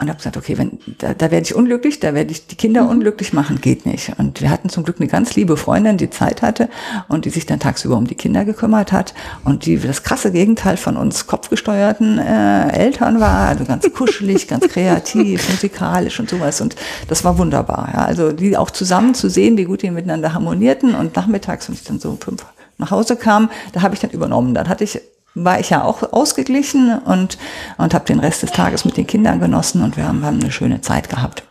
und 0.00 0.08
habe 0.08 0.16
gesagt, 0.16 0.36
okay, 0.36 0.56
wenn 0.56 0.78
da, 0.98 1.12
da 1.12 1.30
werde 1.30 1.44
ich 1.44 1.54
unglücklich, 1.54 2.00
da 2.00 2.14
werde 2.14 2.30
ich 2.32 2.46
die 2.46 2.56
Kinder 2.56 2.84
mhm. 2.84 2.90
unglücklich 2.90 3.32
machen, 3.32 3.60
geht 3.60 3.84
nicht. 3.84 4.12
Und 4.18 4.40
wir 4.40 4.50
hatten 4.50 4.70
zum 4.70 4.84
Glück 4.84 4.96
eine 4.98 5.08
ganz 5.08 5.34
liebe 5.36 5.56
Freundin, 5.56 5.98
die 5.98 6.08
Zeit 6.08 6.40
hatte 6.40 6.70
und 7.08 7.26
die 7.26 7.30
sich 7.30 7.44
dann 7.44 7.60
tagsüber 7.60 7.96
um 7.96 8.06
die 8.06 8.14
Kinder 8.14 8.44
gekümmert 8.44 8.92
hat 8.92 9.14
und 9.44 9.66
die 9.66 9.78
das 9.78 10.02
krasse 10.02 10.32
Gegenteil 10.32 10.78
von 10.78 10.96
uns 10.96 11.26
kopfgesteuerten 11.26 12.18
äh, 12.18 12.72
Eltern 12.72 13.20
war, 13.20 13.48
also 13.48 13.64
ganz 13.64 13.90
kuschelig, 13.92 14.48
ganz 14.48 14.68
kreativ, 14.68 15.48
musikalisch 15.50 16.18
und 16.18 16.30
sowas. 16.30 16.60
Und 16.60 16.76
das 17.08 17.22
war 17.24 17.36
wunderbar. 17.36 17.90
Ja. 17.92 18.04
Also 18.04 18.32
die 18.32 18.56
auch 18.56 18.70
zusammen 18.70 19.14
zu 19.14 19.28
sehen, 19.28 19.58
wie 19.58 19.64
gut 19.64 19.82
die 19.82 19.90
miteinander 19.90 20.32
harmonierten 20.32 20.94
und 20.94 21.14
nachmittags, 21.14 21.68
wenn 21.68 21.74
ich 21.74 21.84
dann 21.84 22.00
so 22.00 22.10
um 22.10 22.18
fünf 22.18 22.46
nach 22.78 22.90
Hause 22.90 23.16
kam, 23.16 23.50
da 23.72 23.82
habe 23.82 23.94
ich 23.94 24.00
dann 24.00 24.10
übernommen. 24.10 24.54
Dann 24.54 24.68
hatte 24.68 24.84
ich 24.84 24.98
war 25.34 25.60
ich 25.60 25.70
ja 25.70 25.84
auch 25.84 26.12
ausgeglichen 26.12 26.98
und, 26.98 27.38
und 27.78 27.94
habe 27.94 28.04
den 28.04 28.20
Rest 28.20 28.42
des 28.42 28.52
Tages 28.52 28.84
mit 28.84 28.96
den 28.96 29.06
Kindern 29.06 29.40
genossen 29.40 29.82
und 29.82 29.96
wir 29.96 30.06
haben, 30.06 30.24
haben 30.24 30.40
eine 30.40 30.52
schöne 30.52 30.80
Zeit 30.80 31.08
gehabt. 31.08 31.44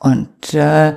Und 0.00 0.54
äh, 0.54 0.96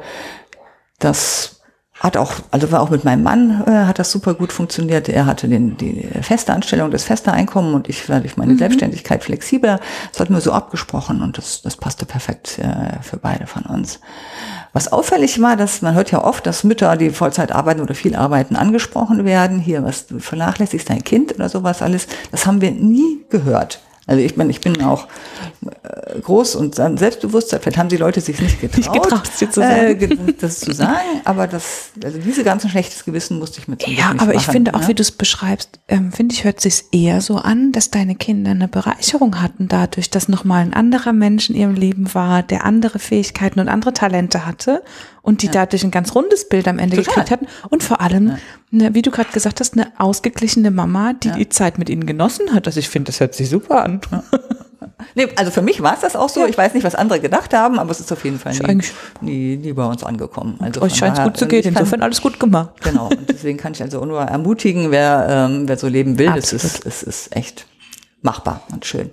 das 1.00 1.55
hat 2.00 2.18
auch, 2.18 2.34
also 2.52 2.72
war 2.72 2.82
auch 2.82 2.90
mit 2.90 3.06
meinem 3.06 3.24
Mann, 3.24 3.64
äh, 3.66 3.86
hat 3.86 4.00
das 4.00 4.12
super 4.12 4.34
gut 4.34 4.52
funktioniert. 4.52 5.08
Er 5.08 5.26
hatte 5.26 5.48
den, 5.48 5.78
die 5.78 6.08
feste 6.22 6.54
Anstellung, 6.54 6.92
das 6.92 7.06
feste 7.06 7.32
Einkommen 7.32 7.74
und 7.74 7.88
ich 7.88 8.10
war 8.10 8.20
durch 8.20 8.36
meine 8.36 8.54
mhm. 8.54 8.58
Selbstständigkeit 8.58 9.24
flexibler. 9.24 9.80
Das 10.12 10.20
hatten 10.20 10.34
wir 10.34 10.42
so 10.42 10.52
abgesprochen 10.52 11.22
und 11.22 11.38
das, 11.38 11.62
das 11.62 11.78
passte 11.78 12.06
perfekt 12.06 12.60
äh, 12.60 13.02
für 13.02 13.16
beide 13.16 13.48
von 13.48 13.64
uns. 13.64 14.02
Was 14.74 14.92
auffällig 14.92 15.42
war, 15.42 15.56
dass 15.56 15.82
man 15.82 15.96
hört 15.96 16.12
ja 16.12 16.22
oft, 16.22 16.46
dass 16.46 16.66
Mütter, 16.66 16.98
die 16.98 17.12
Vollzeit 17.12 17.54
arbeiten 17.54 17.80
oder 17.80 17.96
viel 17.96 18.18
arbeiten, 18.18 18.58
angesprochen 18.58 19.24
werden. 19.24 19.60
Hier, 19.60 19.86
was 19.86 20.08
du 20.08 20.20
vernachlässigst 20.20 20.90
dein 20.90 21.04
Kind 21.04 21.34
oder 21.34 21.48
sowas 21.48 21.82
alles. 21.82 22.08
Das 22.32 22.46
haben 22.46 22.60
wir 22.60 22.72
nie 22.72 23.26
gehört. 23.30 23.80
Also 24.08 24.22
ich 24.22 24.38
meine, 24.38 24.52
ich 24.52 24.62
bin 24.62 24.82
auch 24.84 25.08
äh, 25.66 26.20
groß 26.20 26.56
und 26.56 26.76
selbstbewusst. 26.76 27.50
Vielleicht 27.50 27.78
haben 27.78 27.90
die 27.90 27.98
Leute 27.98 28.22
sich 28.22 28.40
nicht 28.42 28.62
getraut, 28.62 28.78
nicht 28.78 28.94
getraut 28.94 29.28
sie 29.34 29.50
zu 29.50 29.62
sagen. 29.62 30.02
Äh, 30.02 30.34
das 30.40 30.60
zu 30.60 30.74
sagen. 30.74 31.22
Aber 31.24 31.48
das, 31.48 31.92
also 32.04 32.20
diese 32.20 32.44
ganzen 32.44 32.70
schlechtes 32.70 33.04
Gewissen 33.04 33.40
musste 33.40 33.60
ich 33.60 33.68
mit 33.68 33.82
zum 33.82 33.94
Ja, 33.94 34.10
aber 34.12 34.26
machen, 34.26 34.36
ich 34.36 34.46
finde 34.46 34.76
auch, 34.76 34.82
ja? 34.82 34.88
wie 34.90 34.94
du 34.94 35.02
es 35.02 35.12
beschreibst, 35.12 35.80
ähm, 35.88 36.12
finde 36.12 36.36
ich, 36.36 36.44
hört 36.44 36.62
sich 36.62 36.84
eher 36.92 37.22
so 37.22 37.38
an, 37.38 37.72
dass 37.72 37.90
deine 37.90 38.16
Kinder 38.16 38.52
eine 38.52 38.68
Bereicherung 38.68 39.42
hatten 39.42 39.68
dadurch, 39.68 40.10
dass 40.10 40.30
nochmal 40.30 40.62
ein 40.62 40.74
anderer 40.74 41.14
Mensch 41.14 41.50
in 41.50 41.56
ihrem 41.56 41.74
Leben 41.74 42.14
war, 42.14 42.44
der 42.44 42.66
andere 42.66 43.00
Fähigkeiten 43.00 43.60
und 43.60 43.70
andere 43.70 43.94
Talente 43.94 44.46
hatte 44.46 44.84
und 45.26 45.42
die 45.42 45.48
ja. 45.48 45.54
dadurch 45.54 45.84
ein 45.84 45.90
ganz 45.90 46.14
rundes 46.14 46.48
Bild 46.48 46.68
am 46.68 46.78
Ende 46.78 46.98
Total. 46.98 47.16
gekriegt 47.16 47.32
hatten. 47.32 47.48
Und 47.70 47.82
vor 47.82 48.00
allem, 48.00 48.28
ja. 48.28 48.38
eine, 48.72 48.94
wie 48.94 49.02
du 49.02 49.10
gerade 49.10 49.32
gesagt 49.32 49.60
hast, 49.60 49.74
eine 49.74 49.92
ausgeglichene 49.98 50.70
Mama, 50.70 51.14
die 51.14 51.30
ja. 51.30 51.36
die 51.36 51.50
Zeit 51.50 51.80
mit 51.80 51.90
ihnen 51.90 52.06
genossen 52.06 52.54
hat. 52.54 52.68
Also 52.68 52.80
ich 52.80 52.90
finde, 52.90 53.08
das 53.08 53.20
hört 53.20 53.34
sich 53.34 53.50
super 53.50 53.84
an. 53.84 53.95
Nee, 55.14 55.30
also 55.36 55.52
für 55.52 55.62
mich 55.62 55.82
war 55.82 55.94
es 55.94 56.02
das 56.02 56.16
auch 56.16 56.30
so. 56.30 56.46
Ich 56.46 56.58
weiß 56.58 56.74
nicht, 56.74 56.84
was 56.84 56.96
andere 56.96 57.20
gedacht 57.20 57.54
haben, 57.54 57.80
aber 57.80 57.92
es 57.92 58.00
ist 58.00 58.12
auf 58.12 58.24
jeden 58.26 58.40
Fall 58.40 58.54
nie, 58.54 58.82
nie, 59.22 59.58
nie 59.58 59.74
bei 59.74 59.86
uns 59.86 60.04
angekommen. 60.04 60.58
Also 60.60 60.82
euch 60.82 60.96
scheint 60.96 61.18
es 61.18 61.24
gut 61.24 61.38
zu 61.38 61.48
gehen. 61.48 61.64
Insofern 61.64 62.02
alles 62.02 62.22
gut 62.22 62.40
gemacht. 62.40 62.72
Genau. 62.84 63.08
Und 63.08 63.30
deswegen 63.30 63.58
kann 63.58 63.74
ich 63.74 63.82
also 63.82 64.06
nur 64.06 64.22
ermutigen, 64.22 64.92
wer, 64.92 65.28
ähm, 65.30 65.68
wer 65.68 65.78
so 65.78 65.88
leben 65.88 66.20
will, 66.20 66.32
es 66.36 66.54
ist, 66.54 66.86
es 66.86 67.04
ist 67.04 67.36
echt 67.36 67.66
machbar 68.22 68.62
und 68.72 68.86
schön. 68.86 69.10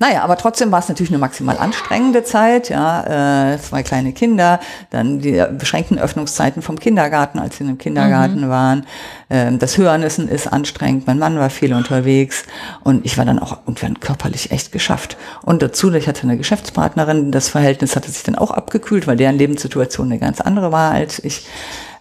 Naja, 0.00 0.22
aber 0.22 0.38
trotzdem 0.38 0.72
war 0.72 0.78
es 0.78 0.88
natürlich 0.88 1.10
eine 1.10 1.18
maximal 1.18 1.58
anstrengende 1.58 2.24
Zeit. 2.24 2.70
Ja, 2.70 3.52
äh, 3.52 3.58
zwei 3.58 3.82
kleine 3.82 4.14
Kinder, 4.14 4.58
dann 4.88 5.18
die 5.18 5.44
beschränkten 5.58 5.98
Öffnungszeiten 5.98 6.62
vom 6.62 6.80
Kindergarten, 6.80 7.38
als 7.38 7.58
sie 7.58 7.64
in 7.64 7.70
im 7.70 7.76
Kindergarten 7.76 8.46
mhm. 8.46 8.48
waren. 8.48 8.86
Ähm, 9.28 9.58
das 9.58 9.76
Hörnissen 9.76 10.26
ist 10.26 10.46
anstrengend. 10.46 11.06
Mein 11.06 11.18
Mann 11.18 11.38
war 11.38 11.50
viel 11.50 11.74
unterwegs 11.74 12.44
und 12.82 13.04
ich 13.04 13.18
war 13.18 13.26
dann 13.26 13.38
auch 13.38 13.58
irgendwann 13.66 14.00
körperlich 14.00 14.50
echt 14.52 14.72
geschafft. 14.72 15.18
Und 15.42 15.60
dazu, 15.60 15.92
ich 15.92 16.08
hatte 16.08 16.22
eine 16.22 16.38
Geschäftspartnerin, 16.38 17.30
das 17.30 17.50
Verhältnis 17.50 17.94
hatte 17.94 18.10
sich 18.10 18.22
dann 18.22 18.36
auch 18.36 18.52
abgekühlt, 18.52 19.06
weil 19.06 19.18
deren 19.18 19.36
Lebenssituation 19.36 20.06
eine 20.06 20.18
ganz 20.18 20.40
andere 20.40 20.72
war 20.72 20.92
als 20.92 21.22
ich. 21.22 21.46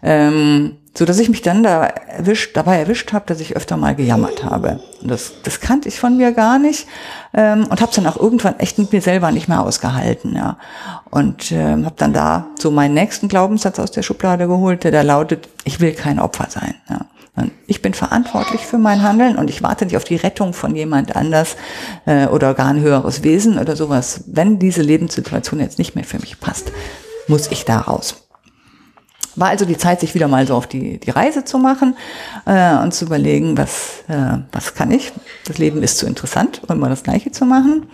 Ähm, 0.01 0.77
so 0.97 1.05
dass 1.05 1.19
ich 1.19 1.29
mich 1.29 1.41
dann 1.41 1.63
da 1.63 1.85
erwischt, 1.85 2.57
dabei 2.57 2.77
erwischt 2.77 3.13
habe, 3.13 3.25
dass 3.27 3.39
ich 3.39 3.55
öfter 3.55 3.77
mal 3.77 3.95
gejammert 3.95 4.43
habe. 4.43 4.79
Und 5.01 5.09
das, 5.09 5.33
das 5.43 5.59
kannte 5.59 5.87
ich 5.87 5.99
von 5.99 6.17
mir 6.17 6.31
gar 6.33 6.59
nicht 6.59 6.87
ähm, 7.33 7.67
und 7.69 7.81
habe 7.81 7.91
dann 7.95 8.07
auch 8.07 8.17
irgendwann 8.17 8.59
echt 8.59 8.77
mit 8.79 8.91
mir 8.91 9.01
selber 9.01 9.31
nicht 9.31 9.47
mehr 9.47 9.61
ausgehalten. 9.61 10.35
Ja. 10.35 10.57
Und 11.09 11.51
ähm, 11.51 11.85
habe 11.85 11.95
dann 11.97 12.13
da 12.13 12.47
so 12.57 12.71
meinen 12.71 12.95
nächsten 12.95 13.27
Glaubenssatz 13.27 13.79
aus 13.79 13.91
der 13.91 14.01
Schublade 14.01 14.47
geholt, 14.47 14.83
der 14.83 14.91
da 14.91 15.01
lautet, 15.01 15.47
ich 15.63 15.79
will 15.79 15.93
kein 15.93 16.19
Opfer 16.19 16.47
sein. 16.49 16.75
Ja. 16.89 17.05
Ich 17.67 17.81
bin 17.81 17.93
verantwortlich 17.93 18.65
für 18.65 18.77
mein 18.77 19.01
Handeln 19.01 19.37
und 19.37 19.49
ich 19.49 19.63
warte 19.63 19.85
nicht 19.85 19.95
auf 19.95 20.03
die 20.03 20.17
Rettung 20.17 20.53
von 20.53 20.75
jemand 20.75 21.15
anders 21.15 21.55
äh, 22.05 22.27
oder 22.27 22.53
gar 22.53 22.67
ein 22.67 22.81
höheres 22.81 23.23
Wesen 23.23 23.59
oder 23.59 23.75
sowas. 23.77 24.25
Wenn 24.27 24.59
diese 24.59 24.81
Lebenssituation 24.81 25.59
jetzt 25.59 25.79
nicht 25.79 25.95
mehr 25.95 26.03
für 26.03 26.19
mich 26.19 26.39
passt, 26.39 26.73
muss 27.27 27.49
ich 27.51 27.63
da 27.63 27.79
raus. 27.79 28.28
War 29.39 29.49
also 29.49 29.65
die 29.65 29.77
Zeit, 29.77 30.01
sich 30.01 30.15
wieder 30.15 30.27
mal 30.27 30.45
so 30.45 30.55
auf 30.55 30.67
die, 30.67 30.99
die 30.99 31.11
Reise 31.11 31.45
zu 31.45 31.57
machen 31.57 31.95
äh, 32.45 32.75
und 32.77 32.93
zu 32.93 33.05
überlegen, 33.05 33.57
was, 33.57 34.03
äh, 34.07 34.39
was 34.51 34.73
kann 34.73 34.91
ich? 34.91 35.11
Das 35.45 35.57
Leben 35.57 35.81
ist 35.81 35.97
zu 35.97 36.05
interessant, 36.05 36.61
um 36.67 36.75
immer 36.75 36.89
das 36.89 37.03
Gleiche 37.03 37.31
zu 37.31 37.45
machen. 37.45 37.87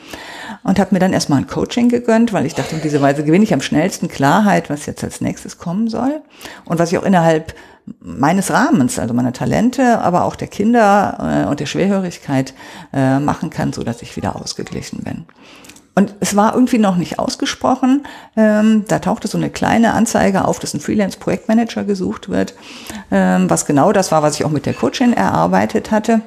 Und 0.63 0.79
habe 0.79 0.95
mir 0.95 0.99
dann 0.99 1.13
erstmal 1.13 1.39
ein 1.39 1.47
Coaching 1.47 1.89
gegönnt, 1.89 2.33
weil 2.33 2.45
ich 2.45 2.55
dachte, 2.55 2.75
auf 2.75 2.81
diese 2.81 3.01
Weise 3.01 3.23
gewinne 3.23 3.43
ich 3.43 3.53
am 3.53 3.61
schnellsten 3.61 4.07
Klarheit, 4.07 4.69
was 4.69 4.87
jetzt 4.87 5.03
als 5.03 5.21
nächstes 5.21 5.59
kommen 5.59 5.87
soll. 5.87 6.21
Und 6.65 6.79
was 6.79 6.91
ich 6.91 6.97
auch 6.97 7.03
innerhalb 7.03 7.53
meines 7.99 8.51
Rahmens, 8.51 8.97
also 8.97 9.13
meiner 9.13 9.33
Talente, 9.33 9.99
aber 9.99 10.23
auch 10.25 10.35
der 10.35 10.47
Kinder 10.47 11.43
äh, 11.45 11.49
und 11.49 11.59
der 11.59 11.67
Schwerhörigkeit 11.67 12.53
äh, 12.93 13.19
machen 13.19 13.49
kann, 13.49 13.73
so 13.73 13.83
dass 13.83 14.01
ich 14.01 14.15
wieder 14.15 14.35
ausgeglichen 14.35 15.03
bin. 15.03 15.25
Und 15.95 16.13
es 16.19 16.35
war 16.35 16.53
irgendwie 16.53 16.77
noch 16.77 16.97
nicht 16.97 17.19
ausgesprochen. 17.19 18.05
Ähm, 18.35 18.83
da 18.87 18.99
tauchte 18.99 19.29
so 19.29 19.37
eine 19.37 19.49
kleine 19.49 19.93
Anzeige 19.93 20.45
auf, 20.45 20.59
dass 20.59 20.73
ein 20.73 20.81
Freelance-Projektmanager 20.81 21.85
gesucht 21.85 22.27
wird, 22.27 22.53
ähm, 23.11 23.49
was 23.49 23.65
genau 23.65 23.93
das 23.93 24.11
war, 24.11 24.21
was 24.21 24.35
ich 24.35 24.45
auch 24.45 24.51
mit 24.51 24.65
der 24.65 24.73
Coachin 24.73 25.13
erarbeitet 25.13 25.91
hatte. 25.91 26.21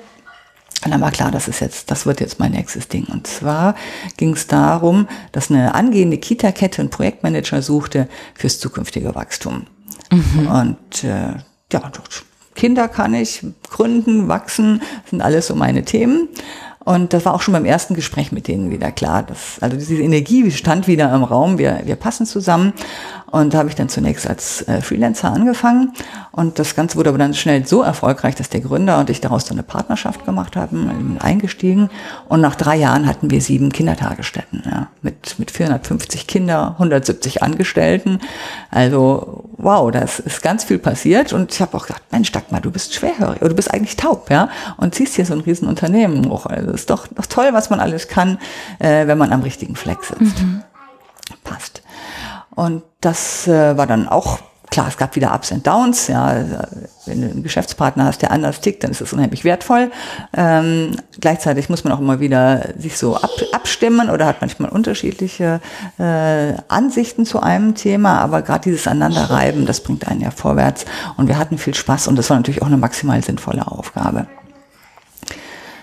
Und 0.84 0.92
dann 0.92 1.00
war 1.00 1.10
klar, 1.10 1.30
das 1.30 1.48
ist 1.48 1.60
jetzt, 1.60 1.90
das 1.90 2.06
wird 2.06 2.20
jetzt 2.20 2.38
mein 2.38 2.52
nächstes 2.52 2.88
Ding. 2.88 3.04
Und 3.06 3.26
zwar 3.26 3.74
ging 4.16 4.32
es 4.32 4.46
darum, 4.46 5.08
dass 5.32 5.50
eine 5.50 5.74
angehende 5.74 6.18
Kita-Kette 6.18 6.80
einen 6.80 6.90
Projektmanager 6.90 7.62
suchte 7.62 8.08
fürs 8.34 8.60
zukünftige 8.60 9.14
Wachstum. 9.14 9.66
Mhm. 10.10 10.46
Und 10.46 11.04
äh, 11.04 11.34
ja, 11.72 11.92
Kinder 12.54 12.88
kann 12.88 13.14
ich 13.14 13.44
gründen, 13.70 14.28
wachsen, 14.28 14.82
sind 15.10 15.20
alles 15.20 15.46
so 15.46 15.54
meine 15.54 15.84
Themen. 15.84 16.28
Und 16.88 17.12
das 17.12 17.26
war 17.26 17.34
auch 17.34 17.42
schon 17.42 17.52
beim 17.52 17.66
ersten 17.66 17.92
Gespräch 17.92 18.32
mit 18.32 18.48
denen 18.48 18.70
wieder 18.70 18.90
klar. 18.90 19.22
Dass, 19.22 19.58
also 19.60 19.76
diese 19.76 19.96
Energie 19.96 20.50
stand 20.50 20.86
wieder 20.86 21.14
im 21.14 21.22
Raum, 21.22 21.58
wir, 21.58 21.82
wir 21.84 21.96
passen 21.96 22.24
zusammen. 22.24 22.72
Und 23.30 23.52
da 23.52 23.58
habe 23.58 23.68
ich 23.68 23.74
dann 23.74 23.88
zunächst 23.88 24.28
als 24.28 24.66
äh, 24.68 24.80
Freelancer 24.80 25.30
angefangen. 25.32 25.92
Und 26.32 26.58
das 26.58 26.74
Ganze 26.74 26.96
wurde 26.96 27.10
aber 27.10 27.18
dann 27.18 27.34
schnell 27.34 27.66
so 27.66 27.82
erfolgreich, 27.82 28.34
dass 28.34 28.48
der 28.48 28.60
Gründer 28.60 28.98
und 28.98 29.10
ich 29.10 29.20
daraus 29.20 29.44
dann 29.44 29.58
eine 29.58 29.62
Partnerschaft 29.62 30.24
gemacht 30.24 30.56
haben, 30.56 31.18
eingestiegen. 31.20 31.90
Und 32.28 32.40
nach 32.40 32.54
drei 32.54 32.76
Jahren 32.76 33.06
hatten 33.06 33.30
wir 33.30 33.40
sieben 33.40 33.70
Kindertagesstätten, 33.70 34.62
ja, 34.64 34.88
mit, 35.02 35.38
mit 35.38 35.50
450 35.50 36.26
Kinder, 36.26 36.72
170 36.72 37.42
Angestellten. 37.42 38.20
Also, 38.70 39.44
wow, 39.56 39.90
da 39.90 40.00
ist 40.00 40.42
ganz 40.42 40.64
viel 40.64 40.78
passiert. 40.78 41.32
Und 41.32 41.52
ich 41.52 41.60
habe 41.60 41.76
auch 41.76 41.86
gedacht, 41.86 42.02
Mensch, 42.10 42.32
Dagmar, 42.32 42.60
du 42.60 42.70
bist 42.70 42.94
schwerhörig, 42.94 43.40
oder 43.40 43.50
du 43.50 43.56
bist 43.56 43.72
eigentlich 43.72 43.96
taub, 43.96 44.30
ja, 44.30 44.48
und 44.76 44.94
ziehst 44.94 45.16
hier 45.16 45.26
so 45.26 45.34
ein 45.34 45.40
Riesenunternehmen 45.40 46.30
hoch. 46.30 46.46
Also, 46.46 46.70
ist 46.70 46.88
doch, 46.88 47.06
doch 47.08 47.26
toll, 47.26 47.48
was 47.52 47.68
man 47.68 47.80
alles 47.80 48.08
kann, 48.08 48.38
äh, 48.78 49.06
wenn 49.06 49.18
man 49.18 49.32
am 49.32 49.42
richtigen 49.42 49.76
Fleck 49.76 50.02
sitzt. 50.02 50.42
Mhm. 50.42 50.62
Passt. 51.44 51.77
Und 52.58 52.82
das 53.00 53.46
äh, 53.46 53.76
war 53.76 53.86
dann 53.86 54.08
auch 54.08 54.40
klar, 54.68 54.88
es 54.88 54.96
gab 54.96 55.14
wieder 55.14 55.32
Ups 55.32 55.52
und 55.52 55.64
Downs. 55.64 56.08
Ja, 56.08 56.34
wenn 57.06 57.20
du 57.20 57.28
einen 57.28 57.44
Geschäftspartner 57.44 58.06
hast, 58.06 58.20
der 58.20 58.32
anders 58.32 58.60
tickt, 58.60 58.82
dann 58.82 58.90
ist 58.90 59.00
das 59.00 59.12
unheimlich 59.12 59.44
wertvoll. 59.44 59.92
Ähm, 60.36 60.96
gleichzeitig 61.20 61.68
muss 61.68 61.84
man 61.84 61.92
auch 61.92 62.00
immer 62.00 62.18
wieder 62.18 62.70
sich 62.76 62.98
so 62.98 63.14
ab, 63.14 63.30
abstimmen 63.52 64.10
oder 64.10 64.26
hat 64.26 64.40
manchmal 64.40 64.70
unterschiedliche 64.70 65.60
äh, 66.00 66.54
Ansichten 66.66 67.24
zu 67.26 67.40
einem 67.40 67.76
Thema. 67.76 68.18
Aber 68.18 68.42
gerade 68.42 68.62
dieses 68.62 68.88
Aneinanderreiben, 68.88 69.64
das 69.64 69.80
bringt 69.80 70.08
einen 70.08 70.20
ja 70.20 70.32
vorwärts. 70.32 70.84
Und 71.16 71.28
wir 71.28 71.38
hatten 71.38 71.58
viel 71.58 71.74
Spaß 71.74 72.08
und 72.08 72.16
das 72.16 72.28
war 72.28 72.38
natürlich 72.38 72.62
auch 72.62 72.66
eine 72.66 72.76
maximal 72.76 73.22
sinnvolle 73.22 73.68
Aufgabe. 73.68 74.26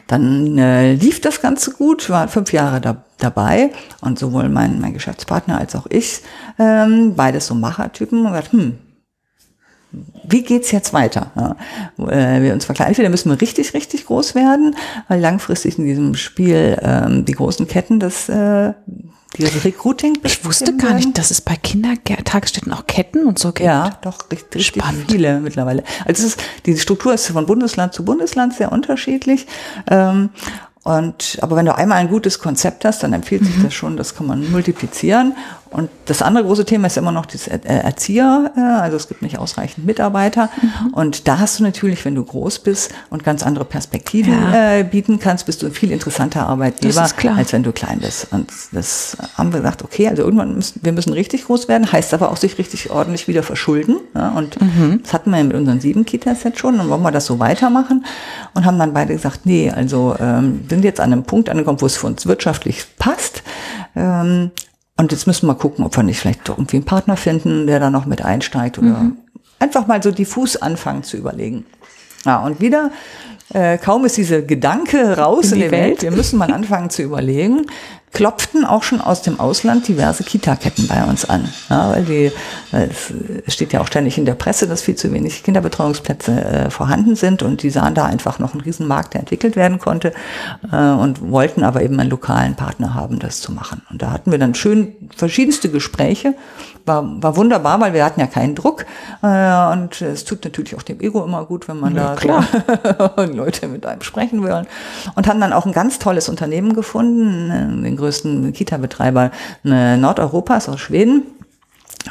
Dann 0.08 0.58
äh, 0.58 0.94
lief 0.94 1.22
das 1.22 1.42
Ganze 1.42 1.72
gut, 1.72 2.10
war 2.10 2.28
fünf 2.28 2.52
Jahre 2.52 2.82
da, 2.82 3.05
dabei 3.18 3.72
und 4.02 4.20
sowohl 4.20 4.50
mein, 4.50 4.80
mein 4.80 4.94
Geschäftspartner 4.94 5.58
als 5.58 5.76
auch 5.76 5.88
ich, 5.90 6.22
ähm, 6.60 7.16
beides 7.16 7.48
so 7.48 7.56
Machertypen, 7.56 8.20
und 8.20 8.32
gesagt, 8.32 8.52
hm, 8.52 8.78
wie 10.28 10.42
geht's 10.42 10.72
jetzt 10.72 10.94
weiter? 10.94 11.32
Ja, 11.36 11.56
äh, 12.08 12.42
wir 12.42 12.54
uns 12.54 12.66
verkleiden. 12.66 12.92
Entweder 12.92 13.10
müssen 13.10 13.30
wir 13.30 13.40
richtig, 13.40 13.74
richtig 13.74 14.06
groß 14.06 14.36
werden, 14.36 14.76
weil 15.08 15.20
langfristig 15.20 15.78
in 15.78 15.86
diesem 15.86 16.16
Spiel 16.16 16.78
ähm, 16.82 17.26
die 17.26 17.34
großen 17.34 17.68
Ketten 17.68 18.00
das, 18.00 18.28
äh, 18.28 18.74
dieses 19.38 19.64
Recruiting. 19.64 20.18
Ich 20.24 20.44
wusste 20.46 20.76
gar 20.76 20.94
nicht, 20.94 21.18
dass 21.18 21.32
es 21.32 21.42
bei 21.42 21.56
Kindertagesstätten 21.56 22.74
auch 22.74 22.88
Ketten 22.88 23.26
und 23.26 23.40
so 23.40 23.50
gibt. 23.50 23.68
Ja, 23.68 23.98
doch, 24.02 24.32
richtig, 24.32 24.56
richtig 24.56 24.84
Spannend. 24.84 25.12
viele 25.12 25.40
mittlerweile. 25.40 25.84
Also 26.06 26.24
es 26.24 26.36
ist, 26.36 26.44
die 26.66 26.78
Struktur 26.78 27.14
ist 27.14 27.28
von 27.28 27.46
Bundesland 27.46 27.94
zu 27.94 28.04
Bundesland 28.04 28.54
sehr 28.54 28.72
unterschiedlich. 28.72 29.46
Ähm, 29.90 30.30
und, 30.86 31.40
aber 31.42 31.56
wenn 31.56 31.66
du 31.66 31.74
einmal 31.76 31.98
ein 31.98 32.10
gutes 32.10 32.38
Konzept 32.38 32.86
hast, 32.86 33.02
dann 33.02 33.12
empfiehlt 33.12 33.44
sich 33.44 33.60
das 33.64 33.74
schon, 33.74 33.98
das 33.98 34.14
kann 34.14 34.28
man 34.28 34.52
multiplizieren. 34.52 35.36
Und 35.76 35.90
das 36.06 36.22
andere 36.22 36.46
große 36.46 36.64
Thema 36.64 36.88
ist 36.88 36.96
immer 36.96 37.12
noch 37.12 37.26
das 37.26 37.48
äh, 37.48 37.60
Erzieher, 37.66 38.52
äh, 38.56 38.60
also 38.62 38.96
es 38.96 39.10
gibt 39.10 39.22
nicht 39.22 39.38
ausreichend 39.38 39.86
Mitarbeiter. 39.86 40.50
Und 40.94 41.28
da 41.28 41.40
hast 41.40 41.60
du 41.60 41.64
natürlich, 41.64 42.06
wenn 42.06 42.16
du 42.16 42.24
groß 42.24 42.60
bist 42.60 42.94
und 43.10 43.24
ganz 43.26 43.44
andere 43.44 43.66
Perspektiven 43.66 44.32
Ja. 44.34 44.78
äh, 44.78 44.84
bieten 44.84 45.20
kannst, 45.20 45.46
bist 45.46 45.62
du 45.62 45.66
ein 45.66 45.74
viel 45.74 45.92
interessanter 45.92 46.48
Arbeitgeber, 46.48 47.08
als 47.36 47.52
wenn 47.52 47.64
du 47.64 47.74
klein 47.74 48.00
bist. 48.00 48.28
Und 48.32 48.50
das 48.72 49.18
haben 49.38 49.52
wir 49.52 49.60
gesagt, 49.60 49.84
okay, 49.84 50.08
also 50.08 50.24
irgendwann 50.24 50.56
müssen 50.56 50.80
wir 50.82 50.94
müssen 50.94 51.12
richtig 51.12 51.46
groß 51.46 51.68
werden, 51.68 51.92
heißt 51.92 52.14
aber 52.14 52.32
auch 52.32 52.38
sich 52.38 52.58
richtig 52.58 52.90
ordentlich 52.90 53.28
wieder 53.28 53.44
verschulden. 53.44 53.98
Ja, 54.16 54.30
und 54.30 54.58
das 55.04 55.14
hatten 55.14 55.30
wir 55.32 55.44
mit 55.44 55.56
unseren 55.58 55.82
sieben 55.82 56.06
Kitas 56.06 56.44
jetzt 56.44 56.60
schon 56.60 56.80
und 56.80 56.90
wollen 56.90 57.02
wir 57.04 57.12
das 57.12 57.26
so 57.26 57.40
weitermachen 57.40 58.06
und 58.54 58.66
haben 58.66 58.80
dann 58.80 58.94
beide 58.94 59.14
gesagt, 59.14 59.42
nee, 59.46 59.70
also 59.72 60.16
ähm, 60.20 60.62
sind 60.70 60.86
jetzt 60.86 61.02
an 61.02 61.12
einem 61.12 61.24
Punkt 61.24 61.50
angekommen, 61.50 61.82
wo 61.82 61.86
es 61.86 61.98
für 61.98 62.08
uns 62.08 62.26
wirtschaftlich 62.26 62.86
passt. 62.98 63.44
Ähm, 63.96 64.52
und 64.98 65.12
jetzt 65.12 65.28
müssen 65.28 65.48
wir 65.48 65.56
gucken, 65.56 65.86
ob 65.86 65.96
wir 65.96 66.04
nicht 66.04 66.20
vielleicht 66.20 66.48
irgendwie 66.50 66.78
einen 66.78 66.86
Partner 66.86 67.18
finden, 67.18 67.68
der 67.68 67.80
da 67.80 67.90
noch 67.90 68.06
mit 68.06 68.24
einsteigt 68.24 68.78
oder 68.80 69.12
einfach 69.60 69.88
mal 69.88 70.02
so 70.02 70.12
diffus 70.12 70.56
anfangen 70.58 71.04
zu 71.04 71.18
überlegen. 71.18 71.66
Ja, 72.26 72.40
und 72.44 72.60
wieder, 72.62 72.92
äh, 73.54 73.78
kaum 73.78 74.06
ist 74.06 74.18
dieser 74.18 74.42
Gedanke 74.42 75.18
raus 75.18 75.52
in, 75.52 75.54
In 75.54 75.60
die 75.60 75.66
die 75.66 75.72
Welt, 75.72 75.84
Welt. 75.90 76.02
wir 76.02 76.12
müssen 76.12 76.40
mal 76.40 76.52
anfangen 76.52 76.90
zu 76.90 77.04
überlegen, 77.04 77.68
klopften 78.16 78.66
auch 78.66 78.82
schon 78.82 79.02
aus 79.02 79.22
dem 79.22 79.40
Ausland 79.40 79.88
diverse 79.88 80.24
Kita-Ketten 80.24 80.88
bei 80.88 81.04
uns 81.04 81.30
an. 81.30 81.50
Ja, 81.70 81.92
weil 81.92 82.06
die, 82.06 82.32
es 82.72 83.54
steht 83.54 83.74
ja 83.74 83.82
auch 83.82 83.88
ständig 83.88 84.18
in 84.18 84.26
der 84.26 84.36
Presse, 84.36 84.68
dass 84.68 84.82
viel 84.82 84.96
zu 84.96 85.12
wenig 85.12 85.44
Kinderbetreuungsplätze 85.44 86.32
äh, 86.32 86.70
vorhanden 86.70 87.16
sind 87.16 87.44
und 87.44 87.62
die 87.62 87.70
sahen 87.70 87.94
da 87.94 88.06
einfach 88.06 88.40
noch 88.40 88.54
einen 88.54 88.62
Riesenmarkt, 88.62 89.14
der 89.14 89.20
entwickelt 89.20 89.58
werden 89.58 89.80
konnte 89.80 90.14
äh, 90.72 90.78
und 90.78 91.30
wollten 91.30 91.64
aber 91.64 91.84
eben 91.84 92.00
einen 92.00 92.10
lokalen 92.10 92.56
Partner 92.56 92.94
haben, 92.94 93.20
das 93.20 93.42
zu 93.42 93.52
machen. 93.52 93.82
Und 93.92 94.02
da 94.02 94.12
hatten 94.12 94.32
wir 94.32 94.40
dann 94.40 94.56
schön 94.56 94.96
verschiedenste 95.16 95.70
Gespräche. 95.70 96.36
War, 96.86 97.04
war 97.22 97.36
wunderbar, 97.36 97.82
weil 97.82 97.94
wir 97.94 98.06
hatten 98.06 98.20
ja 98.20 98.28
keinen 98.28 98.56
Druck 98.56 98.86
äh, 99.24 99.72
und 99.74 100.02
es 100.02 100.24
tut 100.24 100.46
natürlich 100.46 100.76
auch 100.76 100.84
dem 100.84 101.02
Ego 101.02 101.24
immer 101.24 101.44
gut, 101.46 101.68
wenn 101.68 101.80
man 101.80 101.96
da 101.96 102.16
klar. 102.16 102.46
so 103.18 103.24
Leute 103.34 103.68
mit 103.68 103.86
einem 103.86 104.02
sprechen 104.02 104.42
wollen. 104.42 104.68
Und 105.16 105.28
haben 105.28 105.42
dann 105.42 105.52
auch 105.52 105.66
ein 105.66 105.74
ganz 105.74 106.00
tolles 106.00 106.30
Unternehmen 106.30 106.74
gefunden, 106.74 107.52
äh, 107.52 107.84
den 107.84 107.98
größten 108.06 108.54
Kita-Betreiber 108.54 109.32
äh, 109.66 109.98
Nordeuropas 109.98 110.70
aus 110.70 110.80
Schweden. 110.80 111.24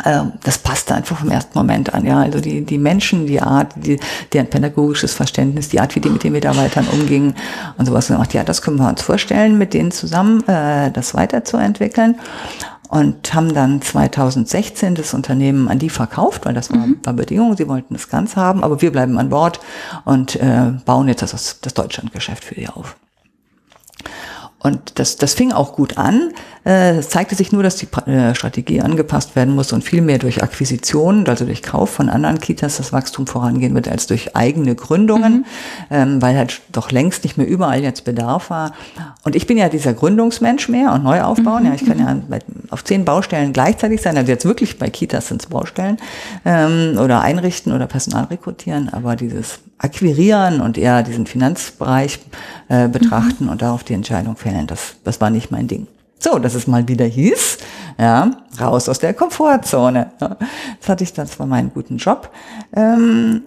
Ähm, 0.04 0.32
Das 0.42 0.58
passte 0.58 0.94
einfach 0.94 1.18
vom 1.18 1.30
ersten 1.30 1.56
Moment 1.56 1.94
an, 1.94 2.04
ja. 2.04 2.20
Also 2.20 2.40
die, 2.40 2.64
die 2.64 2.78
Menschen, 2.78 3.26
die 3.26 3.40
Art, 3.40 3.72
die, 3.76 4.00
deren 4.32 4.48
pädagogisches 4.48 5.14
Verständnis, 5.14 5.68
die 5.68 5.80
Art, 5.80 5.94
wie 5.94 6.00
die 6.00 6.10
mit 6.10 6.24
den 6.24 6.32
Mitarbeitern 6.32 6.86
umgingen 6.92 7.34
und 7.78 7.86
sowas 7.86 8.08
gemacht. 8.08 8.34
Ja, 8.34 8.42
das 8.42 8.62
können 8.62 8.78
wir 8.78 8.88
uns 8.88 9.02
vorstellen, 9.02 9.56
mit 9.56 9.72
denen 9.72 9.92
zusammen 9.92 10.42
äh, 10.48 10.90
das 10.90 11.14
weiterzuentwickeln. 11.14 12.16
Und 12.88 13.34
haben 13.34 13.54
dann 13.54 13.82
2016 13.82 14.94
das 14.94 15.14
Unternehmen 15.14 15.68
an 15.68 15.78
die 15.78 15.90
verkauft, 15.90 16.44
weil 16.44 16.54
das 16.54 16.70
war, 16.70 16.86
war 17.02 17.12
Bedingung. 17.12 17.56
Sie 17.56 17.66
wollten 17.66 17.94
es 17.94 18.08
ganz 18.08 18.36
haben, 18.36 18.62
aber 18.62 18.82
wir 18.82 18.92
bleiben 18.92 19.18
an 19.18 19.30
Bord 19.30 19.58
und 20.04 20.36
äh, 20.36 20.72
bauen 20.84 21.08
jetzt 21.08 21.22
das, 21.22 21.60
das 21.60 21.74
Deutschlandgeschäft 21.74 22.44
für 22.44 22.54
die 22.54 22.68
auf. 22.68 22.96
Und 24.64 24.98
das, 24.98 25.16
das 25.16 25.34
fing 25.34 25.52
auch 25.52 25.74
gut 25.74 25.98
an. 25.98 26.30
Äh, 26.64 26.96
Es 26.96 27.10
zeigte 27.10 27.34
sich 27.34 27.52
nur, 27.52 27.62
dass 27.62 27.76
die 27.76 27.86
äh, 28.10 28.34
Strategie 28.34 28.80
angepasst 28.80 29.36
werden 29.36 29.54
muss 29.54 29.74
und 29.74 29.84
viel 29.84 30.00
mehr 30.00 30.16
durch 30.16 30.42
Akquisitionen, 30.42 31.28
also 31.28 31.44
durch 31.44 31.62
Kauf 31.62 31.90
von 31.90 32.08
anderen 32.08 32.40
Kitas, 32.40 32.78
das 32.78 32.90
Wachstum 32.90 33.26
vorangehen 33.26 33.74
wird, 33.74 33.88
als 33.88 34.06
durch 34.06 34.34
eigene 34.34 34.74
Gründungen, 34.74 35.44
ähm, 35.90 36.22
weil 36.22 36.38
halt 36.38 36.62
doch 36.72 36.90
längst 36.90 37.24
nicht 37.24 37.36
mehr 37.36 37.46
überall 37.46 37.82
jetzt 37.82 38.06
Bedarf 38.06 38.48
war. 38.48 38.72
Und 39.22 39.36
ich 39.36 39.46
bin 39.46 39.58
ja 39.58 39.68
dieser 39.68 39.92
Gründungsmensch 39.92 40.70
mehr 40.70 40.94
und 40.94 41.04
neu 41.04 41.20
aufbauen. 41.20 41.66
Ja, 41.66 41.74
ich 41.74 41.84
kann 41.84 41.98
ja 41.98 42.40
auf 42.70 42.82
zehn 42.84 43.04
Baustellen 43.04 43.52
gleichzeitig 43.52 44.00
sein. 44.00 44.16
Also 44.16 44.32
jetzt 44.32 44.46
wirklich 44.46 44.78
bei 44.78 44.88
Kitas 44.88 45.28
sind 45.28 45.42
es 45.42 45.48
Baustellen 45.48 45.98
ähm, 46.46 46.96
oder 46.98 47.20
einrichten 47.20 47.70
oder 47.70 47.86
Personal 47.86 48.24
rekrutieren, 48.24 48.88
aber 48.88 49.14
dieses 49.14 49.58
Akquirieren 49.76 50.62
und 50.62 50.78
eher 50.78 51.02
diesen 51.02 51.26
Finanzbereich 51.26 52.20
äh, 52.68 52.88
betrachten 52.88 53.48
und 53.48 53.62
darauf 53.62 53.84
die 53.84 53.94
Entscheidung 53.94 54.36
fällen, 54.36 54.66
das, 54.66 54.96
das 55.04 55.20
war 55.20 55.30
nicht 55.30 55.50
mein 55.50 55.68
Ding. 55.68 55.86
So, 56.18 56.38
dass 56.38 56.54
es 56.54 56.66
mal 56.66 56.88
wieder 56.88 57.04
hieß, 57.04 57.58
ja, 57.98 58.30
raus 58.58 58.88
aus 58.88 58.98
der 58.98 59.12
Komfortzone. 59.12 60.12
Das 60.18 60.88
hatte 60.88 61.04
ich 61.04 61.12
dann 61.12 61.26
zwar 61.26 61.46
meinen 61.46 61.72
guten 61.72 61.98
Job, 61.98 62.30
ähm, 62.74 63.42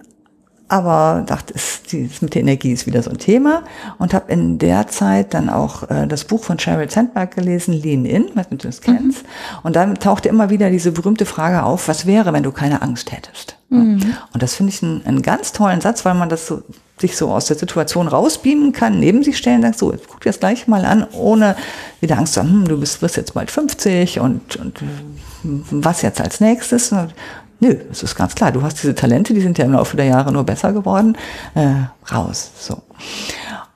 aber 0.68 1.24
dachte, 1.26 1.54
die, 1.90 2.08
das 2.08 2.22
mit 2.22 2.34
der 2.34 2.42
Energie 2.42 2.72
ist 2.72 2.86
wieder 2.86 3.02
so 3.02 3.10
ein 3.10 3.18
Thema 3.18 3.62
und 3.98 4.14
habe 4.14 4.30
in 4.30 4.58
der 4.58 4.88
Zeit 4.88 5.34
dann 5.34 5.48
auch 5.48 5.88
äh, 5.90 6.06
das 6.06 6.24
Buch 6.24 6.44
von 6.44 6.58
Sheryl 6.58 6.90
Sandberg 6.90 7.34
gelesen, 7.34 7.74
Lean 7.74 8.04
In, 8.04 8.26
ob 8.36 8.50
du 8.50 8.56
das 8.56 8.80
kennst. 8.80 9.24
Und 9.62 9.76
dann 9.76 9.94
tauchte 9.96 10.28
immer 10.28 10.50
wieder 10.50 10.70
diese 10.70 10.92
berühmte 10.92 11.26
Frage 11.26 11.62
auf, 11.62 11.88
was 11.88 12.06
wäre, 12.06 12.32
wenn 12.32 12.42
du 12.42 12.52
keine 12.52 12.82
Angst 12.82 13.12
hättest? 13.12 13.56
Ja. 13.70 13.78
Und 13.78 14.42
das 14.42 14.54
finde 14.54 14.72
ich 14.72 14.82
einen, 14.82 15.04
einen 15.04 15.22
ganz 15.22 15.52
tollen 15.52 15.80
Satz, 15.80 16.04
weil 16.04 16.14
man 16.14 16.28
das 16.28 16.46
so, 16.46 16.62
sich 16.98 17.16
so 17.16 17.30
aus 17.30 17.46
der 17.46 17.56
Situation 17.56 18.08
rausbeamen 18.08 18.72
kann, 18.72 18.98
neben 18.98 19.22
sich 19.22 19.36
stellen, 19.36 19.62
sagt 19.62 19.78
so, 19.78 19.92
jetzt 19.92 20.08
guck 20.08 20.20
dir 20.20 20.30
das 20.30 20.40
gleich 20.40 20.66
mal 20.66 20.84
an, 20.84 21.06
ohne 21.12 21.54
wieder 22.00 22.18
Angst 22.18 22.34
zu 22.34 22.40
haben, 22.40 22.50
hm, 22.50 22.68
du 22.68 22.80
bist, 22.80 23.02
wirst 23.02 23.16
jetzt 23.16 23.34
bald 23.34 23.50
50 23.50 24.20
und, 24.20 24.56
und 24.56 24.82
äh, 24.82 24.86
was 25.42 26.02
jetzt 26.02 26.20
als 26.20 26.40
nächstes? 26.40 26.92
Und, 26.92 27.14
Nö, 27.60 27.76
es 27.90 28.02
ist 28.02 28.14
ganz 28.14 28.34
klar. 28.34 28.52
Du 28.52 28.62
hast 28.62 28.82
diese 28.82 28.94
Talente, 28.94 29.34
die 29.34 29.40
sind 29.40 29.58
ja 29.58 29.64
im 29.64 29.72
Laufe 29.72 29.96
der 29.96 30.06
Jahre 30.06 30.32
nur 30.32 30.44
besser 30.44 30.72
geworden. 30.72 31.16
Äh, 31.54 31.74
raus. 32.12 32.50
So. 32.58 32.82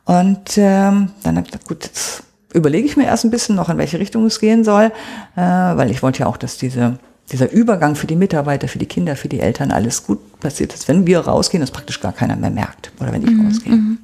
Und 0.04 0.56
ähm, 0.56 1.10
dann 1.22 1.36
habe 1.36 1.46
ich 1.46 1.52
gedacht, 1.52 1.68
gut, 1.68 1.84
jetzt 1.84 2.22
überlege 2.52 2.86
ich 2.86 2.96
mir 2.96 3.06
erst 3.06 3.24
ein 3.24 3.30
bisschen 3.30 3.56
noch, 3.56 3.68
in 3.68 3.78
welche 3.78 3.98
Richtung 3.98 4.26
es 4.26 4.38
gehen 4.38 4.62
soll, 4.62 4.92
äh, 5.36 5.40
weil 5.40 5.90
ich 5.90 6.02
wollte 6.02 6.20
ja 6.20 6.26
auch, 6.26 6.36
dass 6.36 6.58
diese, 6.58 6.98
dieser 7.30 7.50
Übergang 7.50 7.96
für 7.96 8.06
die 8.06 8.16
Mitarbeiter, 8.16 8.68
für 8.68 8.78
die 8.78 8.86
Kinder, 8.86 9.16
für 9.16 9.28
die 9.28 9.40
Eltern 9.40 9.70
alles 9.70 10.04
gut 10.04 10.40
passiert 10.40 10.74
ist. 10.74 10.86
Wenn 10.86 11.06
wir 11.06 11.20
rausgehen, 11.20 11.60
das 11.60 11.70
praktisch 11.70 12.00
gar 12.00 12.12
keiner 12.12 12.36
mehr 12.36 12.50
merkt. 12.50 12.92
Oder 13.00 13.12
wenn 13.12 13.22
ich 13.22 13.46
rausgehe 13.46 13.96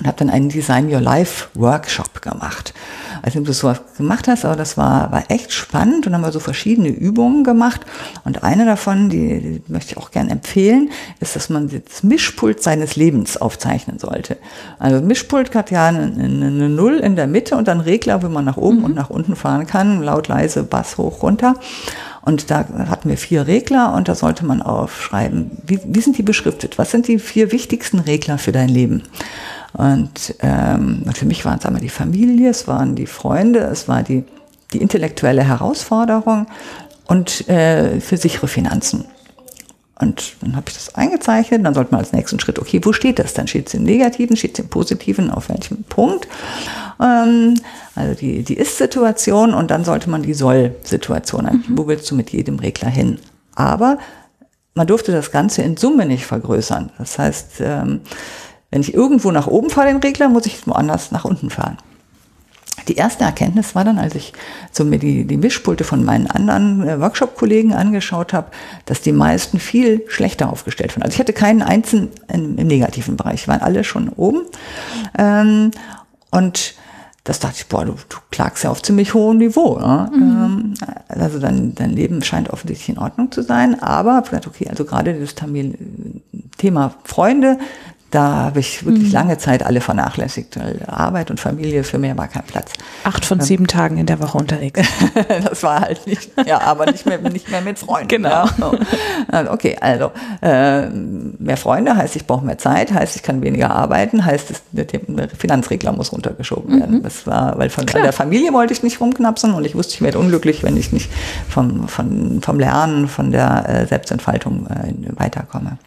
und 0.00 0.06
habe 0.06 0.16
dann 0.16 0.30
einen 0.30 0.48
Design 0.48 0.92
Your 0.92 1.00
Life 1.00 1.48
Workshop 1.54 2.22
gemacht. 2.22 2.74
Also 3.22 3.38
ob 3.38 3.44
du 3.44 3.52
sowas 3.52 3.80
gemacht 3.98 4.28
hast, 4.28 4.44
aber 4.46 4.56
das 4.56 4.78
war, 4.78 5.12
war 5.12 5.24
echt 5.30 5.52
spannend 5.52 6.06
und 6.06 6.14
haben 6.14 6.22
wir 6.22 6.32
so 6.32 6.40
verschiedene 6.40 6.88
Übungen 6.88 7.44
gemacht. 7.44 7.82
Und 8.24 8.42
eine 8.42 8.64
davon, 8.64 9.10
die, 9.10 9.60
die 9.60 9.72
möchte 9.72 9.92
ich 9.92 9.98
auch 9.98 10.10
gerne 10.10 10.30
empfehlen, 10.30 10.90
ist, 11.20 11.36
dass 11.36 11.50
man 11.50 11.68
das 11.68 12.02
Mischpult 12.02 12.62
seines 12.62 12.96
Lebens 12.96 13.36
aufzeichnen 13.36 13.98
sollte. 13.98 14.38
Also 14.78 15.04
Mischpult 15.04 15.54
hat 15.54 15.70
ja 15.70 15.86
eine, 15.86 16.00
eine, 16.00 16.46
eine 16.46 16.68
Null 16.70 16.98
in 16.98 17.14
der 17.14 17.26
Mitte 17.26 17.56
und 17.56 17.68
dann 17.68 17.80
Regler, 17.80 18.22
wo 18.22 18.28
man 18.28 18.44
nach 18.44 18.56
oben 18.56 18.84
und 18.84 18.94
nach 18.94 19.10
unten 19.10 19.36
fahren 19.36 19.66
kann, 19.66 20.02
laut, 20.02 20.28
leise, 20.28 20.62
Bass, 20.62 20.96
hoch, 20.96 21.22
runter. 21.22 21.56
Und 22.22 22.50
da 22.50 22.66
hatten 22.88 23.08
wir 23.08 23.16
vier 23.16 23.46
Regler 23.46 23.94
und 23.94 24.08
da 24.08 24.14
sollte 24.14 24.44
man 24.44 24.60
aufschreiben, 24.60 25.50
wie, 25.66 25.80
wie 25.84 26.00
sind 26.00 26.18
die 26.18 26.22
beschriftet? 26.22 26.76
Was 26.76 26.90
sind 26.90 27.08
die 27.08 27.18
vier 27.18 27.50
wichtigsten 27.50 27.98
Regler 27.98 28.36
für 28.36 28.52
dein 28.52 28.68
Leben? 28.68 29.02
Und, 29.72 30.34
ähm, 30.40 31.02
und 31.06 31.16
für 31.16 31.26
mich 31.26 31.44
waren 31.44 31.58
es 31.58 31.66
einmal 31.66 31.80
die 31.80 31.88
Familie, 31.88 32.50
es 32.50 32.66
waren 32.66 32.96
die 32.96 33.06
Freunde, 33.06 33.60
es 33.60 33.88
war 33.88 34.02
die, 34.02 34.24
die 34.72 34.78
intellektuelle 34.78 35.44
Herausforderung 35.44 36.46
und 37.06 37.48
äh, 37.48 38.00
für 38.00 38.16
sichere 38.16 38.48
Finanzen. 38.48 39.04
Und 40.00 40.36
dann 40.40 40.56
habe 40.56 40.64
ich 40.68 40.74
das 40.74 40.94
eingezeichnet. 40.94 41.64
Dann 41.64 41.74
sollte 41.74 41.90
man 41.92 42.00
als 42.00 42.12
nächsten 42.12 42.40
Schritt, 42.40 42.58
okay, 42.58 42.80
wo 42.82 42.92
steht 42.92 43.18
das? 43.18 43.34
Dann 43.34 43.46
steht 43.46 43.68
es 43.68 43.74
im 43.74 43.82
Negativen, 43.82 44.34
steht 44.34 44.54
es 44.54 44.64
im 44.64 44.70
Positiven, 44.70 45.30
auf 45.30 45.50
welchem 45.50 45.84
Punkt? 45.84 46.26
Ähm, 47.00 47.60
also 47.94 48.14
die, 48.14 48.42
die 48.42 48.54
Ist-Situation 48.54 49.52
und 49.52 49.70
dann 49.70 49.84
sollte 49.84 50.08
man 50.08 50.22
die 50.22 50.32
Soll-Situation. 50.32 51.44
Mhm. 51.44 51.64
Wo 51.76 51.86
willst 51.86 52.10
du 52.10 52.14
mit 52.14 52.30
jedem 52.30 52.58
Regler 52.58 52.88
hin? 52.88 53.18
Aber 53.54 53.98
man 54.74 54.86
durfte 54.86 55.12
das 55.12 55.30
Ganze 55.30 55.62
in 55.62 55.76
Summe 55.76 56.06
nicht 56.06 56.24
vergrößern. 56.24 56.90
Das 56.96 57.18
heißt, 57.18 57.60
ähm, 57.60 58.00
wenn 58.70 58.82
ich 58.82 58.94
irgendwo 58.94 59.30
nach 59.30 59.46
oben 59.46 59.70
fahre, 59.70 59.88
den 59.88 59.98
Regler, 59.98 60.28
muss 60.28 60.46
ich 60.46 60.66
woanders 60.66 61.10
nach 61.10 61.24
unten 61.24 61.50
fahren. 61.50 61.78
Die 62.88 62.96
erste 62.96 63.24
Erkenntnis 63.24 63.74
war 63.74 63.84
dann, 63.84 63.98
als 63.98 64.14
ich 64.14 64.32
so 64.72 64.84
mir 64.84 64.98
die, 64.98 65.24
die 65.24 65.36
Mischpulte 65.36 65.84
von 65.84 66.04
meinen 66.04 66.26
anderen 66.26 66.86
äh, 66.86 67.00
Workshop-Kollegen 67.00 67.74
angeschaut 67.74 68.32
habe, 68.32 68.50
dass 68.86 69.02
die 69.02 69.12
meisten 69.12 69.58
viel 69.58 70.02
schlechter 70.08 70.50
aufgestellt 70.50 70.96
waren. 70.96 71.02
Also 71.02 71.14
ich 71.14 71.20
hatte 71.20 71.32
keinen 71.32 71.62
einzigen 71.62 72.08
im, 72.32 72.56
im 72.56 72.66
negativen 72.66 73.16
Bereich, 73.16 73.48
waren 73.48 73.60
alle 73.60 73.84
schon 73.84 74.08
oben. 74.08 74.42
Ähm, 75.18 75.72
und 76.30 76.74
das 77.24 77.38
dachte 77.38 77.56
ich, 77.58 77.66
boah, 77.66 77.84
du, 77.84 77.92
du 78.08 78.16
klagst 78.30 78.64
ja 78.64 78.70
auf 78.70 78.82
ziemlich 78.82 79.12
hohem 79.12 79.38
Niveau. 79.38 79.78
Ne? 79.78 80.10
Mhm. 80.12 80.74
also 81.08 81.38
dein, 81.38 81.74
dein 81.74 81.90
Leben 81.90 82.22
scheint 82.22 82.50
offensichtlich 82.50 82.88
in 82.88 82.98
Ordnung 82.98 83.30
zu 83.30 83.42
sein, 83.42 83.80
aber 83.82 84.20
ich 84.24 84.30
gesagt, 84.30 84.46
okay, 84.46 84.68
also 84.68 84.84
gerade 84.84 85.14
das 85.14 85.34
Thema 86.56 86.94
Freunde, 87.04 87.58
da 88.10 88.36
habe 88.36 88.60
ich 88.60 88.84
wirklich 88.84 89.08
mhm. 89.08 89.12
lange 89.12 89.38
Zeit 89.38 89.64
alle 89.64 89.80
vernachlässigt, 89.80 90.58
weil 90.58 90.82
Arbeit 90.86 91.30
und 91.30 91.38
Familie 91.38 91.84
für 91.84 91.98
mehr 91.98 92.18
war 92.18 92.26
kein 92.26 92.42
Platz. 92.42 92.72
Acht 93.04 93.24
von 93.24 93.38
ähm, 93.38 93.44
sieben 93.44 93.66
Tagen 93.68 93.98
in 93.98 94.06
der 94.06 94.20
Woche 94.20 94.36
unterwegs. 94.36 94.80
das 95.44 95.62
war 95.62 95.80
halt 95.80 96.06
nicht, 96.06 96.30
ja, 96.46 96.60
aber 96.60 96.90
nicht 96.90 97.06
mehr, 97.06 97.18
nicht 97.18 97.50
mehr 97.50 97.60
mit 97.60 97.78
Freunden. 97.78 98.08
Genau. 98.08 98.46
Ja. 99.32 99.52
Okay, 99.52 99.76
also 99.80 100.10
äh, 100.42 100.88
mehr 100.88 101.56
Freunde 101.56 101.96
heißt, 101.96 102.16
ich 102.16 102.26
brauche 102.26 102.44
mehr 102.44 102.58
Zeit, 102.58 102.92
heißt, 102.92 103.16
ich 103.16 103.22
kann 103.22 103.42
weniger 103.42 103.70
arbeiten, 103.70 104.24
heißt, 104.24 104.50
es, 104.50 104.62
der 104.72 104.86
Finanzregler 105.36 105.92
muss 105.92 106.12
runtergeschoben 106.12 106.80
werden. 106.80 106.98
Mhm. 106.98 107.02
Das 107.02 107.26
war, 107.26 107.58
weil 107.58 107.70
von 107.70 107.86
der 107.86 108.12
Familie 108.12 108.52
wollte 108.52 108.72
ich 108.72 108.82
nicht 108.82 109.00
rumknapsen 109.00 109.54
und 109.54 109.64
ich 109.64 109.74
wusste, 109.74 109.94
ich 109.94 110.02
werde 110.02 110.18
unglücklich, 110.18 110.62
wenn 110.64 110.76
ich 110.76 110.92
nicht 110.92 111.10
vom, 111.48 111.86
von, 111.86 112.42
vom 112.42 112.58
Lernen, 112.58 113.08
von 113.08 113.30
der 113.30 113.68
äh, 113.68 113.86
Selbstentfaltung 113.86 114.66
äh, 114.66 114.92
weiterkomme. 115.18 115.78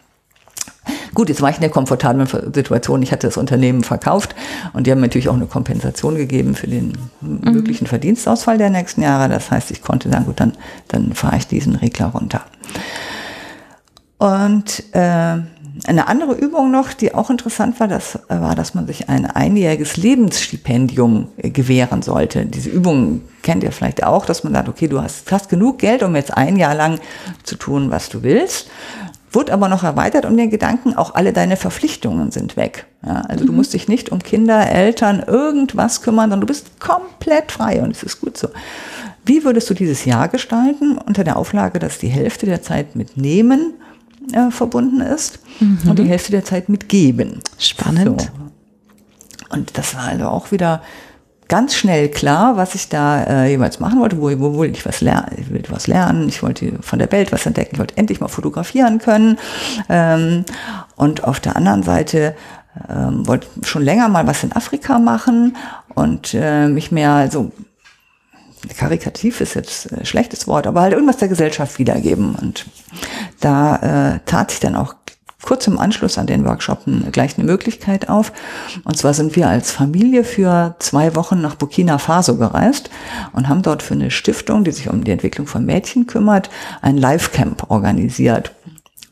Gut, 1.14 1.28
jetzt 1.28 1.40
war 1.40 1.50
ich 1.50 1.56
in 1.56 1.62
der 1.62 1.70
komfortablen 1.70 2.26
Situation. 2.52 3.02
Ich 3.02 3.12
hatte 3.12 3.26
das 3.26 3.36
Unternehmen 3.36 3.84
verkauft 3.84 4.34
und 4.72 4.86
die 4.86 4.90
haben 4.90 5.00
natürlich 5.00 5.28
auch 5.28 5.34
eine 5.34 5.46
Kompensation 5.46 6.16
gegeben 6.16 6.54
für 6.54 6.66
den 6.66 6.92
mhm. 7.20 7.52
möglichen 7.52 7.86
Verdienstausfall 7.86 8.58
der 8.58 8.70
nächsten 8.70 9.02
Jahre. 9.02 9.28
Das 9.28 9.50
heißt, 9.50 9.70
ich 9.70 9.82
konnte 9.82 10.10
sagen, 10.10 10.26
gut, 10.26 10.40
dann, 10.40 10.52
dann 10.88 11.12
fahre 11.14 11.36
ich 11.36 11.46
diesen 11.46 11.76
Regler 11.76 12.06
runter. 12.06 12.42
Und 14.18 14.84
äh, 14.92 15.38
eine 15.86 16.06
andere 16.06 16.34
Übung 16.34 16.70
noch, 16.70 16.92
die 16.92 17.14
auch 17.14 17.30
interessant 17.30 17.78
war, 17.80 17.88
das 17.88 18.18
war, 18.28 18.54
dass 18.54 18.74
man 18.74 18.86
sich 18.86 19.08
ein 19.08 19.26
einjähriges 19.26 19.96
Lebensstipendium 19.96 21.28
gewähren 21.36 22.02
sollte. 22.02 22.46
Diese 22.46 22.70
Übung 22.70 23.22
kennt 23.42 23.64
ihr 23.64 23.72
vielleicht 23.72 24.04
auch, 24.04 24.24
dass 24.24 24.44
man 24.44 24.54
sagt, 24.54 24.68
okay, 24.68 24.86
du 24.86 25.02
hast, 25.02 25.30
hast 25.30 25.48
genug 25.48 25.78
Geld, 25.78 26.02
um 26.02 26.14
jetzt 26.14 26.34
ein 26.36 26.56
Jahr 26.56 26.74
lang 26.74 27.00
zu 27.42 27.56
tun, 27.56 27.90
was 27.90 28.08
du 28.08 28.22
willst. 28.22 28.70
Wurde 29.34 29.52
aber 29.52 29.68
noch 29.68 29.82
erweitert 29.82 30.24
um 30.26 30.36
den 30.36 30.50
Gedanken, 30.50 30.94
auch 30.94 31.14
alle 31.14 31.32
deine 31.32 31.56
Verpflichtungen 31.56 32.30
sind 32.30 32.56
weg. 32.56 32.86
Ja, 33.04 33.22
also 33.22 33.44
mhm. 33.44 33.48
du 33.48 33.52
musst 33.54 33.74
dich 33.74 33.88
nicht 33.88 34.10
um 34.10 34.20
Kinder, 34.20 34.70
Eltern, 34.70 35.22
irgendwas 35.26 36.02
kümmern, 36.02 36.30
sondern 36.30 36.42
du 36.42 36.46
bist 36.46 36.80
komplett 36.80 37.50
frei 37.50 37.82
und 37.82 37.90
es 37.90 38.02
ist 38.02 38.20
gut 38.20 38.38
so. 38.38 38.48
Wie 39.24 39.44
würdest 39.44 39.68
du 39.70 39.74
dieses 39.74 40.04
Jahr 40.04 40.28
gestalten 40.28 40.98
unter 40.98 41.24
der 41.24 41.36
Auflage, 41.36 41.78
dass 41.78 41.98
die 41.98 42.08
Hälfte 42.08 42.46
der 42.46 42.62
Zeit 42.62 42.94
mit 42.94 43.16
Nehmen 43.16 43.74
äh, 44.32 44.50
verbunden 44.50 45.00
ist 45.00 45.38
mhm. 45.60 45.78
und 45.88 45.98
die 45.98 46.04
Hälfte 46.04 46.30
der 46.30 46.44
Zeit 46.44 46.68
mit 46.68 46.88
Geben? 46.88 47.40
Spannend. 47.58 48.20
So. 48.20 48.28
Und 49.50 49.76
das 49.78 49.94
war 49.94 50.04
also 50.04 50.26
auch 50.26 50.52
wieder 50.52 50.82
ganz 51.48 51.74
schnell 51.74 52.08
klar, 52.08 52.56
was 52.56 52.74
ich 52.74 52.88
da 52.88 53.24
äh, 53.24 53.50
jeweils 53.50 53.80
machen 53.80 54.00
wollte, 54.00 54.20
wo, 54.20 54.30
wo 54.40 54.54
wollte 54.54 54.78
ich 54.78 54.86
was 54.86 55.00
lernen, 55.00 55.36
ich 55.38 55.52
wollte 55.52 55.72
was 55.72 55.86
lernen, 55.86 56.28
ich 56.28 56.42
wollte 56.42 56.72
von 56.80 56.98
der 56.98 57.10
Welt 57.12 57.32
was 57.32 57.46
entdecken, 57.46 57.70
ich 57.74 57.78
wollte 57.78 57.96
endlich 57.96 58.20
mal 58.20 58.28
fotografieren 58.28 58.98
können. 58.98 59.38
Ähm, 59.88 60.44
und 60.96 61.24
auf 61.24 61.40
der 61.40 61.56
anderen 61.56 61.82
Seite 61.82 62.34
ähm, 62.88 63.26
wollte 63.26 63.46
schon 63.62 63.82
länger 63.82 64.08
mal 64.08 64.26
was 64.26 64.42
in 64.42 64.52
Afrika 64.52 64.98
machen 64.98 65.56
und 65.94 66.34
äh, 66.34 66.68
mich 66.68 66.90
mehr 66.90 67.30
so 67.30 67.52
karikativ 68.76 69.40
ist 69.40 69.54
jetzt 69.54 69.92
ein 69.92 70.06
schlechtes 70.06 70.46
Wort, 70.46 70.66
aber 70.66 70.80
halt 70.80 70.92
irgendwas 70.92 71.18
der 71.18 71.28
Gesellschaft 71.28 71.78
wiedergeben. 71.78 72.34
Und 72.34 72.66
da 73.40 74.14
äh, 74.14 74.20
tat 74.24 74.50
sich 74.50 74.60
dann 74.60 74.76
auch 74.76 74.94
kurz 75.42 75.66
im 75.66 75.78
Anschluss 75.78 76.18
an 76.18 76.26
den 76.26 76.44
Workshop 76.44 76.82
gleich 77.12 77.38
eine 77.38 77.46
Möglichkeit 77.46 78.08
auf. 78.08 78.32
Und 78.84 78.96
zwar 78.96 79.14
sind 79.14 79.36
wir 79.36 79.48
als 79.48 79.70
Familie 79.70 80.24
für 80.24 80.76
zwei 80.78 81.14
Wochen 81.16 81.40
nach 81.40 81.54
Burkina 81.54 81.98
Faso 81.98 82.36
gereist 82.36 82.90
und 83.32 83.48
haben 83.48 83.62
dort 83.62 83.82
für 83.82 83.94
eine 83.94 84.10
Stiftung, 84.10 84.64
die 84.64 84.72
sich 84.72 84.88
um 84.88 85.04
die 85.04 85.12
Entwicklung 85.12 85.46
von 85.46 85.64
Mädchen 85.64 86.06
kümmert, 86.06 86.50
ein 86.80 86.96
Live-Camp 86.96 87.70
organisiert. 87.70 88.52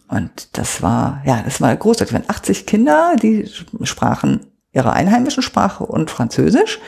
Und 0.08 0.48
das 0.52 0.82
war, 0.82 1.22
ja, 1.24 1.42
das 1.42 1.60
war 1.60 1.74
großartig. 1.74 2.14
Es 2.14 2.20
waren 2.20 2.30
80 2.30 2.66
Kinder, 2.66 3.16
die 3.20 3.48
sprachen 3.82 4.40
ihre 4.72 4.92
einheimischen 4.92 5.42
Sprache 5.42 5.84
und 5.84 6.10
Französisch. 6.10 6.80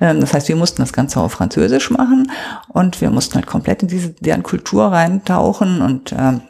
Ähm, 0.00 0.20
das 0.20 0.34
heißt, 0.34 0.48
wir 0.48 0.56
mussten 0.56 0.82
das 0.82 0.92
Ganze 0.92 1.20
auf 1.20 1.32
Französisch 1.32 1.90
machen 1.90 2.30
und 2.68 3.00
wir 3.00 3.10
mussten 3.10 3.34
halt 3.34 3.46
komplett 3.46 3.82
in 3.82 3.88
diese 3.88 4.10
deren 4.10 4.42
Kultur 4.42 4.86
reintauchen 4.86 5.80
und 5.80 6.14
ähm, 6.16 6.42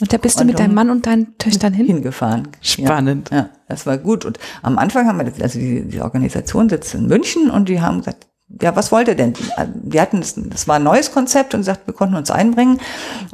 und 0.00 0.12
da 0.12 0.16
bist 0.16 0.40
du 0.40 0.44
mit 0.44 0.58
deinem 0.58 0.74
Mann 0.74 0.90
und 0.90 1.06
deinen 1.06 1.36
Töchtern 1.38 1.72
hin? 1.72 1.86
Hingefahren. 1.86 2.48
Spannend. 2.60 3.30
Ja, 3.30 3.36
ja, 3.36 3.50
das 3.68 3.86
war 3.86 3.98
gut. 3.98 4.24
Und 4.24 4.38
am 4.62 4.78
Anfang 4.78 5.06
haben 5.06 5.18
wir, 5.18 5.24
das, 5.24 5.40
also 5.40 5.58
die, 5.58 5.82
die 5.82 6.00
Organisation 6.00 6.68
sitzt 6.68 6.94
in 6.94 7.06
München 7.06 7.50
und 7.50 7.68
die 7.68 7.80
haben 7.80 7.98
gesagt, 7.98 8.26
ja, 8.60 8.74
was 8.74 8.90
wollt 8.90 9.08
ihr 9.08 9.14
denn? 9.14 9.34
Wir 9.74 10.02
hatten, 10.02 10.20
das, 10.20 10.34
das 10.36 10.66
war 10.66 10.76
ein 10.76 10.82
neues 10.82 11.12
Konzept 11.12 11.54
und 11.54 11.60
gesagt, 11.60 11.86
wir 11.86 11.94
konnten 11.94 12.16
uns 12.16 12.30
einbringen. 12.30 12.80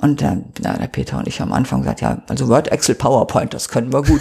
Und 0.03 0.21
äh, 0.21 0.37
ja, 0.63 0.75
der 0.75 0.89
Peter 0.89 1.19
und 1.19 1.27
ich 1.27 1.41
haben 1.41 1.53
am 1.53 1.59
Anfang 1.59 1.81
gesagt, 1.81 2.03
ja, 2.03 2.19
also 2.29 2.49
Word, 2.49 2.69
Excel, 2.69 2.95
PowerPoint, 2.95 3.55
das 3.55 3.69
können 3.69 3.93
wir 3.93 4.03
gut. 4.03 4.21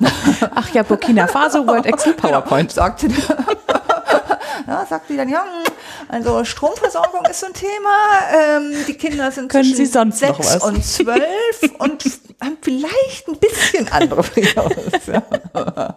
Ach 0.54 0.68
ja, 0.70 0.82
Burkina 0.82 1.26
Faso, 1.26 1.66
Word, 1.66 1.86
Excel, 1.86 2.14
genau. 2.20 2.40
PowerPoint. 2.40 2.72
Sagte 2.72 3.08
die. 3.08 3.22
Ja, 4.66 4.86
sagt 4.86 5.08
sie 5.08 5.16
dann, 5.16 5.28
ja, 5.28 5.42
hm, 5.44 5.74
also 6.08 6.44
Stromversorgung 6.44 7.24
ist 7.26 7.40
so 7.40 7.46
ein 7.46 7.54
Thema. 7.54 7.96
Ähm, 8.32 8.74
die 8.86 8.94
Kinder 8.94 9.30
sind 9.30 9.50
Können 9.50 9.64
zwischen 9.64 9.76
Sie 9.76 9.86
sonst 9.86 10.18
sechs 10.18 10.64
und 10.64 10.84
zwölf 10.84 11.22
und 11.78 12.04
haben 12.42 12.58
vielleicht 12.60 13.28
ein 13.28 13.38
bisschen 13.38 13.88
andere. 13.88 14.24
Ja. 14.46 15.96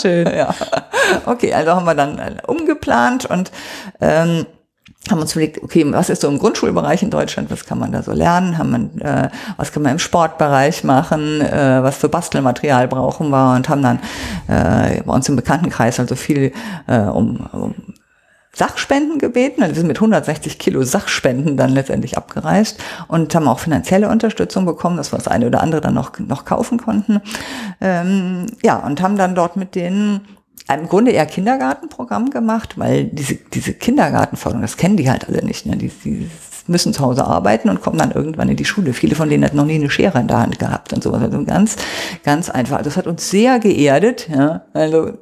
Schön. 0.00 0.26
Ja. 0.26 0.54
Okay, 1.26 1.52
also 1.52 1.72
haben 1.72 1.84
wir 1.84 1.94
dann 1.94 2.18
äh, 2.18 2.36
umgeplant 2.46 3.26
und 3.26 3.50
ähm, 4.00 4.46
haben 5.10 5.20
uns 5.20 5.32
überlegt, 5.32 5.62
okay, 5.62 5.84
was 5.88 6.10
ist 6.10 6.22
so 6.22 6.28
im 6.28 6.38
Grundschulbereich 6.38 7.02
in 7.02 7.10
Deutschland, 7.10 7.50
was 7.50 7.66
kann 7.66 7.78
man 7.78 7.90
da 7.90 8.02
so 8.02 8.12
lernen, 8.12 8.56
haben 8.56 8.70
man, 8.70 9.00
äh, 9.00 9.30
was 9.56 9.72
kann 9.72 9.82
man 9.82 9.92
im 9.92 9.98
Sportbereich 9.98 10.84
machen, 10.84 11.40
äh, 11.40 11.82
was 11.82 11.96
für 11.96 12.08
Bastelmaterial 12.08 12.86
brauchen 12.86 13.30
wir 13.30 13.54
und 13.56 13.68
haben 13.68 13.82
dann 13.82 13.98
äh, 14.46 15.02
bei 15.02 15.12
uns 15.12 15.28
im 15.28 15.36
Bekanntenkreis 15.36 15.98
also 15.98 16.14
viel 16.14 16.52
äh, 16.86 17.00
um, 17.00 17.48
um 17.52 17.74
Sachspenden 18.54 19.18
gebeten. 19.18 19.62
Also 19.62 19.74
wir 19.74 19.80
sind 19.80 19.88
mit 19.88 19.96
160 19.96 20.58
Kilo 20.58 20.82
Sachspenden 20.82 21.56
dann 21.56 21.70
letztendlich 21.70 22.18
abgereist 22.18 22.78
und 23.08 23.34
haben 23.34 23.48
auch 23.48 23.58
finanzielle 23.58 24.08
Unterstützung 24.10 24.66
bekommen, 24.66 24.98
dass 24.98 25.10
wir 25.10 25.16
das 25.16 25.28
eine 25.28 25.46
oder 25.46 25.62
andere 25.62 25.80
dann 25.80 25.94
noch, 25.94 26.18
noch 26.18 26.44
kaufen 26.44 26.78
konnten. 26.78 27.22
Ähm, 27.80 28.46
ja, 28.62 28.76
und 28.76 29.00
haben 29.00 29.16
dann 29.16 29.34
dort 29.34 29.56
mit 29.56 29.74
denen 29.74 30.20
im 30.68 30.88
Grunde 30.88 31.10
eher 31.10 31.26
Kindergartenprogramm 31.26 32.30
gemacht, 32.30 32.78
weil 32.78 33.04
diese, 33.04 33.34
diese 33.34 33.74
Kindergartenförderung, 33.74 34.62
das 34.62 34.76
kennen 34.76 34.96
die 34.96 35.10
halt 35.10 35.28
alle 35.28 35.44
nicht. 35.44 35.66
Ne? 35.66 35.76
Die, 35.76 35.88
die 35.88 36.30
müssen 36.66 36.92
zu 36.92 37.02
Hause 37.02 37.24
arbeiten 37.24 37.68
und 37.68 37.80
kommen 37.80 37.98
dann 37.98 38.12
irgendwann 38.12 38.48
in 38.48 38.56
die 38.56 38.64
Schule. 38.64 38.92
Viele 38.92 39.14
von 39.14 39.28
denen 39.28 39.44
hatten 39.44 39.56
noch 39.56 39.64
nie 39.64 39.74
eine 39.74 39.90
Schere 39.90 40.20
in 40.20 40.28
der 40.28 40.38
Hand 40.38 40.58
gehabt 40.58 40.92
und 40.92 41.02
sowas. 41.02 41.22
Also 41.22 41.44
ganz, 41.44 41.76
ganz 42.22 42.50
einfach. 42.50 42.78
Also 42.78 42.90
das 42.90 42.96
hat 42.96 43.06
uns 43.06 43.28
sehr 43.28 43.58
geerdet. 43.58 44.28
Ja? 44.32 44.62
Also 44.72 45.12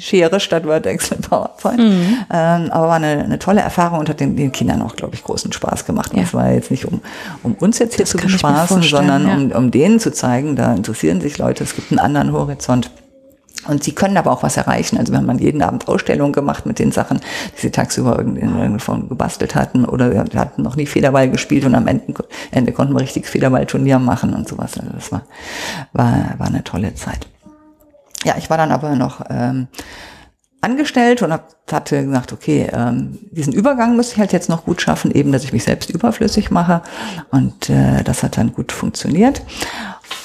Schere 0.00 0.40
statt 0.40 0.66
Word, 0.66 0.86
Excel, 0.86 1.18
PowerPoint. 1.18 1.78
Mhm. 1.78 2.16
Ähm, 2.32 2.70
aber 2.70 2.88
war 2.88 2.96
eine, 2.96 3.24
eine 3.24 3.38
tolle 3.38 3.60
Erfahrung 3.60 4.00
und 4.00 4.08
hat 4.08 4.20
den, 4.20 4.36
den 4.36 4.52
Kindern 4.52 4.82
auch, 4.82 4.96
glaube 4.96 5.14
ich, 5.14 5.22
großen 5.22 5.52
Spaß 5.52 5.84
gemacht. 5.84 6.12
Ja. 6.14 6.22
Das 6.22 6.34
war 6.34 6.50
jetzt 6.50 6.70
nicht, 6.70 6.86
um, 6.86 7.00
um 7.42 7.54
uns 7.54 7.78
jetzt 7.78 7.96
hier 7.96 8.04
das 8.04 8.10
zu 8.10 8.18
bespaßen, 8.18 8.82
sondern 8.82 9.26
ja. 9.26 9.34
um, 9.34 9.64
um 9.64 9.70
denen 9.70 10.00
zu 10.00 10.12
zeigen, 10.12 10.56
da 10.56 10.74
interessieren 10.74 11.20
sich 11.20 11.38
Leute, 11.38 11.64
es 11.64 11.74
gibt 11.74 11.90
einen 11.92 11.98
anderen 11.98 12.32
Horizont. 12.32 12.90
Und 13.68 13.84
sie 13.84 13.92
können 13.92 14.16
aber 14.16 14.32
auch 14.32 14.42
was 14.42 14.56
erreichen. 14.56 14.98
Also 14.98 15.12
wenn 15.12 15.24
man 15.24 15.38
jeden 15.38 15.62
Abend 15.62 15.86
Ausstellungen 15.86 16.32
gemacht 16.32 16.66
mit 16.66 16.78
den 16.78 16.90
Sachen, 16.90 17.20
die 17.56 17.60
sie 17.60 17.70
tagsüber 17.70 18.18
in 18.18 18.36
irgendeiner 18.36 18.80
Form 18.80 19.08
gebastelt 19.08 19.54
hatten 19.54 19.84
oder 19.84 20.12
wir 20.12 20.40
hatten 20.40 20.62
noch 20.62 20.74
nie 20.74 20.86
Federball 20.86 21.30
gespielt 21.30 21.64
und 21.64 21.74
am 21.74 21.86
Ende, 21.86 22.14
Ende 22.50 22.72
konnten 22.72 22.94
wir 22.94 23.00
richtig 23.00 23.26
Federballturnier 23.26 23.98
machen 24.00 24.34
und 24.34 24.48
sowas. 24.48 24.78
Also 24.78 24.90
das 24.92 25.12
war, 25.12 25.22
war, 25.92 26.34
war 26.38 26.48
eine 26.48 26.64
tolle 26.64 26.94
Zeit. 26.94 27.28
Ja, 28.24 28.34
ich 28.36 28.50
war 28.50 28.56
dann 28.56 28.72
aber 28.72 28.96
noch 28.96 29.24
ähm, 29.30 29.68
angestellt 30.60 31.22
und 31.22 31.32
hab, 31.32 31.54
hatte 31.70 32.04
gesagt, 32.04 32.32
okay, 32.32 32.68
ähm, 32.72 33.18
diesen 33.30 33.52
Übergang 33.52 33.96
muss 33.96 34.12
ich 34.12 34.18
halt 34.18 34.32
jetzt 34.32 34.48
noch 34.48 34.64
gut 34.64 34.80
schaffen, 34.80 35.10
eben, 35.10 35.32
dass 35.32 35.44
ich 35.44 35.52
mich 35.52 35.64
selbst 35.64 35.90
überflüssig 35.90 36.50
mache. 36.50 36.82
Und 37.30 37.68
äh, 37.68 38.02
das 38.04 38.22
hat 38.22 38.38
dann 38.38 38.52
gut 38.52 38.72
funktioniert. 38.72 39.42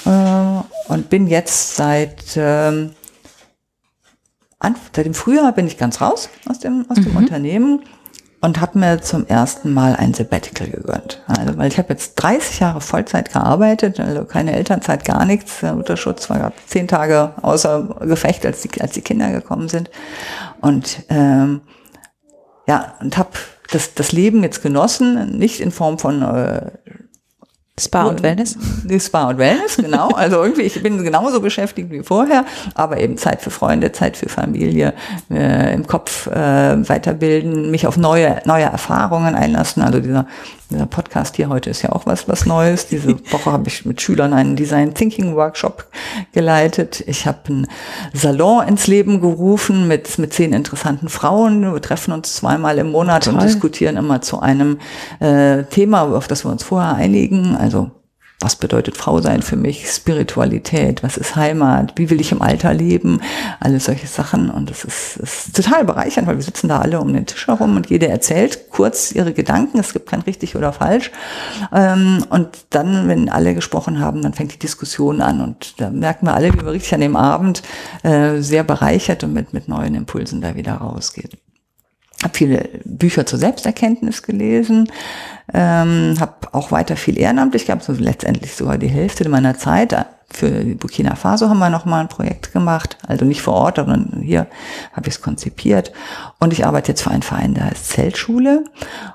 Äh, 0.06 0.90
und 0.92 1.10
bin 1.10 1.26
jetzt 1.26 1.76
seit 1.76 2.36
ähm, 2.36 2.92
seit 4.60 5.06
dem 5.06 5.14
Frühjahr 5.14 5.52
bin 5.52 5.66
ich 5.66 5.78
ganz 5.78 6.00
raus 6.00 6.28
aus 6.48 6.58
dem, 6.58 6.86
aus 6.88 6.96
dem 6.96 7.12
mhm. 7.12 7.16
Unternehmen 7.16 7.80
und 8.40 8.60
habe 8.60 8.78
mir 8.78 9.00
zum 9.00 9.26
ersten 9.26 9.72
Mal 9.72 9.96
ein 9.96 10.14
Sabbatical 10.14 10.68
gegönnt. 10.68 11.22
Also, 11.26 11.58
weil 11.58 11.68
ich 11.68 11.78
habe 11.78 11.92
jetzt 11.92 12.14
30 12.16 12.60
Jahre 12.60 12.80
Vollzeit 12.80 13.32
gearbeitet, 13.32 13.98
also 13.98 14.24
keine 14.24 14.52
Elternzeit, 14.52 15.04
gar 15.04 15.24
nichts. 15.24 15.60
Der 15.60 15.74
Mutterschutz 15.74 16.30
war 16.30 16.52
zehn 16.66 16.86
Tage 16.86 17.32
außer 17.42 17.96
Gefecht, 18.02 18.46
als 18.46 18.62
die, 18.62 18.80
als 18.80 18.92
die 18.92 19.02
Kinder 19.02 19.32
gekommen 19.32 19.68
sind. 19.68 19.90
Und 20.60 21.04
ähm, 21.08 21.62
ja, 22.68 22.94
und 23.00 23.16
habe 23.16 23.30
das, 23.72 23.94
das 23.94 24.12
Leben 24.12 24.42
jetzt 24.42 24.62
genossen, 24.62 25.36
nicht 25.36 25.60
in 25.60 25.72
Form 25.72 25.98
von 25.98 26.22
äh, 26.22 26.70
Spa 27.78 28.04
und 28.04 28.22
Wellness? 28.22 28.56
Spa 29.00 29.28
und 29.28 29.38
Wellness, 29.38 29.76
genau. 29.76 30.08
Also 30.08 30.42
irgendwie, 30.42 30.62
ich 30.62 30.82
bin 30.82 31.02
genauso 31.02 31.40
beschäftigt 31.40 31.90
wie 31.90 32.02
vorher, 32.02 32.44
aber 32.74 32.98
eben 32.98 33.16
Zeit 33.16 33.42
für 33.42 33.50
Freunde, 33.50 33.92
Zeit 33.92 34.16
für 34.16 34.28
Familie, 34.28 34.94
äh, 35.30 35.74
im 35.74 35.86
Kopf 35.86 36.26
äh, 36.26 36.88
weiterbilden, 36.88 37.70
mich 37.70 37.86
auf 37.86 37.96
neue, 37.96 38.40
neue 38.44 38.64
Erfahrungen 38.64 39.34
einlassen. 39.34 39.82
Also 39.82 40.00
dieser 40.00 40.26
Der 40.70 40.84
Podcast 40.84 41.36
hier 41.36 41.48
heute 41.48 41.70
ist 41.70 41.80
ja 41.80 41.92
auch 41.92 42.04
was, 42.04 42.28
was 42.28 42.44
Neues. 42.44 42.86
Diese 42.86 43.18
Woche 43.32 43.50
habe 43.50 43.68
ich 43.68 43.86
mit 43.86 44.02
Schülern 44.02 44.34
einen 44.34 44.54
Design 44.54 44.92
Thinking 44.92 45.34
Workshop 45.34 45.86
geleitet. 46.32 47.02
Ich 47.06 47.26
habe 47.26 47.38
einen 47.48 47.66
Salon 48.12 48.68
ins 48.68 48.86
Leben 48.86 49.22
gerufen 49.22 49.88
mit, 49.88 50.18
mit 50.18 50.34
zehn 50.34 50.52
interessanten 50.52 51.08
Frauen. 51.08 51.72
Wir 51.72 51.80
treffen 51.80 52.12
uns 52.12 52.34
zweimal 52.34 52.76
im 52.78 52.90
Monat 52.90 53.24
Toll. 53.24 53.34
und 53.34 53.42
diskutieren 53.42 53.96
immer 53.96 54.20
zu 54.20 54.40
einem 54.40 54.78
äh, 55.20 55.64
Thema, 55.64 56.02
auf 56.02 56.28
das 56.28 56.44
wir 56.44 56.50
uns 56.50 56.64
vorher 56.64 56.94
einigen. 56.94 57.56
Also 57.56 57.90
was 58.40 58.54
bedeutet 58.54 58.96
Frau 58.96 59.20
sein 59.20 59.42
für 59.42 59.56
mich, 59.56 59.90
Spiritualität, 59.90 61.02
was 61.02 61.16
ist 61.16 61.34
Heimat, 61.34 61.94
wie 61.96 62.08
will 62.08 62.20
ich 62.20 62.30
im 62.30 62.40
Alter 62.40 62.72
leben, 62.72 63.20
alles 63.58 63.86
solche 63.86 64.06
Sachen. 64.06 64.48
Und 64.48 64.70
das 64.70 64.84
ist, 64.84 65.16
ist 65.16 65.56
total 65.56 65.84
bereichernd, 65.84 66.28
weil 66.28 66.36
wir 66.36 66.44
sitzen 66.44 66.68
da 66.68 66.78
alle 66.78 67.00
um 67.00 67.12
den 67.12 67.26
Tisch 67.26 67.48
herum 67.48 67.76
und 67.76 67.90
jeder 67.90 68.08
erzählt 68.08 68.70
kurz 68.70 69.10
ihre 69.10 69.32
Gedanken, 69.32 69.80
es 69.80 69.92
gibt 69.92 70.08
kein 70.08 70.20
richtig 70.20 70.54
oder 70.54 70.72
falsch. 70.72 71.10
Ähm, 71.72 72.24
und 72.30 72.48
dann, 72.70 73.08
wenn 73.08 73.28
alle 73.28 73.56
gesprochen 73.56 73.98
haben, 73.98 74.22
dann 74.22 74.34
fängt 74.34 74.54
die 74.54 74.58
Diskussion 74.58 75.20
an. 75.20 75.40
Und 75.40 75.80
da 75.80 75.90
merken 75.90 76.26
wir 76.26 76.34
alle, 76.34 76.52
wie 76.52 76.64
wir 76.64 76.70
richtig 76.70 76.94
an 76.94 77.00
dem 77.00 77.16
Abend 77.16 77.62
äh, 78.04 78.40
sehr 78.40 78.62
bereichert 78.62 79.24
und 79.24 79.32
mit, 79.32 79.52
mit 79.52 79.66
neuen 79.66 79.96
Impulsen 79.96 80.40
da 80.40 80.54
wieder 80.54 80.74
rausgeht 80.74 81.38
habe 82.22 82.34
viele 82.36 82.68
Bücher 82.84 83.26
zur 83.26 83.38
Selbsterkenntnis 83.38 84.22
gelesen, 84.22 84.90
ähm, 85.54 86.16
habe 86.18 86.34
auch 86.52 86.72
weiter 86.72 86.96
viel 86.96 87.18
ehrenamtlich 87.18 87.66
gehabt, 87.66 87.84
so 87.84 87.92
letztendlich 87.92 88.54
sogar 88.54 88.78
die 88.78 88.88
Hälfte 88.88 89.28
meiner 89.28 89.56
Zeit. 89.56 89.94
Für 90.30 90.50
Burkina 90.50 91.14
Faso 91.14 91.48
haben 91.48 91.58
wir 91.58 91.70
nochmal 91.70 92.02
ein 92.02 92.08
Projekt 92.08 92.52
gemacht, 92.52 92.98
also 93.06 93.24
nicht 93.24 93.40
vor 93.40 93.54
Ort, 93.54 93.76
sondern 93.76 94.20
hier 94.20 94.46
habe 94.92 95.08
ich 95.08 95.14
es 95.14 95.22
konzipiert. 95.22 95.90
Und 96.38 96.52
ich 96.52 96.66
arbeite 96.66 96.88
jetzt 96.92 97.00
für 97.00 97.10
einen 97.10 97.22
Verein, 97.22 97.54
der 97.54 97.64
heißt 97.64 97.88
Zeltschule. 97.88 98.64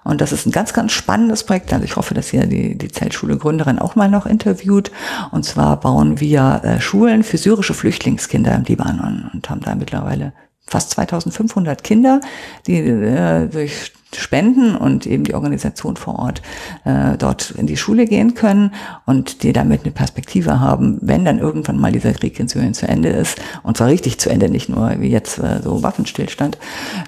Und 0.04 0.22
das 0.22 0.32
ist 0.32 0.48
ein 0.48 0.52
ganz, 0.52 0.74
ganz 0.74 0.92
spannendes 0.92 1.44
Projekt. 1.44 1.72
Also 1.72 1.86
ich 1.86 1.98
hoffe, 1.98 2.16
dass 2.16 2.34
ihr 2.34 2.48
die, 2.48 2.76
die 2.76 2.88
Zeltschule-Gründerin 2.88 3.78
auch 3.78 3.96
mal 3.96 4.10
noch 4.10 4.26
interviewt. 4.26 4.92
Und 5.30 5.46
zwar 5.46 5.80
bauen 5.80 6.20
wir 6.20 6.62
äh, 6.64 6.82
Schulen 6.82 7.22
für 7.22 7.38
syrische 7.38 7.76
Flüchtlingskinder 7.76 8.56
im 8.56 8.64
Libanon 8.64 9.30
und 9.32 9.48
haben 9.52 9.62
da 9.62 9.76
mittlerweile 9.76 10.34
fast 10.66 10.92
2500 10.92 11.84
Kinder, 11.84 12.22
die 12.68 12.78
äh, 12.78 13.48
durch 13.48 13.92
Spenden 14.16 14.76
und 14.76 15.06
eben 15.06 15.24
die 15.24 15.34
Organisation 15.34 15.96
vor 15.96 16.20
Ort 16.20 16.42
äh, 16.86 17.18
dort 17.18 17.52
in 17.52 17.68
die 17.68 17.78
Schule 17.78 18.06
gehen 18.06 18.36
können 18.36 18.74
und 19.06 19.44
die 19.44 19.54
damit 19.54 19.84
eine 19.84 19.92
Perspektive 19.92 20.60
haben, 20.60 21.00
wenn 21.02 21.26
dann 21.26 21.40
irgendwann 21.40 21.80
mal 21.80 21.92
dieser 21.92 22.14
Krieg 22.14 22.40
in 22.40 22.48
Syrien 22.48 22.74
zu 22.74 22.88
Ende 22.88 23.10
ist, 23.10 23.40
und 23.64 23.78
zwar 23.78 23.88
richtig 23.88 24.20
zu 24.20 24.30
Ende, 24.30 24.50
nicht 24.50 24.70
nur 24.70 25.00
wie 25.00 25.10
jetzt 25.10 25.40
äh, 25.40 25.62
so 25.64 25.84
Waffenstillstand, 25.84 26.58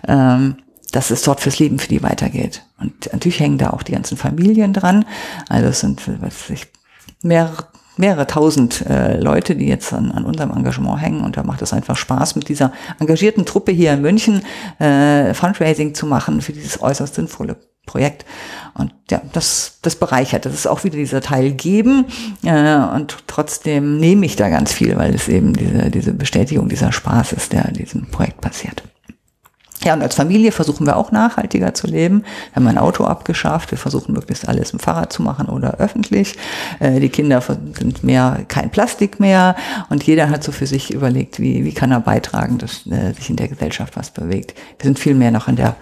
ähm, 0.07 0.55
dass 0.91 1.11
es 1.11 1.23
dort 1.23 1.41
fürs 1.41 1.59
Leben 1.59 1.79
für 1.79 1.89
die 1.89 2.03
weitergeht. 2.03 2.63
Und 2.79 3.11
natürlich 3.11 3.39
hängen 3.39 3.57
da 3.57 3.71
auch 3.71 3.83
die 3.83 3.91
ganzen 3.91 4.17
Familien 4.17 4.73
dran. 4.73 5.05
Also 5.49 5.67
es 5.67 5.81
sind, 5.81 6.01
was 6.21 6.49
ich, 6.49 6.67
mehrere 7.21 7.65
mehrere 7.97 8.27
tausend 8.27 8.85
äh, 8.87 9.19
Leute, 9.19 9.55
die 9.55 9.67
jetzt 9.67 9.93
an, 9.93 10.11
an 10.11 10.25
unserem 10.25 10.51
Engagement 10.51 11.01
hängen 11.01 11.21
und 11.21 11.37
da 11.37 11.43
macht 11.43 11.61
es 11.61 11.73
einfach 11.73 11.97
Spaß, 11.97 12.35
mit 12.35 12.49
dieser 12.49 12.71
engagierten 12.99 13.45
Truppe 13.45 13.71
hier 13.71 13.93
in 13.93 14.01
München 14.01 14.41
äh, 14.79 15.33
Fundraising 15.33 15.93
zu 15.93 16.05
machen 16.05 16.41
für 16.41 16.53
dieses 16.53 16.81
äußerst 16.81 17.15
sinnvolle 17.15 17.57
Projekt. 17.85 18.25
Und 18.73 18.93
ja, 19.09 19.21
das, 19.31 19.77
das 19.81 19.95
bereichert. 19.95 20.45
Das 20.45 20.53
ist 20.53 20.67
auch 20.67 20.83
wieder 20.83 20.97
dieser 20.97 21.21
Teil 21.21 21.51
geben. 21.51 22.05
Äh, 22.43 22.75
und 22.75 23.17
trotzdem 23.27 23.99
nehme 23.99 24.25
ich 24.25 24.35
da 24.35 24.49
ganz 24.49 24.73
viel, 24.73 24.97
weil 24.97 25.13
es 25.13 25.27
eben 25.27 25.53
diese, 25.53 25.91
diese 25.91 26.13
Bestätigung, 26.13 26.67
dieser 26.67 26.91
Spaß 26.91 27.33
ist, 27.33 27.53
der 27.53 27.65
in 27.65 27.75
diesem 27.75 28.07
Projekt 28.07 28.41
passiert. 28.41 28.83
Ja, 29.85 29.93
und 29.93 30.01
als 30.01 30.15
Familie 30.15 30.51
versuchen 30.51 30.87
wir 30.87 30.97
auch 30.97 31.11
nachhaltiger 31.11 31.75
zu 31.75 31.85
leben. 31.85 32.23
Wir 32.51 32.55
haben 32.55 32.67
ein 32.67 32.79
Auto 32.79 33.03
abgeschafft. 33.03 33.69
Wir 33.69 33.77
versuchen 33.77 34.13
möglichst 34.13 34.47
alles 34.47 34.71
im 34.71 34.79
Fahrrad 34.79 35.13
zu 35.13 35.21
machen 35.21 35.47
oder 35.47 35.75
öffentlich. 35.75 36.35
Äh, 36.79 36.99
die 36.99 37.09
Kinder 37.09 37.39
sind 37.39 38.03
mehr 38.03 38.39
kein 38.47 38.71
Plastik 38.71 39.19
mehr. 39.19 39.55
Und 39.89 40.03
jeder 40.03 40.31
hat 40.31 40.43
so 40.43 40.51
für 40.51 40.65
sich 40.65 40.91
überlegt, 40.91 41.39
wie, 41.39 41.63
wie 41.65 41.73
kann 41.73 41.91
er 41.91 41.99
beitragen, 41.99 42.57
dass 42.57 42.87
äh, 42.87 43.13
sich 43.13 43.29
in 43.29 43.35
der 43.35 43.47
Gesellschaft 43.47 43.95
was 43.95 44.09
bewegt. 44.09 44.55
Wir 44.79 44.87
sind 44.87 44.97
viel 44.97 45.13
mehr 45.13 45.29
noch 45.29 45.47
in 45.47 45.55
der, 45.55 45.75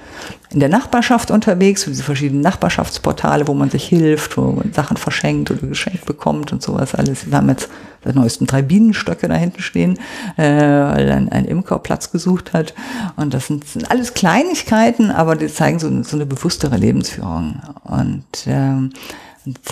in 0.53 0.59
der 0.59 0.69
Nachbarschaft 0.69 1.31
unterwegs, 1.31 1.85
diese 1.85 2.03
verschiedenen 2.03 2.41
Nachbarschaftsportale, 2.41 3.47
wo 3.47 3.55
man 3.55 3.71
sich 3.71 3.85
hilft, 3.85 4.37
wo 4.37 4.51
man 4.51 4.71
Sachen 4.71 4.97
verschenkt 4.97 5.49
oder 5.49 5.65
geschenkt 5.67 6.05
bekommt 6.05 6.53
und 6.53 6.61
sowas 6.61 6.93
alles. 6.93 7.29
Wir 7.29 7.37
haben 7.37 7.49
jetzt 7.49 7.69
der 8.05 8.13
neuesten 8.13 8.45
drei 8.45 8.61
Bienenstöcke 8.61 9.27
da 9.27 9.35
hinten 9.35 9.61
stehen, 9.61 9.97
äh, 10.37 10.43
weil 10.43 11.11
ein, 11.11 11.29
ein 11.29 11.45
Imker 11.45 11.79
Platz 11.79 12.11
gesucht 12.11 12.53
hat. 12.53 12.75
Und 13.15 13.33
das 13.33 13.47
sind, 13.47 13.65
sind 13.65 13.89
alles 13.89 14.13
Kleinigkeiten, 14.13 15.09
aber 15.09 15.35
die 15.35 15.47
zeigen 15.47 15.79
so, 15.79 16.03
so 16.03 16.17
eine 16.17 16.27
bewusstere 16.27 16.77
Lebensführung. 16.77 17.59
Und 17.83 18.25
ähm, 18.45 18.91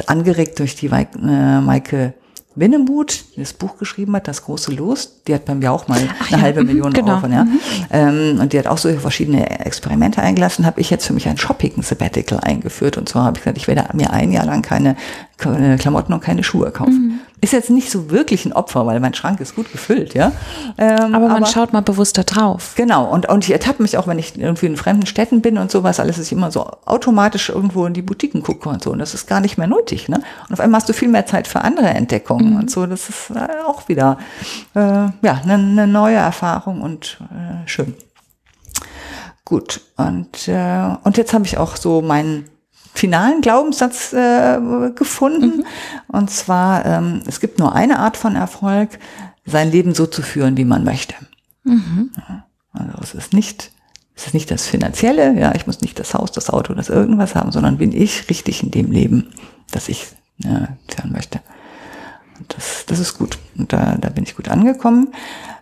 angeregt 0.08 0.60
durch 0.60 0.76
die 0.76 0.88
äh, 0.88 1.62
Maike 1.62 2.14
Winnemuth, 2.56 3.24
die 3.36 3.40
das 3.40 3.54
Buch 3.54 3.78
geschrieben 3.78 4.16
hat, 4.16 4.28
Das 4.28 4.44
große 4.44 4.74
Los, 4.74 5.22
die 5.26 5.34
hat 5.34 5.46
bei 5.46 5.56
mir 5.56 5.72
auch 5.72 5.88
mal 5.88 6.02
Ach 6.20 6.28
eine 6.28 6.38
ja, 6.38 6.42
halbe 6.42 6.62
mhm, 6.62 6.68
Million 6.68 6.94
genau. 6.94 7.12
Euro 7.12 7.22
von, 7.22 7.32
ja. 7.32 7.46
Mhm. 7.46 7.60
Ähm, 7.92 8.40
und 8.42 8.52
die 8.54 8.60
hat 8.60 8.68
auch 8.68 8.78
so 8.78 8.92
verschiedene 9.00 9.62
Experimente 9.66 10.22
eingelassen, 10.22 10.66
habe 10.66 10.82
ich 10.82 10.90
jetzt 10.90 11.06
für 11.06 11.14
mich 11.14 11.28
ein 11.28 11.38
Shopping-Sabbatical 11.38 12.40
eingeführt. 12.42 12.98
Und 12.98 13.08
zwar 13.08 13.26
habe 13.26 13.38
ich 13.38 13.44
gesagt, 13.44 13.58
ich 13.58 13.68
werde 13.68 13.86
mir 13.96 14.12
ein 14.12 14.32
Jahr 14.32 14.46
lang 14.46 14.62
keine 14.62 14.98
Klamotten 15.42 16.14
und 16.14 16.22
keine 16.22 16.44
Schuhe 16.44 16.72
kaufen. 16.72 17.08
Mhm. 17.08 17.20
Ist 17.44 17.54
jetzt 17.54 17.72
nicht 17.72 17.90
so 17.90 18.12
wirklich 18.12 18.46
ein 18.46 18.54
Opfer, 18.54 18.86
weil 18.86 19.00
mein 19.00 19.16
Schrank 19.16 19.40
ist 19.40 19.56
gut 19.56 19.72
gefüllt, 19.72 20.14
ja. 20.14 20.32
Ähm, 20.78 21.16
aber 21.16 21.28
man 21.28 21.38
aber, 21.38 21.46
schaut 21.48 21.74
mal 21.74 21.82
bewusster 21.82 22.24
drauf. 22.24 22.74
Genau. 22.76 23.06
Und, 23.12 23.28
und 23.30 23.44
ich 23.44 23.52
ertappe 23.52 23.82
mich 23.82 23.98
auch, 23.98 24.08
wenn 24.08 24.20
ich 24.20 24.38
irgendwie 24.38 24.68
in 24.68 24.78
fremden 24.78 25.08
Städten 25.08 25.42
bin 25.42 25.58
und 25.58 25.72
sowas, 25.72 26.00
alles 26.00 26.20
ist 26.20 26.32
immer 26.32 26.52
so 26.52 26.70
automatisch 26.86 27.50
irgendwo 27.50 27.86
in 27.88 27.94
die 27.94 28.04
Boutiquen 28.04 28.44
gucke 28.44 28.70
und 28.70 28.84
so. 28.84 28.92
Und 28.92 29.00
das 29.00 29.16
ist 29.16 29.28
gar 29.28 29.42
nicht 29.42 29.58
mehr 29.58 29.68
nötig, 29.68 30.08
ne? 30.08 30.22
Und 30.48 30.54
auf 30.54 30.60
einmal 30.60 30.80
hast 30.80 30.90
du 30.90 30.94
viel 30.94 31.10
mehr 31.10 31.26
Zeit 31.26 31.48
für 31.48 31.62
andere 31.62 31.88
Entdeckungen 31.88 32.52
mhm. 32.52 32.58
und 32.58 32.72
so. 32.72 32.86
Das 32.86 33.10
ist 33.10 33.32
äh, 33.32 33.48
auch 33.66 33.90
wieder, 33.90 34.20
äh, 34.76 34.80
ja, 34.80 35.42
eine, 35.44 35.54
eine 35.54 35.88
neue 35.88 36.18
Erfahrung 36.18 36.82
und 36.82 37.18
äh, 37.32 37.68
schön. 37.68 37.96
Gut. 39.46 39.82
Und, 39.98 40.48
äh, 40.48 40.96
und 41.04 41.18
jetzt 41.18 41.34
habe 41.34 41.46
ich 41.46 41.58
auch 41.58 41.76
so 41.76 42.02
meinen 42.02 42.46
finalen 42.94 43.42
Glaubenssatz 43.42 44.14
äh, 44.14 44.60
gefunden. 44.96 45.58
Mhm. 45.58 45.66
Und 46.08 46.30
zwar, 46.30 46.86
ähm, 46.86 47.22
es 47.26 47.40
gibt 47.40 47.60
nur 47.60 47.74
eine 47.74 48.00
Art 48.00 48.18
von 48.18 48.36
Erfolg, 48.36 49.00
sein 49.46 49.72
Leben 49.72 49.96
so 49.96 50.06
zu 50.06 50.22
führen, 50.22 50.58
wie 50.58 50.66
man 50.66 50.84
möchte. 50.84 51.16
Mhm. 51.64 52.12
Also 52.74 52.98
es 53.02 53.14
ist 53.14 53.34
nicht, 53.34 53.72
es 54.16 54.28
ist 54.28 54.34
nicht 54.34 54.52
das 54.52 54.68
Finanzielle, 54.68 55.38
ja, 55.40 55.54
ich 55.56 55.68
muss 55.68 55.82
nicht 55.82 56.00
das 56.00 56.14
Haus, 56.14 56.32
das 56.32 56.50
Auto, 56.50 56.74
das 56.74 56.90
irgendwas 56.90 57.36
haben, 57.36 57.52
sondern 57.52 57.78
bin 57.78 57.92
ich 57.92 58.30
richtig 58.30 58.64
in 58.64 58.72
dem 58.72 58.92
Leben, 58.92 59.34
das 59.72 59.90
ich 59.90 60.08
ja, 60.38 60.70
führen 60.88 61.12
möchte. 61.12 61.42
Und 62.40 62.54
das, 62.56 62.86
das 62.88 63.00
ist 63.00 63.18
gut. 63.18 63.38
Und 63.58 63.74
da, 63.74 63.98
da 64.00 64.10
bin 64.10 64.24
ich 64.24 64.36
gut 64.36 64.50
angekommen. 64.50 65.10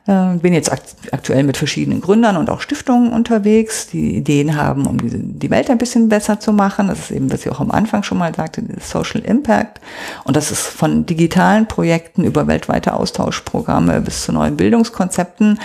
Äh, 0.09 0.37
bin 0.37 0.53
jetzt 0.53 0.71
aktuell 1.11 1.43
mit 1.43 1.55
verschiedenen 1.55 2.01
Gründern 2.01 2.35
und 2.35 2.49
auch 2.49 2.61
Stiftungen 2.61 3.13
unterwegs, 3.13 3.87
die 3.87 4.15
Ideen 4.15 4.55
haben, 4.55 4.87
um 4.87 4.97
die, 4.97 5.11
die 5.11 5.51
Welt 5.51 5.69
ein 5.69 5.77
bisschen 5.77 6.09
besser 6.09 6.39
zu 6.39 6.51
machen. 6.51 6.87
Das 6.87 6.97
ist 6.97 7.11
eben, 7.11 7.31
was 7.31 7.45
ich 7.45 7.51
auch 7.51 7.59
am 7.59 7.69
Anfang 7.69 8.01
schon 8.01 8.17
mal 8.17 8.33
sagte, 8.33 8.63
Social 8.79 9.21
Impact. 9.21 9.79
Und 10.23 10.35
das 10.35 10.49
ist 10.49 10.65
von 10.65 11.05
digitalen 11.05 11.67
Projekten 11.67 12.23
über 12.23 12.47
weltweite 12.47 12.93
Austauschprogramme 12.93 14.01
bis 14.01 14.23
zu 14.23 14.31
neuen 14.31 14.57
Bildungskonzepten. 14.57 15.59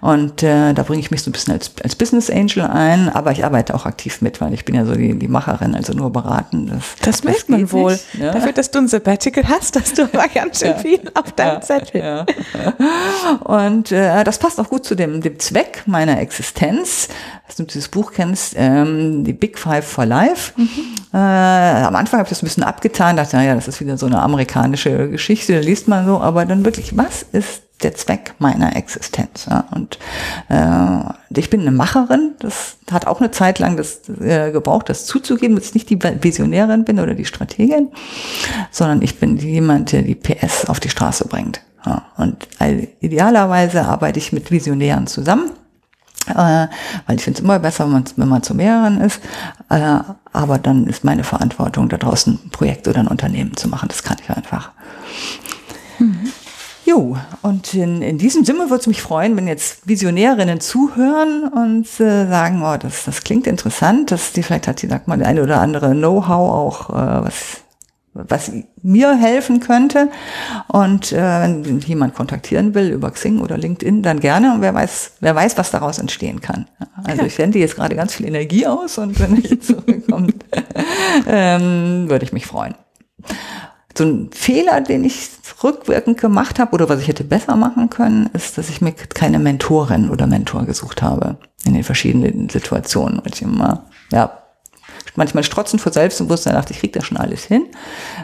Und 0.00 0.42
äh, 0.42 0.72
da 0.72 0.82
bringe 0.82 1.00
ich 1.00 1.10
mich 1.10 1.22
so 1.22 1.28
ein 1.28 1.32
bisschen 1.32 1.52
als, 1.52 1.72
als 1.82 1.94
Business 1.94 2.30
Angel 2.30 2.62
ein, 2.62 3.10
aber 3.10 3.32
ich 3.32 3.44
arbeite 3.44 3.74
auch 3.74 3.84
aktiv 3.84 4.22
mit, 4.22 4.40
weil 4.40 4.54
ich 4.54 4.64
bin 4.64 4.76
ja 4.76 4.86
so 4.86 4.94
die, 4.94 5.18
die 5.18 5.28
Macherin, 5.28 5.74
also 5.74 5.92
nur 5.92 6.10
beraten. 6.10 6.68
Das, 6.68 6.84
das 7.02 7.24
merkt 7.24 7.50
man 7.50 7.70
wohl. 7.70 7.92
Nicht, 7.92 8.14
ja? 8.18 8.32
Dafür, 8.32 8.52
dass 8.52 8.70
du 8.70 8.78
ein 8.78 8.88
Sabbatical 8.88 9.44
hast, 9.46 9.78
hast 9.78 9.98
du 9.98 10.04
aber 10.04 10.26
ganz 10.34 10.60
schön 10.60 10.70
ja. 10.70 10.78
viel 10.78 11.00
auf 11.12 11.32
deinem 11.32 11.56
ja. 11.56 11.62
Zettel. 11.70 12.02
Ja. 12.02 12.26
Und 13.44 13.92
äh, 13.92 14.24
das 14.24 14.38
passt 14.38 14.58
auch 14.60 14.68
gut 14.68 14.84
zu 14.84 14.94
dem, 14.94 15.20
dem 15.20 15.38
Zweck 15.38 15.84
meiner 15.86 16.20
Existenz, 16.20 17.08
dass 17.46 17.56
du 17.56 17.64
dieses 17.64 17.88
Buch 17.88 18.12
kennst, 18.12 18.54
ähm, 18.56 19.24
die 19.24 19.32
Big 19.32 19.58
Five 19.58 19.86
for 19.86 20.06
Life. 20.06 20.52
Mhm. 20.56 20.68
Äh, 21.12 21.16
am 21.16 21.96
Anfang 21.96 22.18
habe 22.18 22.26
ich 22.26 22.30
das 22.30 22.42
ein 22.42 22.46
bisschen 22.46 22.64
abgetan, 22.64 23.16
dachte, 23.16 23.36
naja, 23.36 23.54
das 23.54 23.68
ist 23.68 23.80
wieder 23.80 23.96
so 23.96 24.06
eine 24.06 24.20
amerikanische 24.20 25.08
Geschichte, 25.08 25.54
da 25.54 25.60
liest 25.60 25.88
man 25.88 26.06
so, 26.06 26.20
aber 26.20 26.44
dann 26.44 26.64
wirklich, 26.64 26.96
was 26.96 27.24
ist 27.32 27.62
der 27.82 27.94
Zweck 27.94 28.34
meiner 28.38 28.76
Existenz. 28.76 29.46
Ja. 29.48 29.64
Und 29.70 29.98
äh, 30.48 31.38
ich 31.38 31.50
bin 31.50 31.60
eine 31.60 31.70
Macherin. 31.70 32.32
Das 32.38 32.76
hat 32.90 33.06
auch 33.06 33.20
eine 33.20 33.30
Zeit 33.30 33.58
lang 33.58 33.76
das 33.76 34.08
äh, 34.08 34.50
gebraucht, 34.52 34.88
das 34.88 35.06
zuzugeben, 35.06 35.56
dass 35.56 35.66
ich 35.66 35.74
nicht 35.74 35.90
die 35.90 35.98
Visionärin 36.02 36.84
bin 36.84 37.00
oder 37.00 37.14
die 37.14 37.24
Strategin, 37.24 37.88
sondern 38.70 39.02
ich 39.02 39.18
bin 39.18 39.36
jemand, 39.36 39.92
der 39.92 40.02
die 40.02 40.14
PS 40.14 40.66
auf 40.66 40.80
die 40.80 40.90
Straße 40.90 41.26
bringt. 41.28 41.60
Ja, 41.86 42.02
und 42.18 42.46
idealerweise 43.00 43.86
arbeite 43.86 44.18
ich 44.18 44.32
mit 44.32 44.50
Visionären 44.50 45.06
zusammen, 45.06 45.50
äh, 46.26 46.34
weil 46.34 47.16
ich 47.16 47.22
finde 47.22 47.38
es 47.38 47.44
immer 47.44 47.58
besser, 47.58 47.84
wenn 47.84 47.92
man, 47.92 48.04
wenn 48.16 48.28
man 48.28 48.42
zu 48.42 48.54
mehreren 48.54 49.00
ist. 49.00 49.20
Äh, 49.70 50.00
aber 50.32 50.58
dann 50.58 50.86
ist 50.86 51.04
meine 51.04 51.24
Verantwortung, 51.24 51.88
da 51.88 51.96
draußen 51.96 52.38
ein 52.44 52.50
Projekt 52.50 52.86
oder 52.86 53.00
ein 53.00 53.08
Unternehmen 53.08 53.56
zu 53.56 53.68
machen. 53.68 53.88
Das 53.88 54.02
kann 54.02 54.18
ich 54.22 54.28
einfach. 54.28 54.72
Mhm. 55.98 56.32
Jo, 56.90 57.16
und 57.42 57.72
in, 57.72 58.02
in 58.02 58.18
diesem 58.18 58.44
Sinne 58.44 58.68
würde 58.68 58.80
es 58.80 58.86
mich 58.88 59.00
freuen, 59.00 59.36
wenn 59.36 59.46
jetzt 59.46 59.86
Visionärinnen 59.86 60.60
zuhören 60.60 61.44
und 61.44 61.86
äh, 62.00 62.26
sagen, 62.26 62.62
oh, 62.64 62.76
das, 62.76 63.04
das 63.04 63.22
klingt 63.22 63.46
interessant, 63.46 64.10
dass 64.10 64.32
die 64.32 64.42
vielleicht 64.42 64.66
hat 64.66 64.82
die, 64.82 64.88
sagt 64.88 65.06
mal, 65.06 65.22
eine 65.22 65.44
oder 65.44 65.60
andere 65.60 65.92
Know-how 65.92 66.50
auch, 66.50 66.90
äh, 66.90 67.24
was 67.24 67.60
was 68.12 68.50
mir 68.82 69.14
helfen 69.14 69.60
könnte. 69.60 70.08
Und 70.66 71.12
äh, 71.12 71.16
wenn 71.16 71.78
jemand 71.78 72.16
kontaktieren 72.16 72.74
will 72.74 72.90
über 72.90 73.12
Xing 73.12 73.40
oder 73.40 73.56
LinkedIn, 73.56 74.02
dann 74.02 74.18
gerne. 74.18 74.52
Und 74.52 74.62
wer 74.62 74.74
weiß, 74.74 75.12
wer 75.20 75.36
weiß, 75.36 75.56
was 75.58 75.70
daraus 75.70 75.98
entstehen 75.98 76.40
kann. 76.40 76.66
Also 77.04 77.22
ich 77.22 77.36
sende 77.36 77.60
jetzt 77.60 77.76
gerade 77.76 77.94
ganz 77.94 78.16
viel 78.16 78.26
Energie 78.26 78.66
aus 78.66 78.98
und 78.98 79.20
wenn 79.20 79.36
ich 79.36 79.62
zurückkommt, 79.62 80.44
ähm, 81.28 82.10
würde 82.10 82.24
ich 82.24 82.32
mich 82.32 82.46
freuen. 82.46 82.74
So 83.96 84.04
ein 84.04 84.30
Fehler, 84.32 84.80
den 84.80 85.04
ich 85.04 85.30
rückwirkend 85.62 86.20
gemacht 86.20 86.58
habe 86.58 86.72
oder 86.72 86.88
was 86.88 87.00
ich 87.00 87.08
hätte 87.08 87.24
besser 87.24 87.56
machen 87.56 87.90
können, 87.90 88.30
ist, 88.32 88.56
dass 88.56 88.68
ich 88.70 88.80
mir 88.80 88.92
keine 88.92 89.38
Mentorin 89.38 90.10
oder 90.10 90.26
Mentor 90.26 90.64
gesucht 90.64 91.02
habe 91.02 91.36
in 91.64 91.74
den 91.74 91.84
verschiedenen 91.84 92.48
Situationen, 92.48 93.18
weil 93.18 93.32
ich 93.34 93.42
immer 93.42 93.84
ja 94.12 94.40
manchmal 95.16 95.44
strotzen 95.44 95.78
vor 95.78 95.92
Selbstbewusstsein, 95.92 96.54
dachte 96.54 96.72
ich, 96.72 96.80
krieg 96.80 96.92
das 96.92 97.04
schon 97.04 97.16
alles 97.16 97.44
hin. 97.44 97.66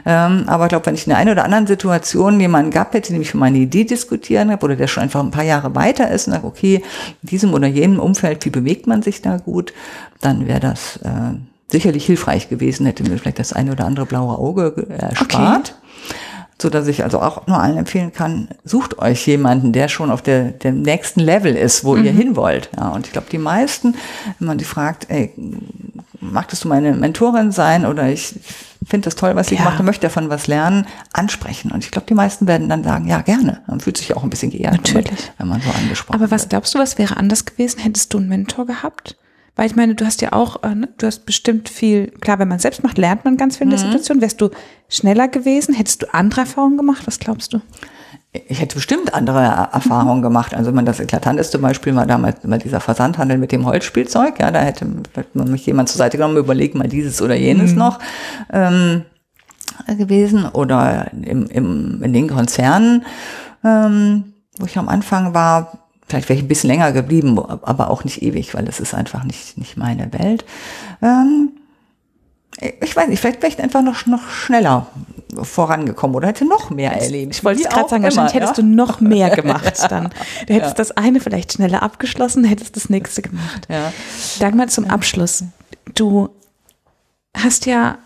Ähm, 0.05 0.45
aber 0.47 0.64
ich 0.64 0.69
glaube, 0.71 0.87
wenn 0.87 0.95
ich 0.95 1.07
in 1.07 1.11
der 1.11 1.19
einen 1.19 1.31
oder 1.31 1.45
anderen 1.45 1.67
Situation 1.67 2.41
jemanden 2.41 2.71
gehabt 2.71 2.95
hätte, 2.95 3.11
der 3.11 3.19
mich 3.19 3.31
für 3.31 3.39
meine 3.39 3.59
Idee 3.59 3.85
diskutieren 3.85 4.51
habe 4.51 4.64
oder 4.64 4.77
der 4.77 4.87
schon 4.87 5.03
einfach 5.03 5.21
ein 5.21 5.31
paar 5.31 5.45
Jahre 5.45 5.75
weiter 5.75 6.11
ist 6.11 6.27
und 6.27 6.35
sagt, 6.35 6.45
okay, 6.45 6.83
in 7.23 7.29
diesem 7.29 7.55
oder 7.55 7.67
jenem 7.67 8.01
Umfeld, 8.01 8.45
wie 8.45 8.51
bewegt 8.51 8.87
man 8.87 9.03
sich 9.03 9.23
da 9.23 9.37
gut, 9.39 9.73
dann 10.21 10.47
wäre 10.47 10.61
das 10.61 10.99
äh, 10.99 11.35
sicherlich 11.71 12.07
hilfreich 12.07 12.49
gewesen, 12.49 12.87
hätte 12.87 13.03
mir 13.03 13.19
vielleicht 13.19 13.39
das 13.39 13.53
eine 13.53 13.73
oder 13.73 13.85
andere 13.85 14.07
blaue 14.07 14.39
Auge 14.39 14.87
erspart. 14.89 15.75
Okay 15.75 15.87
so 16.61 16.71
dass 16.71 16.87
ich 16.87 17.03
also 17.03 17.21
auch 17.21 17.47
nur 17.47 17.61
allen 17.61 17.77
empfehlen 17.77 18.12
kann, 18.12 18.49
sucht 18.64 18.99
euch 18.99 19.27
jemanden, 19.27 19.73
der 19.73 19.89
schon 19.89 20.11
auf 20.11 20.23
der, 20.23 20.53
dem 20.53 20.83
nächsten 20.83 21.21
Level 21.21 21.55
ist, 21.55 21.85
wo 21.85 21.97
mhm. 21.97 22.05
ihr 22.05 22.12
hin 22.12 22.37
wollt. 22.37 22.71
Ja, 22.77 22.89
und 22.89 23.07
ich 23.07 23.12
glaube, 23.12 23.29
die 23.31 23.39
meisten, 23.39 23.95
wenn 24.39 24.49
man 24.49 24.59
die 24.59 24.64
fragt, 24.64 25.11
ey, 25.11 25.33
magtest 26.19 26.64
du 26.64 26.69
meine 26.69 26.95
Mentorin 26.95 27.53
sein 27.53 27.85
oder 27.85 28.09
ich 28.09 28.37
finde 28.87 29.05
das 29.05 29.17
toll, 29.17 29.37
was 29.37 29.49
sie 29.49 29.57
ja. 29.57 29.62
gemacht 29.62 29.81
und 29.81 29.87
möchte 29.87 30.07
davon 30.07 30.31
was 30.31 30.47
lernen, 30.47 30.87
ansprechen. 31.12 31.73
Und 31.73 31.85
ich 31.85 31.91
glaube, 31.91 32.07
die 32.07 32.14
meisten 32.14 32.47
werden 32.47 32.71
dann 32.71 32.85
sagen, 32.85 33.07
ja, 33.07 33.21
gerne. 33.21 33.61
Man 33.67 33.81
fühlt 33.81 33.99
sich 33.99 34.17
auch 34.17 34.23
ein 34.23 34.31
bisschen 34.31 34.51
geehrt, 34.51 34.77
Natürlich. 34.77 35.33
wenn 35.37 35.49
man 35.49 35.61
so 35.61 35.71
angesprochen 35.71 36.19
Aber 36.19 36.31
was 36.31 36.49
glaubst 36.49 36.75
du, 36.75 36.79
was 36.79 36.97
wäre 36.97 37.19
anders 37.19 37.45
gewesen? 37.45 37.81
Hättest 37.81 38.14
du 38.14 38.19
einen 38.19 38.29
Mentor 38.29 38.64
gehabt? 38.64 39.17
Weil 39.57 39.67
ich 39.67 39.75
meine, 39.75 39.95
du 39.95 40.05
hast 40.05 40.21
ja 40.21 40.33
auch, 40.33 40.63
äh, 40.63 40.75
ne, 40.75 40.89
du 40.99 41.07
hast 41.07 41.25
bestimmt 41.25 41.71
viel, 41.71 42.09
klar, 42.21 42.39
wenn 42.39 42.49
man 42.49 42.59
selbst 42.59 42.83
macht, 42.83 42.99
lernt 42.99 43.25
man 43.25 43.39
ganz 43.39 43.57
viel 43.57 43.65
in 43.65 43.71
der 43.71 43.79
mhm. 43.79 43.85
Situation. 43.85 44.21
Wärst 44.21 44.41
du 44.41 44.51
schneller 44.89 45.29
gewesen? 45.29 45.75
Hättest 45.75 46.03
du 46.03 46.15
andere 46.15 46.43
Erfahrungen 46.43 46.77
gemacht? 46.77 47.07
Was 47.07 47.19
glaubst 47.19 47.55
du? 47.55 47.61
Ich 48.49 48.61
hätte 48.61 48.75
bestimmt 48.75 49.15
andere 49.15 49.41
Erfahrungen 49.73 50.21
gemacht. 50.21 50.53
Also 50.53 50.71
man 50.73 50.85
das 50.85 51.01
eklatanteste 51.01 51.59
Beispiel 51.59 51.97
war 51.97 52.07
damals 52.07 52.45
immer 52.45 52.59
dieser 52.59 52.81
Versandhandel 52.81 53.39
mit 53.39 53.51
dem 53.51 53.65
Holzspielzeug. 53.65 54.39
Ja, 54.41 54.51
da 54.51 54.61
hätte 54.61 54.87
man 55.33 55.51
mich 55.51 55.65
jemand 55.65 55.89
zur 55.89 55.97
Seite 55.97 56.19
genommen, 56.19 56.37
überlegt 56.37 56.75
mal 56.75 56.89
dieses 56.89 57.23
oder 57.23 57.35
jenes 57.35 57.73
mhm. 57.73 57.79
noch 57.79 57.99
ähm, 58.53 59.07
gewesen. 59.87 60.47
Oder 60.53 61.11
im, 61.13 61.47
im, 61.47 62.03
in 62.03 62.13
den 62.13 62.29
Konzernen, 62.29 63.07
ähm, 63.65 64.35
wo 64.59 64.67
ich 64.67 64.77
am 64.77 64.91
Anfang 64.91 65.33
war, 65.33 65.86
Vielleicht 66.07 66.29
wäre 66.29 66.39
ich 66.39 66.45
ein 66.45 66.49
bisschen 66.49 66.71
länger 66.71 66.93
geblieben, 66.93 67.39
aber 67.39 67.91
auch 67.91 68.05
nicht 68.05 68.23
ewig, 68.23 68.55
weil 68.55 68.65
das 68.65 68.79
ist 68.79 68.95
einfach 68.95 69.25
nicht, 69.25 69.59
nicht 69.59 69.77
meine 69.77 70.13
Welt. 70.13 70.45
Ähm, 71.03 71.51
ich 72.81 72.97
weiß 72.97 73.09
nicht, 73.09 73.21
vielleicht 73.21 73.43
wäre 73.43 73.53
ich 73.53 73.59
einfach 73.61 73.83
noch, 73.83 74.07
noch 74.07 74.31
schneller 74.31 74.87
vorangekommen 75.43 76.17
oder 76.17 76.29
hätte 76.29 76.47
noch 76.47 76.71
mehr 76.71 76.93
erlebt. 76.93 77.35
Ich 77.35 77.45
wollte 77.45 77.63
gerade 77.65 77.89
sagen, 77.89 78.03
wahrscheinlich 78.05 78.35
ja? 78.35 78.41
hättest 78.41 78.59
du 78.59 78.63
noch 78.63 79.01
mehr 79.01 79.31
gemacht 79.31 79.75
dann. 79.91 80.11
Du 80.47 80.55
hättest 80.55 80.71
ja. 80.71 80.75
das 80.77 80.93
eine 80.93 81.21
vielleicht 81.21 81.55
schneller 81.55 81.83
abgeschlossen, 81.83 82.45
hättest 82.45 82.77
das 82.77 82.89
nächste 82.89 83.23
gemacht. 83.23 83.67
Ja. 83.69 83.93
Dagmar, 84.39 84.69
zum 84.69 84.87
Abschluss. 84.87 85.45
Du 85.95 86.31
hast 87.37 87.67
ja 87.67 87.99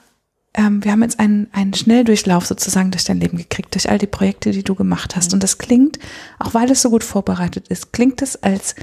ähm, 0.54 0.82
wir 0.82 0.92
haben 0.92 1.02
jetzt 1.02 1.20
einen, 1.20 1.48
einen 1.52 1.74
Schnelldurchlauf 1.74 2.46
sozusagen 2.46 2.90
durch 2.90 3.04
dein 3.04 3.20
Leben 3.20 3.36
gekriegt, 3.36 3.74
durch 3.74 3.88
all 3.88 3.98
die 3.98 4.06
Projekte, 4.06 4.50
die 4.50 4.64
du 4.64 4.74
gemacht 4.74 5.14
hast. 5.16 5.32
Und 5.32 5.42
das 5.42 5.58
klingt, 5.58 5.98
auch 6.38 6.54
weil 6.54 6.70
es 6.70 6.82
so 6.82 6.90
gut 6.90 7.04
vorbereitet 7.04 7.68
ist, 7.68 7.92
klingt 7.92 8.20
es, 8.22 8.42
als 8.42 8.74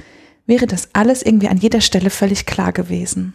wäre 0.46 0.66
das 0.66 0.88
alles 0.94 1.22
irgendwie 1.22 1.48
an 1.48 1.58
jeder 1.58 1.80
Stelle 1.80 2.10
völlig 2.10 2.46
klar 2.46 2.72
gewesen. 2.72 3.34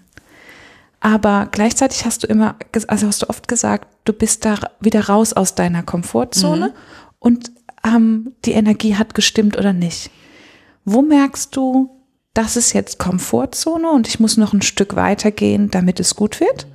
Aber 0.99 1.49
gleichzeitig 1.51 2.05
hast 2.05 2.23
du 2.23 2.27
immer, 2.27 2.55
also 2.87 3.07
hast 3.07 3.21
du 3.21 3.29
oft 3.29 3.47
gesagt, 3.47 3.87
du 4.05 4.13
bist 4.13 4.45
da 4.45 4.57
wieder 4.79 5.07
raus 5.07 5.33
aus 5.33 5.53
deiner 5.53 5.83
Komfortzone 5.83 6.69
mhm. 6.69 6.73
und 7.19 7.51
ähm, 7.85 8.31
die 8.45 8.53
Energie 8.53 8.95
hat 8.95 9.13
gestimmt 9.13 9.57
oder 9.57 9.73
nicht. 9.73 10.09
Wo 10.85 11.01
merkst 11.01 11.55
du, 11.55 11.89
das 12.33 12.55
ist 12.55 12.73
jetzt 12.73 12.99
Komfortzone 12.99 13.91
und 13.91 14.07
ich 14.07 14.19
muss 14.19 14.37
noch 14.37 14.53
ein 14.53 14.61
Stück 14.61 14.95
weitergehen, 14.95 15.69
damit 15.69 15.99
es 15.99 16.15
gut 16.15 16.39
wird? 16.39 16.67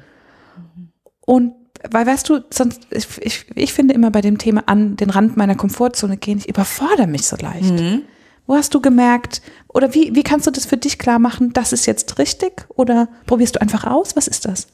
Und 1.29 1.53
weil 1.91 2.07
weißt 2.07 2.26
du, 2.31 2.41
sonst, 2.49 2.87
ich, 2.91 3.07
ich, 3.20 3.47
ich 3.55 3.74
finde 3.74 3.93
immer 3.93 4.11
bei 4.11 4.22
dem 4.22 4.39
Thema 4.39 4.62
an 4.64 4.97
den 4.97 5.11
Rand 5.11 5.37
meiner 5.37 5.57
Komfortzone 5.57 6.16
gehen, 6.16 6.39
ich 6.39 6.49
überfordere 6.49 7.07
mich 7.07 7.26
so 7.26 7.37
leicht. 7.37 7.70
Mhm. 7.70 8.05
Wo 8.47 8.55
hast 8.55 8.72
du 8.72 8.81
gemerkt, 8.81 9.43
oder 9.68 9.93
wie, 9.93 10.14
wie 10.14 10.22
kannst 10.22 10.47
du 10.47 10.51
das 10.51 10.64
für 10.64 10.79
dich 10.79 10.99
klar 10.99 11.18
machen, 11.18 11.53
das 11.53 11.74
ist 11.74 11.85
jetzt 11.85 12.18
richtig? 12.18 12.64
Oder 12.70 13.09
probierst 13.26 13.57
du 13.57 13.61
einfach 13.61 13.85
aus? 13.85 14.16
Was 14.16 14.26
ist 14.26 14.47
das? 14.47 14.68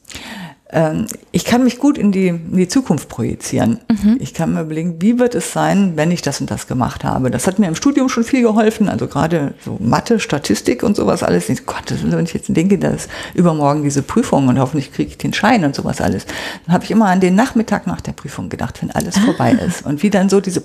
Ähm, 0.71 1.05
ich 1.31 1.45
kann 1.45 1.63
mich 1.63 1.77
gut 1.77 1.97
in 1.97 2.11
die, 2.11 2.29
in 2.29 2.57
die 2.57 2.67
Zukunft 2.67 3.07
projizieren. 3.07 3.79
Mhm. 3.87 4.17
Ich 4.19 4.33
kann 4.33 4.53
mir 4.53 4.61
überlegen, 4.61 4.99
wie 4.99 5.19
wird 5.19 5.35
es 5.35 5.53
sein, 5.53 5.93
wenn 5.95 6.09
ich 6.09 6.23
das 6.23 6.41
und 6.41 6.49
das 6.49 6.65
gemacht 6.65 7.03
habe. 7.03 7.29
Das 7.29 7.45
hat 7.45 7.59
mir 7.59 7.67
im 7.67 7.75
Studium 7.75 8.09
schon 8.09 8.23
viel 8.23 8.41
geholfen, 8.41 8.89
also 8.89 9.07
gerade 9.07 9.53
so 9.63 9.77
Mathe, 9.79 10.19
Statistik 10.19 10.81
und 10.81 10.95
sowas 10.95 11.21
alles. 11.21 11.49
Ich, 11.49 11.67
Gott, 11.67 11.93
wenn 12.03 12.25
ich 12.25 12.33
jetzt 12.33 12.47
denke, 12.49 12.79
dass 12.79 13.07
übermorgen 13.35 13.83
diese 13.83 14.01
Prüfung 14.01 14.47
und 14.47 14.59
hoffentlich 14.59 14.91
kriege 14.91 15.11
ich 15.11 15.17
den 15.19 15.33
Schein 15.33 15.63
und 15.65 15.75
sowas 15.75 16.01
alles, 16.01 16.25
dann 16.65 16.73
habe 16.73 16.83
ich 16.83 16.89
immer 16.89 17.07
an 17.07 17.19
den 17.19 17.35
Nachmittag 17.35 17.85
nach 17.85 18.01
der 18.01 18.13
Prüfung 18.13 18.49
gedacht, 18.49 18.81
wenn 18.81 18.89
alles 18.89 19.17
ah. 19.17 19.21
vorbei 19.21 19.51
ist 19.51 19.85
und 19.85 20.01
wie 20.01 20.09
dann 20.09 20.29
so 20.29 20.41
diese 20.41 20.63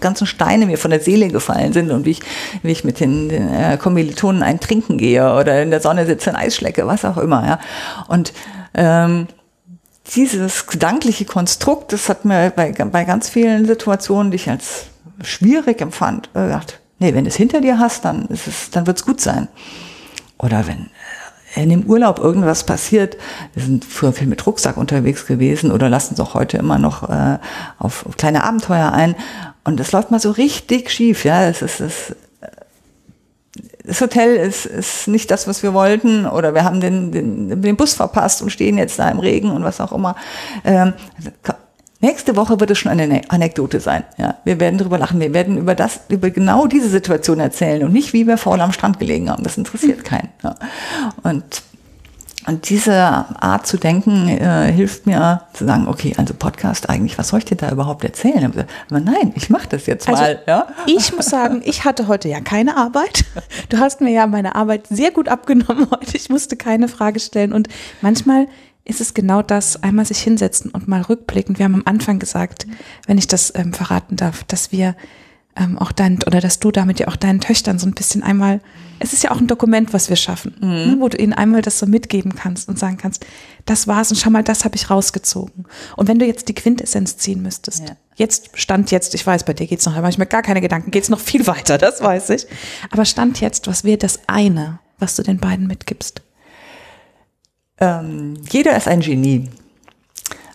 ganzen 0.00 0.26
Steine 0.26 0.64
mir 0.64 0.78
von 0.78 0.90
der 0.90 1.00
Seele 1.00 1.28
gefallen 1.28 1.74
sind 1.74 1.90
und 1.90 2.06
wie 2.06 2.12
ich, 2.12 2.20
wie 2.62 2.72
ich 2.72 2.84
mit 2.84 3.00
den, 3.00 3.28
den 3.28 3.52
äh, 3.52 3.76
Kommilitonen 3.76 4.42
ein 4.42 4.60
Trinken 4.60 4.96
gehe 4.96 5.34
oder 5.34 5.62
in 5.62 5.70
der 5.70 5.80
Sonne 5.80 6.06
sitze, 6.06 6.30
ein 6.30 6.36
Eis 6.36 6.56
schlecke, 6.56 6.86
was 6.86 7.04
auch 7.04 7.18
immer. 7.18 7.46
Ja. 7.46 7.58
Und 8.08 8.32
ähm, 8.74 9.26
dieses 10.14 10.66
gedankliche 10.66 11.24
Konstrukt, 11.24 11.92
das 11.92 12.08
hat 12.08 12.24
mir 12.24 12.50
bei, 12.54 12.72
bei 12.72 13.04
ganz 13.04 13.28
vielen 13.28 13.66
Situationen, 13.66 14.30
die 14.30 14.36
ich 14.36 14.50
als 14.50 14.86
schwierig 15.22 15.80
empfand, 15.80 16.28
äh, 16.34 16.46
gedacht, 16.46 16.80
nee, 16.98 17.14
wenn 17.14 17.24
du 17.24 17.28
es 17.28 17.36
hinter 17.36 17.60
dir 17.60 17.78
hast, 17.78 18.04
dann 18.04 18.26
ist 18.26 18.46
es, 18.46 18.70
dann 18.70 18.86
wird's 18.86 19.04
gut 19.04 19.20
sein. 19.20 19.48
Oder 20.38 20.66
wenn 20.66 20.90
äh, 21.54 21.62
in 21.62 21.70
dem 21.70 21.84
Urlaub 21.84 22.18
irgendwas 22.18 22.64
passiert, 22.64 23.16
wir 23.54 23.62
sind 23.62 23.84
früher 23.84 24.12
viel 24.12 24.26
mit 24.26 24.46
Rucksack 24.46 24.76
unterwegs 24.76 25.26
gewesen 25.26 25.70
oder 25.70 25.88
lassen 25.88 26.14
es 26.14 26.20
auch 26.20 26.34
heute 26.34 26.58
immer 26.58 26.78
noch 26.78 27.08
äh, 27.08 27.38
auf, 27.78 28.06
auf 28.06 28.16
kleine 28.16 28.44
Abenteuer 28.44 28.92
ein 28.92 29.14
und 29.64 29.78
es 29.80 29.92
läuft 29.92 30.10
mal 30.10 30.20
so 30.20 30.30
richtig 30.30 30.90
schief, 30.90 31.24
ja, 31.24 31.44
es 31.44 31.62
ist, 31.62 31.80
es 31.80 32.16
das 33.84 34.00
Hotel 34.00 34.36
ist, 34.36 34.66
ist 34.66 35.08
nicht 35.08 35.30
das, 35.30 35.48
was 35.48 35.62
wir 35.62 35.74
wollten, 35.74 36.26
oder 36.26 36.54
wir 36.54 36.64
haben 36.64 36.80
den, 36.80 37.10
den, 37.10 37.62
den 37.62 37.76
Bus 37.76 37.94
verpasst 37.94 38.42
und 38.42 38.50
stehen 38.50 38.78
jetzt 38.78 38.98
da 38.98 39.08
im 39.08 39.18
Regen 39.18 39.50
und 39.50 39.64
was 39.64 39.80
auch 39.80 39.92
immer. 39.92 40.14
Ähm, 40.64 40.92
nächste 42.00 42.36
Woche 42.36 42.60
wird 42.60 42.70
es 42.70 42.78
schon 42.78 42.92
eine 42.92 43.22
Anekdote 43.28 43.80
sein. 43.80 44.04
Ja, 44.18 44.36
wir 44.44 44.60
werden 44.60 44.78
darüber 44.78 44.98
lachen. 44.98 45.20
Wir 45.20 45.34
werden 45.34 45.58
über 45.58 45.74
das, 45.74 46.00
über 46.08 46.30
genau 46.30 46.66
diese 46.66 46.88
Situation 46.88 47.40
erzählen 47.40 47.82
und 47.84 47.92
nicht, 47.92 48.12
wie 48.12 48.26
wir 48.26 48.38
faul 48.38 48.60
am 48.60 48.72
Strand 48.72 48.98
gelegen 49.00 49.30
haben. 49.30 49.42
Das 49.42 49.58
interessiert 49.58 50.04
keinen. 50.04 50.28
Ja. 50.44 50.54
Und 51.22 51.62
und 52.46 52.68
diese 52.70 52.94
Art 52.94 53.66
zu 53.66 53.76
denken 53.76 54.28
äh, 54.28 54.72
hilft 54.72 55.06
mir 55.06 55.42
zu 55.52 55.64
sagen, 55.64 55.86
okay, 55.86 56.14
also 56.16 56.34
Podcast 56.34 56.88
eigentlich, 56.88 57.16
was 57.18 57.28
soll 57.28 57.38
ich 57.38 57.44
dir 57.44 57.56
da 57.56 57.70
überhaupt 57.70 58.04
erzählen? 58.04 58.44
Aber 58.44 59.00
nein, 59.00 59.32
ich 59.36 59.48
mache 59.50 59.68
das 59.68 59.86
jetzt 59.86 60.08
also, 60.08 60.22
mal. 60.22 60.42
Ja? 60.46 60.66
Ich 60.86 61.14
muss 61.14 61.26
sagen, 61.26 61.62
ich 61.64 61.84
hatte 61.84 62.08
heute 62.08 62.28
ja 62.28 62.40
keine 62.40 62.76
Arbeit. 62.76 63.24
Du 63.68 63.78
hast 63.78 64.00
mir 64.00 64.10
ja 64.10 64.26
meine 64.26 64.54
Arbeit 64.54 64.86
sehr 64.88 65.10
gut 65.10 65.28
abgenommen 65.28 65.88
heute. 65.90 66.16
Ich 66.16 66.28
musste 66.28 66.56
keine 66.56 66.88
Frage 66.88 67.20
stellen. 67.20 67.52
Und 67.52 67.68
manchmal 68.00 68.48
ist 68.84 69.00
es 69.00 69.14
genau 69.14 69.42
das, 69.42 69.82
einmal 69.82 70.04
sich 70.04 70.18
hinsetzen 70.18 70.70
und 70.70 70.88
mal 70.88 71.02
rückblicken. 71.02 71.58
Wir 71.58 71.64
haben 71.64 71.74
am 71.74 71.82
Anfang 71.84 72.18
gesagt, 72.18 72.66
wenn 73.06 73.18
ich 73.18 73.28
das 73.28 73.52
ähm, 73.54 73.72
verraten 73.72 74.16
darf, 74.16 74.44
dass 74.44 74.72
wir 74.72 74.96
ähm, 75.56 75.78
auch 75.78 75.92
dein, 75.92 76.22
oder 76.26 76.40
dass 76.40 76.60
du 76.60 76.70
damit 76.70 76.98
ja 76.98 77.08
auch 77.08 77.16
deinen 77.16 77.40
Töchtern 77.40 77.78
so 77.78 77.86
ein 77.86 77.92
bisschen 77.92 78.22
einmal, 78.22 78.60
es 78.98 79.12
ist 79.12 79.22
ja 79.22 79.32
auch 79.32 79.38
ein 79.38 79.46
Dokument, 79.46 79.92
was 79.92 80.08
wir 80.08 80.16
schaffen, 80.16 80.54
mhm. 80.60 80.68
ne, 80.68 80.96
wo 80.98 81.08
du 81.08 81.18
ihnen 81.18 81.32
einmal 81.32 81.60
das 81.60 81.78
so 81.78 81.86
mitgeben 81.86 82.34
kannst 82.34 82.68
und 82.68 82.78
sagen 82.78 82.96
kannst, 82.96 83.26
das 83.66 83.86
war's 83.86 84.10
und 84.10 84.16
schau 84.16 84.30
mal, 84.30 84.42
das 84.42 84.64
habe 84.64 84.76
ich 84.76 84.88
rausgezogen. 84.88 85.66
Und 85.96 86.08
wenn 86.08 86.18
du 86.18 86.26
jetzt 86.26 86.48
die 86.48 86.54
Quintessenz 86.54 87.18
ziehen 87.18 87.42
müsstest, 87.42 87.88
ja. 87.88 87.96
jetzt, 88.16 88.50
Stand 88.54 88.90
jetzt, 88.90 89.14
ich 89.14 89.26
weiß, 89.26 89.44
bei 89.44 89.52
dir 89.52 89.66
geht's 89.66 89.84
noch, 89.84 89.94
da 89.94 90.00
mache 90.00 90.10
ich 90.10 90.18
mir 90.18 90.26
gar 90.26 90.42
keine 90.42 90.60
Gedanken, 90.60 90.90
geht's 90.90 91.10
noch 91.10 91.20
viel 91.20 91.46
weiter, 91.46 91.76
das 91.76 92.02
weiß 92.02 92.30
ich. 92.30 92.46
Aber 92.90 93.04
Stand 93.04 93.40
jetzt, 93.40 93.66
was 93.66 93.84
wäre 93.84 93.98
das 93.98 94.20
eine, 94.28 94.78
was 94.98 95.16
du 95.16 95.22
den 95.22 95.38
beiden 95.38 95.66
mitgibst? 95.66 96.22
Ähm, 97.78 98.34
jeder 98.50 98.76
ist 98.76 98.88
ein 98.88 99.00
Genie. 99.00 99.50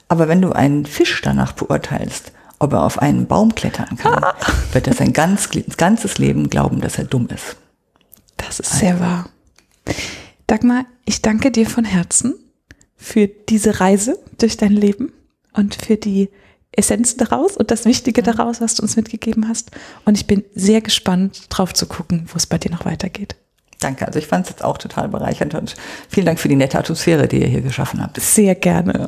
Aber 0.07 0.27
wenn 0.27 0.41
du 0.41 0.53
einen 0.53 0.85
Fisch 0.85 1.21
danach 1.21 1.51
beurteilst, 1.51 2.31
ob 2.59 2.73
er 2.73 2.83
auf 2.83 2.99
einen 2.99 3.27
Baum 3.27 3.55
klettern 3.55 3.97
kann, 3.97 4.25
wird 4.71 4.87
er 4.87 4.93
sein 4.93 5.13
ganz, 5.13 5.49
ganzes 5.77 6.17
Leben 6.17 6.49
glauben, 6.49 6.81
dass 6.81 6.97
er 6.97 7.05
dumm 7.05 7.27
ist. 7.33 7.57
Das 8.37 8.59
ist 8.59 8.79
sehr 8.79 8.99
wahr. 8.99 9.29
Dagmar, 10.47 10.85
ich 11.05 11.21
danke 11.21 11.51
dir 11.51 11.67
von 11.67 11.85
Herzen 11.85 12.35
für 12.95 13.27
diese 13.27 13.79
Reise 13.79 14.17
durch 14.37 14.57
dein 14.57 14.71
Leben 14.71 15.13
und 15.53 15.75
für 15.75 15.97
die 15.97 16.29
Essenz 16.71 17.17
daraus 17.17 17.57
und 17.57 17.71
das 17.71 17.85
Wichtige 17.85 18.21
daraus, 18.21 18.61
was 18.61 18.75
du 18.75 18.83
uns 18.83 18.95
mitgegeben 18.95 19.47
hast. 19.47 19.71
Und 20.05 20.17
ich 20.17 20.27
bin 20.27 20.43
sehr 20.53 20.81
gespannt, 20.81 21.45
drauf 21.49 21.73
zu 21.73 21.87
gucken, 21.87 22.27
wo 22.31 22.37
es 22.37 22.45
bei 22.45 22.57
dir 22.57 22.71
noch 22.71 22.85
weitergeht. 22.85 23.35
Danke, 23.79 24.07
also 24.07 24.19
ich 24.19 24.27
fand 24.27 24.45
es 24.45 24.51
jetzt 24.51 24.63
auch 24.63 24.77
total 24.77 25.07
bereichernd 25.09 25.53
und 25.53 25.75
vielen 26.09 26.25
Dank 26.25 26.39
für 26.39 26.47
die 26.47 26.55
nette 26.55 26.79
Atmosphäre, 26.79 27.27
die 27.27 27.41
ihr 27.41 27.47
hier 27.47 27.61
geschaffen 27.61 28.01
habt. 28.01 28.19
Sehr 28.19 28.55
gerne. 28.55 29.07